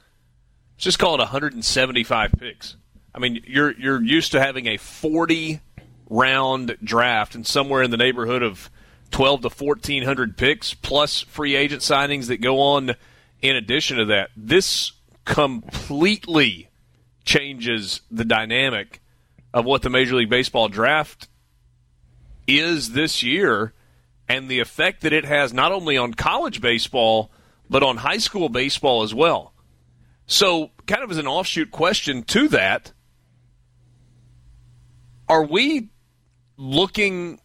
[0.77, 2.75] just call it 175 picks.
[3.15, 5.61] I mean, you're you're used to having a 40
[6.09, 8.69] round draft and somewhere in the neighborhood of
[9.11, 12.95] 12 to 1400 picks plus free agent signings that go on
[13.41, 14.29] in addition to that.
[14.35, 14.91] This
[15.25, 16.69] completely
[17.25, 19.01] changes the dynamic
[19.53, 21.27] of what the Major League Baseball draft
[22.47, 23.73] is this year
[24.27, 27.31] and the effect that it has not only on college baseball
[27.69, 29.53] but on high school baseball as well.
[30.25, 32.91] So, kind of as an offshoot question to that,
[35.27, 35.89] are we
[36.57, 37.39] looking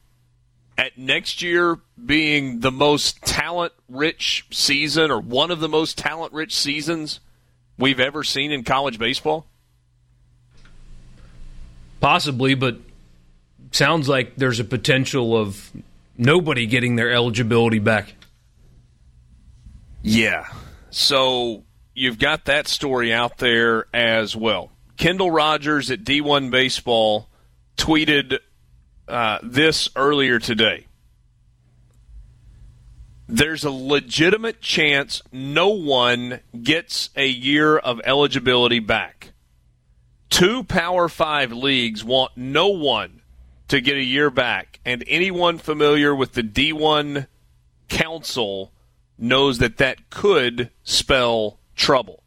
[0.77, 6.33] at next year being the most talent rich season or one of the most talent
[6.33, 7.21] rich seasons
[7.79, 9.47] we've ever seen in college baseball?
[12.01, 12.79] Possibly, but
[13.71, 15.73] sounds like there's a potential of
[16.19, 18.15] nobody getting their eligibility back.
[20.03, 20.47] Yeah.
[20.91, 21.65] So
[21.95, 24.71] you've got that story out there as well.
[24.97, 27.29] Kendall Rogers at D1 Baseball
[27.77, 28.39] tweeted
[29.09, 30.87] uh, this earlier today.
[33.27, 39.33] There's a legitimate chance no one gets a year of eligibility back.
[40.29, 43.23] Two Power Five leagues want no one
[43.69, 47.27] to get a year back, and anyone familiar with the D1
[47.89, 48.73] Council
[49.19, 52.23] knows that that could spell trouble.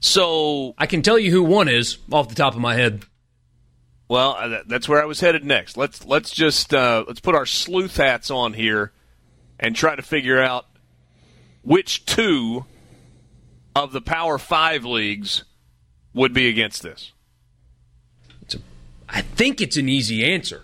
[0.00, 3.04] So I can tell you who one is off the top of my head.
[4.08, 5.76] Well, uh, that's where I was headed next.
[5.76, 8.92] Let's let's just uh, let's put our sleuth hats on here
[9.58, 10.66] and try to figure out
[11.62, 12.66] which two
[13.74, 15.44] of the Power Five leagues
[16.12, 17.12] would be against this.
[18.42, 18.58] It's a,
[19.08, 20.62] I think it's an easy answer.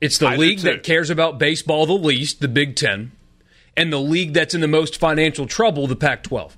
[0.00, 3.10] It's the I league that cares about baseball the least, the Big Ten,
[3.76, 6.56] and the league that's in the most financial trouble, the Pac 12.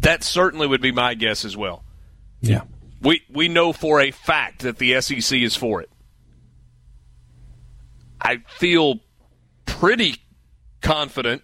[0.00, 1.84] That certainly would be my guess as well.
[2.42, 2.62] Yeah.
[3.00, 5.90] We we know for a fact that the SEC is for it.
[8.20, 9.00] I feel
[9.64, 10.16] pretty
[10.82, 11.42] confident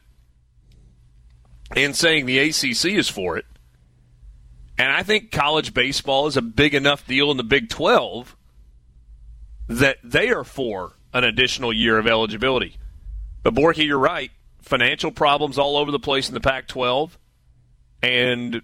[1.75, 3.47] in saying the ACC is for it.
[4.79, 8.37] And I think college baseball is a big enough deal in the Big 12
[9.69, 12.77] that they are for an additional year of eligibility.
[13.43, 14.31] But Borky, you're right.
[14.61, 17.19] Financial problems all over the place in the Pac 12
[18.03, 18.63] and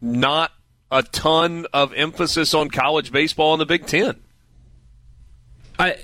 [0.00, 0.50] not
[0.90, 4.20] a ton of emphasis on college baseball in the Big Ten.
[5.78, 5.96] I,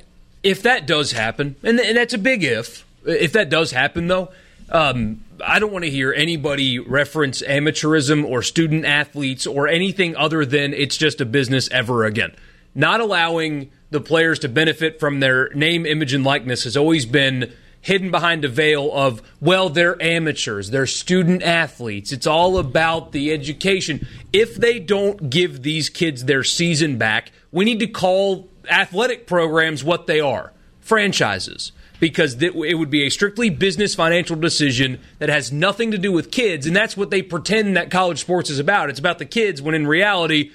[0.42, 4.30] if that does happen, and, and that's a big if, if that does happen, though,
[4.70, 10.44] um, I don't want to hear anybody reference amateurism or student athletes or anything other
[10.44, 12.34] than it's just a business ever again.
[12.74, 17.52] Not allowing the players to benefit from their name, image, and likeness has always been
[17.86, 22.10] hidden behind a veil of, well, they're amateurs, they're student athletes.
[22.10, 24.04] It's all about the education.
[24.32, 29.84] If they don't give these kids their season back, we need to call athletic programs
[29.84, 35.52] what they are franchises because it would be a strictly business financial decision that has
[35.52, 36.66] nothing to do with kids.
[36.66, 38.90] And that's what they pretend that college sports is about.
[38.90, 40.50] It's about the kids, when in reality,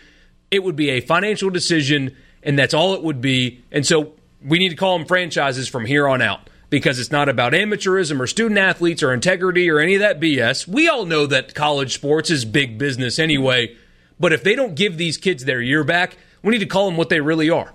[0.52, 2.14] it would be a financial decision,
[2.44, 3.64] and that's all it would be.
[3.72, 7.28] And so we need to call them franchises from here on out because it's not
[7.30, 10.66] about amateurism or student athletes or integrity or any of that BS.
[10.66, 13.76] We all know that college sports is big business anyway.
[14.20, 16.96] But if they don't give these kids their year back, we need to call them
[16.96, 17.74] what they really are.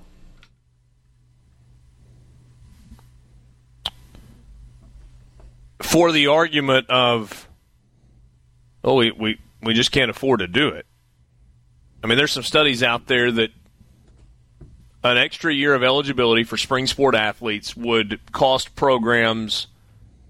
[5.83, 7.47] For the argument of,
[8.83, 10.87] oh, we, we, we just can't afford to do it.
[12.03, 13.51] I mean, there's some studies out there that
[15.11, 19.67] an extra year of eligibility for spring sport athletes would cost programs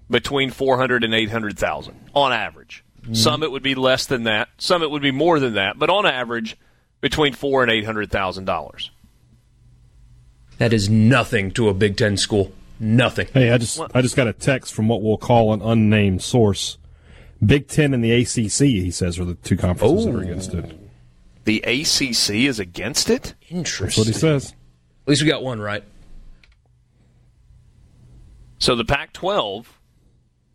[0.09, 2.83] between 400 and 800,000 on average.
[3.01, 3.13] Mm-hmm.
[3.13, 5.89] Some it would be less than that, some it would be more than that, but
[5.89, 6.57] on average
[7.01, 8.91] between 4 and 800,000 dollars.
[10.57, 12.51] That is nothing to a Big 10 school.
[12.79, 13.27] Nothing.
[13.33, 16.77] Hey, I just I just got a text from what we'll call an unnamed source.
[17.43, 20.75] Big Ten and the ACC, he says, are the two conferences that are against it.
[21.45, 23.35] The ACC is against it.
[23.49, 23.85] Interesting.
[23.85, 24.53] That's what he says.
[25.07, 25.85] At least we got one right.
[28.59, 29.65] So the Pac-12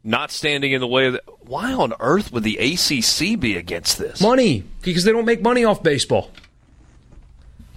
[0.04, 3.96] not standing in the way of the, why on earth would the ACC be against
[3.96, 4.20] this?
[4.20, 6.30] Money because they don't make money off baseball.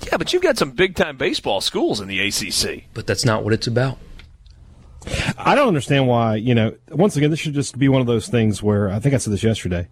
[0.01, 2.83] Yeah, but you've got some big time baseball schools in the ACC.
[2.93, 3.97] But that's not what it's about.
[5.37, 8.27] I don't understand why, you know, once again, this should just be one of those
[8.27, 9.87] things where I think I said this yesterday.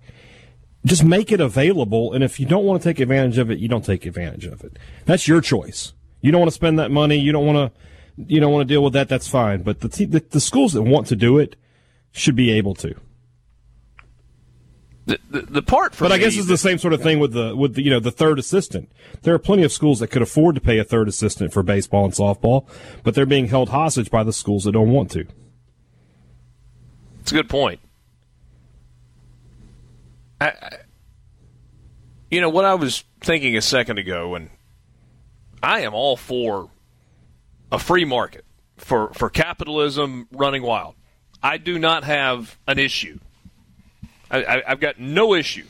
[0.85, 3.69] Just make it available, and if you don't want to take advantage of it, you
[3.69, 4.77] don't take advantage of it.
[5.05, 5.93] That's your choice.
[6.23, 7.17] You don't want to spend that money.
[7.19, 9.09] You don't want to, you don't want to deal with that.
[9.09, 9.61] That's fine.
[9.61, 11.57] But the, the, the schools that want to do it
[12.13, 12.95] should be able to.
[15.05, 17.33] The, the, the part for but I guess it's the same sort of thing with
[17.33, 18.89] the with the you know the third assistant.
[19.23, 22.05] There are plenty of schools that could afford to pay a third assistant for baseball
[22.05, 22.69] and softball,
[23.03, 25.25] but they're being held hostage by the schools that don't want to.
[27.19, 27.81] It's a good point.
[30.39, 30.69] I, I,
[32.31, 34.51] you know what I was thinking a second ago, and
[35.63, 36.69] I am all for
[37.71, 38.45] a free market
[38.77, 40.95] for for capitalism running wild.
[41.41, 43.19] I do not have an issue
[44.33, 45.65] I, have got no issue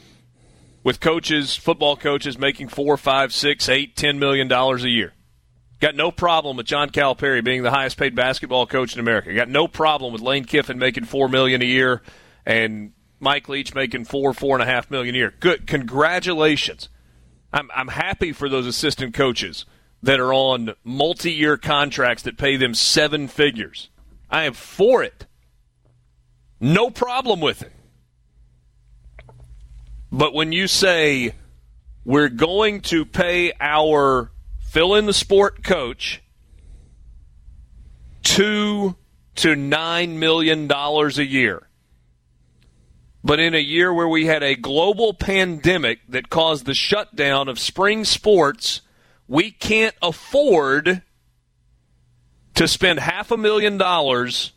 [0.84, 5.14] with coaches, football coaches, making four, five, six, eight, ten million dollars a year.
[5.82, 9.34] Got no problem with John Calipari being the highest paid basketball coach in America.
[9.34, 12.02] Got no problem with Lane Kiffin making four million a year
[12.46, 15.34] and Mike Leach making four, four and a half million a year.
[15.42, 16.88] Good, congratulations.
[17.52, 19.66] I'm I'm happy for those assistant coaches
[20.04, 23.90] that are on multi-year contracts that pay them seven figures.
[24.30, 25.26] I am for it.
[26.60, 27.72] No problem with it.
[30.12, 31.34] But when you say
[32.06, 36.22] we're going to pay our fill in the sport coach
[38.24, 38.96] two
[39.36, 41.70] to nine million dollars a year.
[43.24, 47.58] But in a year where we had a global pandemic that caused the shutdown of
[47.58, 48.82] spring sports,
[49.28, 51.02] we can't afford
[52.56, 54.52] to spend half a million dollars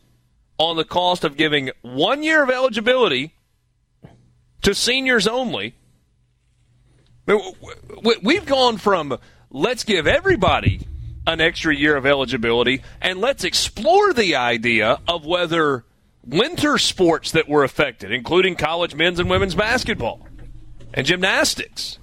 [0.57, 3.33] on the cost of giving one year of eligibility
[4.61, 5.75] to seniors only.
[8.23, 9.17] We've gone from
[9.49, 10.87] let's give everybody
[11.25, 15.83] an extra year of eligibility and let's explore the idea of whether
[16.25, 20.27] winter sports that were affected, including college men's and women's basketball
[20.93, 21.99] and gymnastics.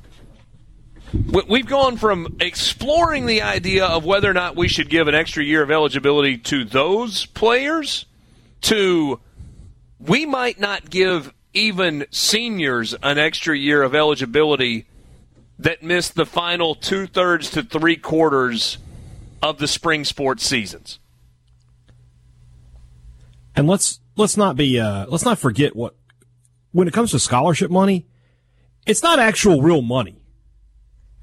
[1.14, 5.44] We've gone from exploring the idea of whether or not we should give an extra
[5.44, 8.06] year of eligibility to those players
[8.62, 9.20] to
[10.00, 14.86] we might not give even seniors an extra year of eligibility
[15.58, 18.78] that missed the final two thirds to three quarters
[19.40, 20.98] of the spring sports seasons.
[23.54, 25.94] And let's let's not be uh, let's not forget what
[26.72, 28.06] when it comes to scholarship money,
[28.84, 30.16] it's not actual real money.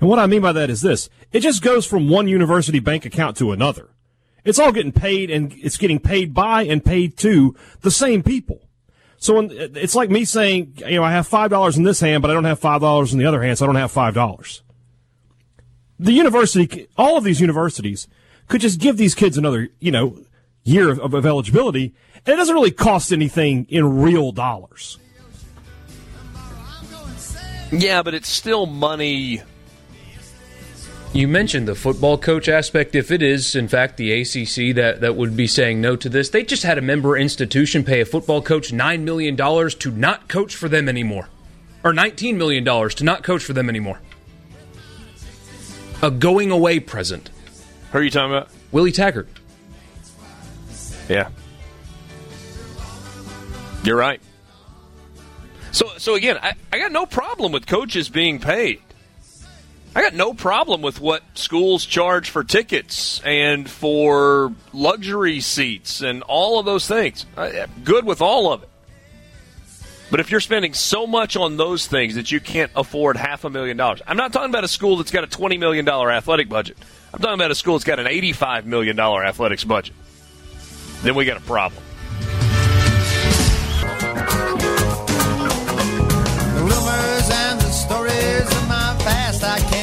[0.01, 3.05] And what I mean by that is this: it just goes from one university bank
[3.05, 3.91] account to another.
[4.43, 8.67] It's all getting paid, and it's getting paid by and paid to the same people.
[9.17, 12.31] So it's like me saying, you know, I have five dollars in this hand, but
[12.31, 14.63] I don't have five dollars in the other hand, so I don't have five dollars.
[15.99, 18.07] The university, all of these universities,
[18.47, 20.17] could just give these kids another, you know,
[20.63, 21.93] year of, of eligibility,
[22.25, 24.97] and it doesn't really cost anything in real dollars.
[27.71, 29.43] Yeah, but it's still money
[31.13, 32.95] you mentioned the football coach aspect.
[32.95, 36.29] If it is, in fact, the ACC that, that would be saying no to this,
[36.29, 40.55] they just had a member institution pay a football coach $9 million to not coach
[40.55, 41.27] for them anymore.
[41.83, 43.99] Or $19 million to not coach for them anymore.
[46.01, 47.29] A going away present.
[47.91, 48.49] Who are you talking about?
[48.71, 49.27] Willie Taggart.
[51.09, 51.29] Yeah.
[53.83, 54.21] You're right.
[55.71, 58.81] So, so again, I, I got no problem with coaches being paid.
[59.93, 66.23] I got no problem with what schools charge for tickets and for luxury seats and
[66.23, 67.25] all of those things.
[67.35, 68.69] I, good with all of it.
[70.09, 73.49] But if you're spending so much on those things that you can't afford half a
[73.49, 76.77] million dollars, I'm not talking about a school that's got a $20 million athletic budget.
[77.13, 79.95] I'm talking about a school that's got an $85 million athletics budget.
[81.01, 81.81] Then we got a problem.
[86.57, 89.80] Rumors and the stories of my past I can't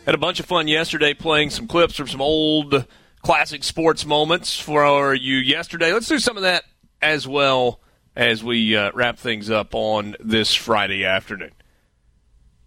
[0.06, 2.86] Had a bunch of fun yesterday playing some clips from some old
[3.22, 5.92] classic sports moments for you yesterday.
[5.92, 6.64] Let's do some of that
[7.02, 7.82] as well
[8.16, 11.52] as we uh, wrap things up on this Friday afternoon.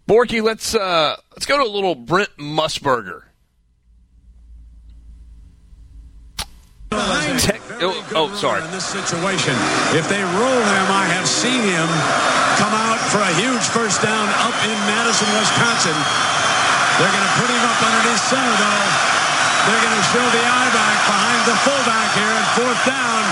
[0.07, 3.23] Borky, let's uh, let's go to a little Brent Musburger.
[7.41, 8.61] Tech, oh, oh, sorry.
[8.61, 9.57] In this situation,
[9.97, 11.89] if they roll him, I have seen him
[12.61, 15.97] come out for a huge first down up in Madison, Wisconsin.
[17.01, 18.85] They're going to put him up underneath center, though.
[19.65, 23.23] They're going to show the eye back behind the fullback here and fourth down.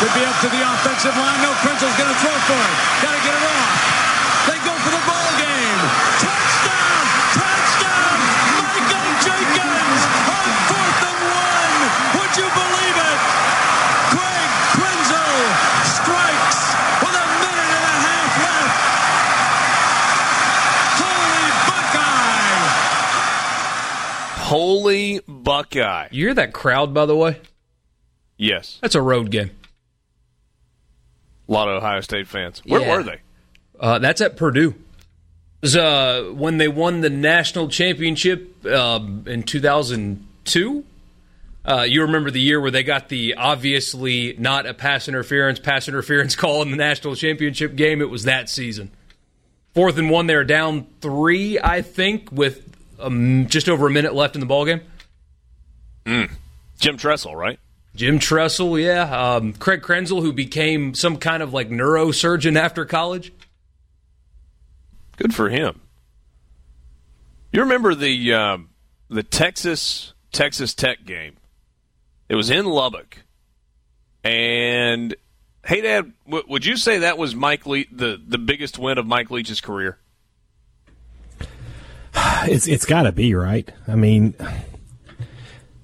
[0.00, 1.38] Could be up to the offensive line.
[1.44, 2.76] No, Krenzel's going to throw for it.
[3.04, 3.89] Got to get it off.
[24.90, 26.08] Holy Buckeye!
[26.10, 27.40] You hear that crowd, by the way?
[28.36, 28.78] Yes.
[28.82, 29.50] That's a road game.
[31.48, 32.60] A lot of Ohio State fans.
[32.66, 32.96] Where Yeah.
[32.96, 33.20] were they?
[33.78, 34.74] Uh, that's at Purdue.
[35.60, 40.84] Was, uh, when they won the national championship um, in 2002.
[41.64, 45.86] Uh, you remember the year where they got the obviously not a pass interference, pass
[45.86, 48.00] interference call in the national championship game?
[48.00, 48.90] It was that season.
[49.72, 52.66] Fourth and one, they were down three, I think, with
[53.00, 54.82] um, just over a minute left in the ballgame.
[56.78, 57.58] Jim Tressel, right?
[57.94, 59.34] Jim Tressel, yeah.
[59.36, 63.32] Um, Craig Krenzel, who became some kind of like neurosurgeon after college.
[65.16, 65.80] Good for him.
[67.52, 68.70] You remember the um,
[69.08, 71.36] the Texas Texas Tech game?
[72.28, 73.18] It was in Lubbock,
[74.22, 75.14] and
[75.66, 79.06] hey, Dad, w- would you say that was Mike Le- the the biggest win of
[79.06, 79.98] Mike Leach's career?
[82.42, 83.70] It's it's got to be right.
[83.86, 84.34] I mean,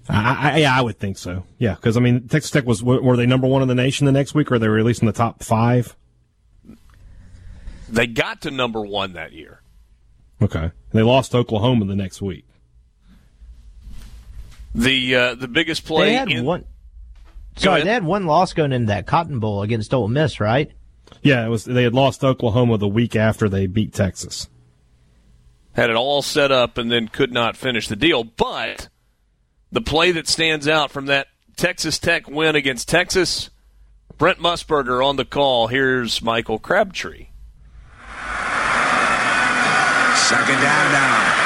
[0.08, 1.44] I, I yeah, I would think so.
[1.58, 4.12] Yeah, because I mean, Texas Tech was were they number one in the nation the
[4.12, 5.94] next week, or they were at least in the top five?
[7.88, 9.60] They got to number one that year.
[10.40, 12.46] Okay, and they lost to Oklahoma the next week.
[14.74, 16.64] The uh, the biggest play They had in one.
[17.56, 20.70] Sorry, they had one loss going into that Cotton Bowl against Ole Miss, right?
[21.22, 21.64] Yeah, it was.
[21.64, 24.48] They had lost to Oklahoma the week after they beat Texas.
[25.76, 28.24] Had it all set up and then could not finish the deal.
[28.24, 28.88] But
[29.70, 33.50] the play that stands out from that Texas Tech win against Texas,
[34.16, 35.68] Brent Musburger on the call.
[35.68, 37.28] Here's Michael Crabtree.
[40.16, 41.36] Second down now.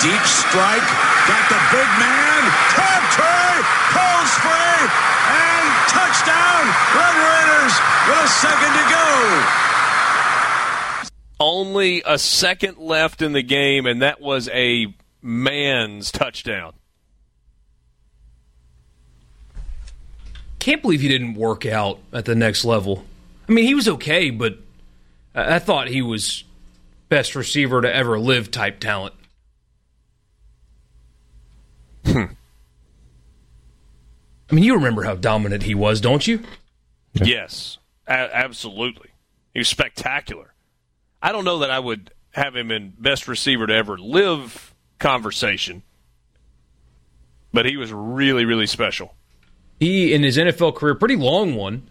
[0.00, 0.88] Deep strike.
[1.28, 2.42] Got the big man.
[2.72, 3.60] Crabtree.
[3.92, 4.76] Cold spray.
[5.36, 6.64] And touchdown.
[6.96, 7.74] Red Raiders
[8.08, 9.65] with a second to go.
[11.38, 16.72] Only a second left in the game, and that was a man's touchdown.
[20.58, 23.04] Can't believe he didn't work out at the next level.
[23.48, 24.58] I mean, he was okay, but
[25.34, 26.44] I thought he was
[27.08, 29.14] best receiver to ever live type talent.
[32.04, 32.24] Hmm.
[34.50, 36.42] I mean, you remember how dominant he was, don't you?
[37.12, 39.10] Yes, a- absolutely.
[39.52, 40.52] He was spectacular.
[41.26, 45.82] I don't know that I would have him in best receiver to ever live conversation,
[47.52, 49.12] but he was really, really special.
[49.80, 51.88] He, in his NFL career, pretty long one,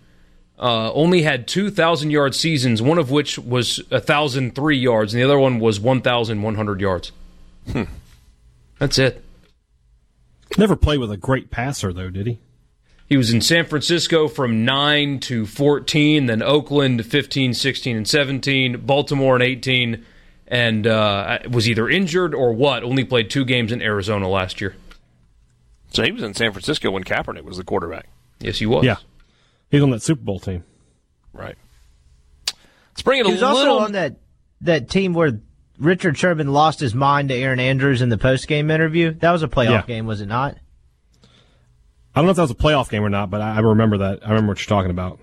[0.58, 5.38] uh, only had 2,000 yard seasons, one of which was 1,003 yards, and the other
[5.38, 7.12] one was 1,100 yards.
[7.70, 7.84] Hmm.
[8.80, 9.22] That's it.
[10.58, 12.40] Never played with a great passer though, did he?
[13.08, 18.82] He was in San Francisco from 9 to 14, then Oakland 15, 16, and 17,
[18.86, 20.04] Baltimore in 18,
[20.48, 22.84] and uh, was either injured or what.
[22.84, 24.76] Only played two games in Arizona last year.
[25.92, 28.08] So he was in San Francisco when Kaepernick was the quarterback.
[28.40, 28.84] Yes, he was.
[28.86, 28.98] Yeah,
[29.70, 30.64] he's on that Super Bowl team.
[31.32, 31.56] Right.
[32.90, 34.16] Let's bring it He a was also on that
[34.62, 35.40] that team where
[35.78, 39.12] Richard Sherman lost his mind to Erin Andrews in the post game interview.
[39.12, 39.84] That was a playoff Yeah.
[39.86, 40.58] game, was it not?
[42.16, 43.98] I don't know if that was a playoff game or not, but I, I remember
[43.98, 44.20] that.
[44.24, 45.20] I remember what you're talking about.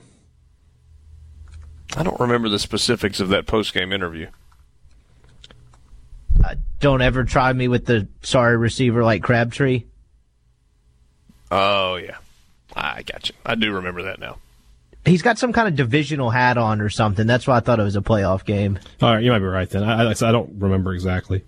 [1.97, 4.29] I don't remember the specifics of that post game interview.
[6.45, 9.85] Uh, don't ever try me with the sorry receiver like Crabtree.
[11.51, 12.17] Oh yeah,
[12.75, 13.35] I got you.
[13.45, 14.39] I do remember that now.
[15.05, 17.27] He's got some kind of divisional hat on or something.
[17.27, 18.79] That's why I thought it was a playoff game.
[19.01, 19.83] All right, you might be right then.
[19.83, 21.45] I, I, I don't remember exactly.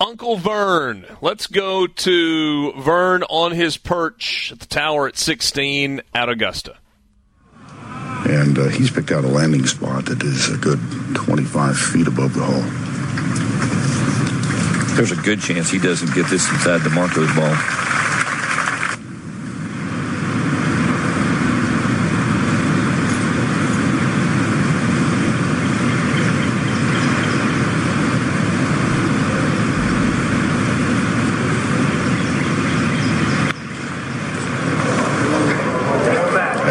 [0.00, 1.04] Uncle Vern.
[1.20, 6.76] Let's go to Vern on his perch at the tower at 16 at Augusta.
[8.26, 10.78] and uh, he's picked out a landing spot that is a good
[11.14, 12.62] 25 feet above the hole.
[14.96, 17.54] There's a good chance he doesn't get this inside DiMarco's ball.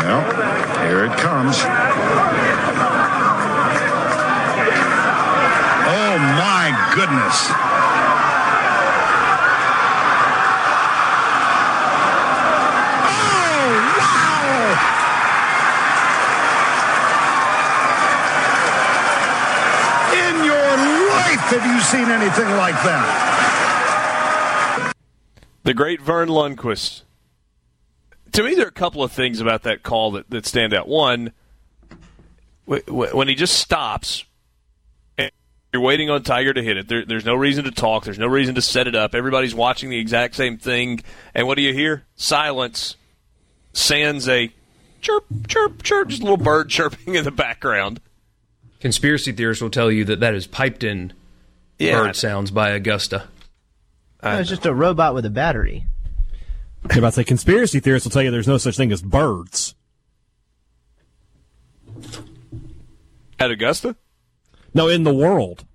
[0.10, 0.22] Well,
[0.88, 1.58] here it comes.
[5.92, 7.50] Oh my goodness.
[20.12, 20.70] In your
[21.14, 23.06] life have you seen anything like that?
[25.64, 27.04] The great Vern Lundquist.
[28.34, 30.90] To me, there are a couple of things about that call that, that stand out.
[30.90, 31.32] One,
[32.70, 34.26] wh- wh- when he just stops,
[35.18, 35.32] and
[35.72, 36.90] you're waiting on Tiger to hit it.
[36.90, 38.04] There, there's no reason to talk.
[38.04, 39.16] There's no reason to set it up.
[39.16, 41.02] Everybody's watching the exact same thing.
[41.34, 42.04] And what do you hear?
[42.18, 42.98] Silence.
[43.72, 44.52] Sans a
[45.00, 46.10] chirp, chirp, chirp.
[46.10, 48.02] Just a little bird chirping in the background.
[48.82, 51.14] Conspiracy theorists will tell you that that is piped in
[51.78, 52.04] Yeah.
[52.04, 53.30] bird sounds by Augusta.
[54.24, 55.86] No, it's just a robot with a battery.
[56.90, 59.76] You're about to say conspiracy theorists will tell you there's no such thing as birds.
[63.40, 63.96] At Augusta?
[64.74, 65.66] No, in the world.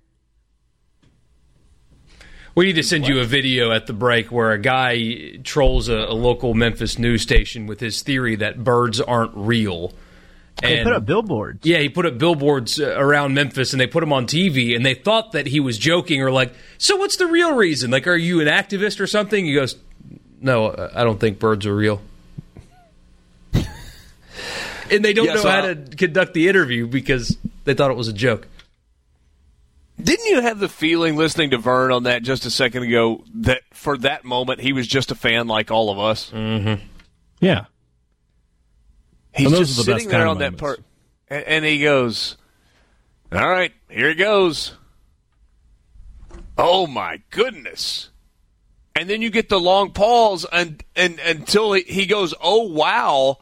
[2.55, 5.97] We need to send you a video at the break where a guy trolls a,
[5.97, 9.91] a local Memphis news station with his theory that birds aren't real.
[10.61, 11.65] They put up billboards.
[11.65, 14.85] Yeah, he put up billboards uh, around Memphis and they put him on TV and
[14.85, 17.91] they thought that he was joking or like, so what's the real reason?
[17.91, 19.45] Like, are you an activist or something?
[19.45, 19.75] He goes,
[20.39, 22.01] no, I don't think birds are real.
[23.53, 27.91] and they don't Yeah, know so how I'll- to conduct the interview because they thought
[27.91, 28.47] it was a joke.
[30.01, 33.61] Didn't you have the feeling listening to Vern on that just a second ago that
[33.71, 36.31] for that moment he was just a fan like all of us?
[36.31, 36.83] Mm-hmm.
[37.39, 37.65] Yeah.
[39.35, 40.81] He's just the sitting there on that part,
[41.27, 42.37] and, and he goes,
[43.31, 44.73] "All right, here it goes."
[46.57, 48.09] Oh my goodness!
[48.95, 53.39] And then you get the long pause, and and until he, he goes, "Oh wow!"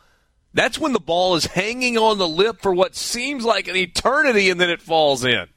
[0.54, 4.50] That's when the ball is hanging on the lip for what seems like an eternity,
[4.50, 5.48] and then it falls in.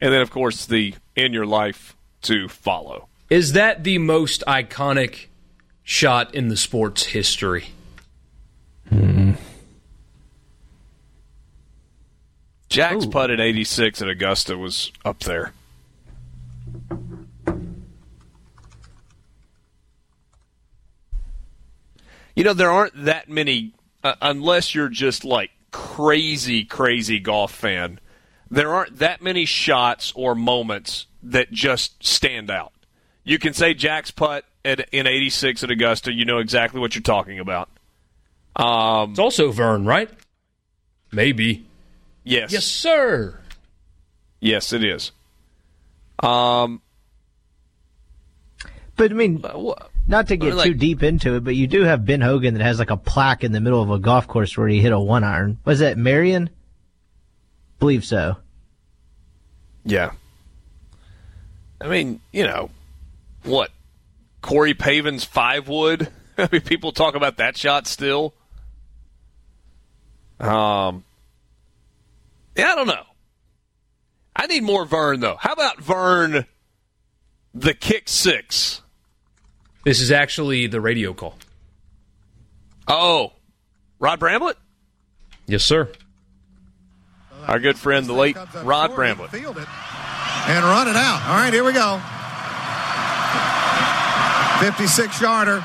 [0.00, 3.08] And then, of course, the in your life to follow.
[3.30, 5.26] Is that the most iconic
[5.82, 7.68] shot in the sport's history?
[12.68, 15.52] Jack's putt at 86 at Augusta was up there.
[22.34, 28.00] You know, there aren't that many, uh, unless you're just like crazy, crazy golf fan,
[28.50, 32.72] there aren't that many shots or moments that just stand out.
[33.22, 37.02] You can say Jack's putt at, in 86 at Augusta, you know exactly what you're
[37.02, 37.68] talking about.
[38.56, 40.10] Um, it's also Vern, right?
[41.12, 41.66] Maybe.
[42.22, 42.52] Yes.
[42.52, 43.40] Yes, sir.
[44.40, 45.12] Yes, it is.
[46.22, 46.80] Um,
[48.96, 49.42] But I mean,
[50.06, 52.62] not to get like- too deep into it, but you do have Ben Hogan that
[52.62, 55.00] has like a plaque in the middle of a golf course where he hit a
[55.00, 55.58] one iron.
[55.64, 56.48] Was that Merion?
[57.80, 58.36] Believe so.
[59.84, 60.12] Yeah.
[61.80, 62.70] I mean, you know,
[63.42, 63.70] what?
[64.40, 66.08] Corey Pavin's five wood?
[66.38, 68.32] I mean, people talk about that shot still.
[70.40, 71.04] Um,
[72.56, 73.04] yeah, I don't know.
[74.36, 75.36] I need more Vern, though.
[75.38, 76.46] How about Vern,
[77.54, 78.82] the kick six?
[79.84, 81.36] This is actually the radio call.
[82.88, 83.32] Oh,
[83.98, 84.54] Rod Bramblett?
[85.46, 85.88] Yes, sir.
[87.46, 89.30] Our good friend, the late Rod Bramblett.
[89.30, 89.68] Field it
[90.46, 91.22] and run it out.
[91.26, 92.00] All right, here we go.
[94.60, 95.64] 56 yarder.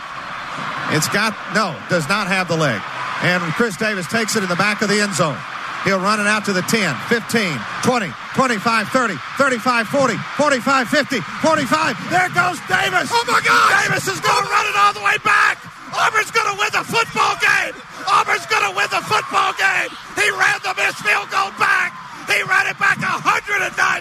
[0.91, 2.81] It's got, no, does not have the leg.
[3.21, 5.37] And Chris Davis takes it in the back of the end zone.
[5.83, 11.19] He'll run it out to the 10, 15, 20, 25, 30, 35, 40, 45, 50,
[11.39, 12.11] 45.
[12.11, 13.07] There goes Davis.
[13.07, 13.87] Oh my God!
[13.87, 15.63] Davis is going to run it all the way back.
[15.95, 17.75] Auburn's going to win the football game.
[18.11, 19.89] Auburn's going to win the football game.
[20.19, 21.95] He ran the missed field goal back.
[22.27, 23.23] He ran it back 109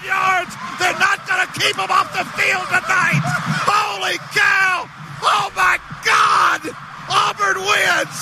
[0.02, 0.52] yards.
[0.82, 3.22] They're not going to keep him off the field tonight.
[3.64, 4.90] Holy cow!
[5.22, 6.60] Oh my God!
[7.06, 8.18] Auburn wins.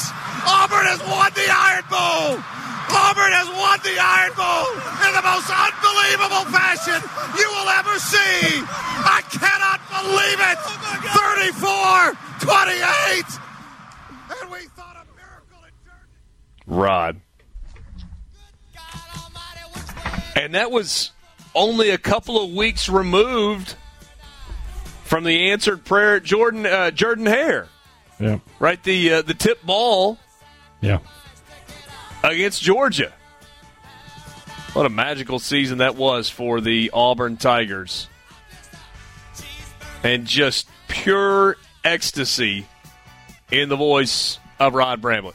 [0.47, 2.39] Auburn has won the Iron Bowl.
[2.87, 4.67] Auburn has won the Iron Bowl
[5.03, 7.03] in the most unbelievable fashion
[7.35, 8.63] you will ever see.
[9.03, 10.59] I cannot believe it.
[11.51, 13.27] 34 28.
[14.41, 16.67] And we thought a miracle had turned.
[16.67, 17.21] Rod.
[20.37, 21.11] And that was
[21.55, 23.75] only a couple of weeks removed
[25.05, 27.69] from the answered prayer at Jordan uh, Jordan Hare.
[28.21, 28.39] Yeah.
[28.59, 30.19] Right, the uh, the tip ball
[30.87, 30.99] Yeah.
[32.23, 33.13] against Georgia.
[34.73, 38.09] What a magical season that was for the Auburn Tigers.
[40.05, 42.67] And just pure ecstasy
[43.51, 45.35] in the voice of Rod Bramblett.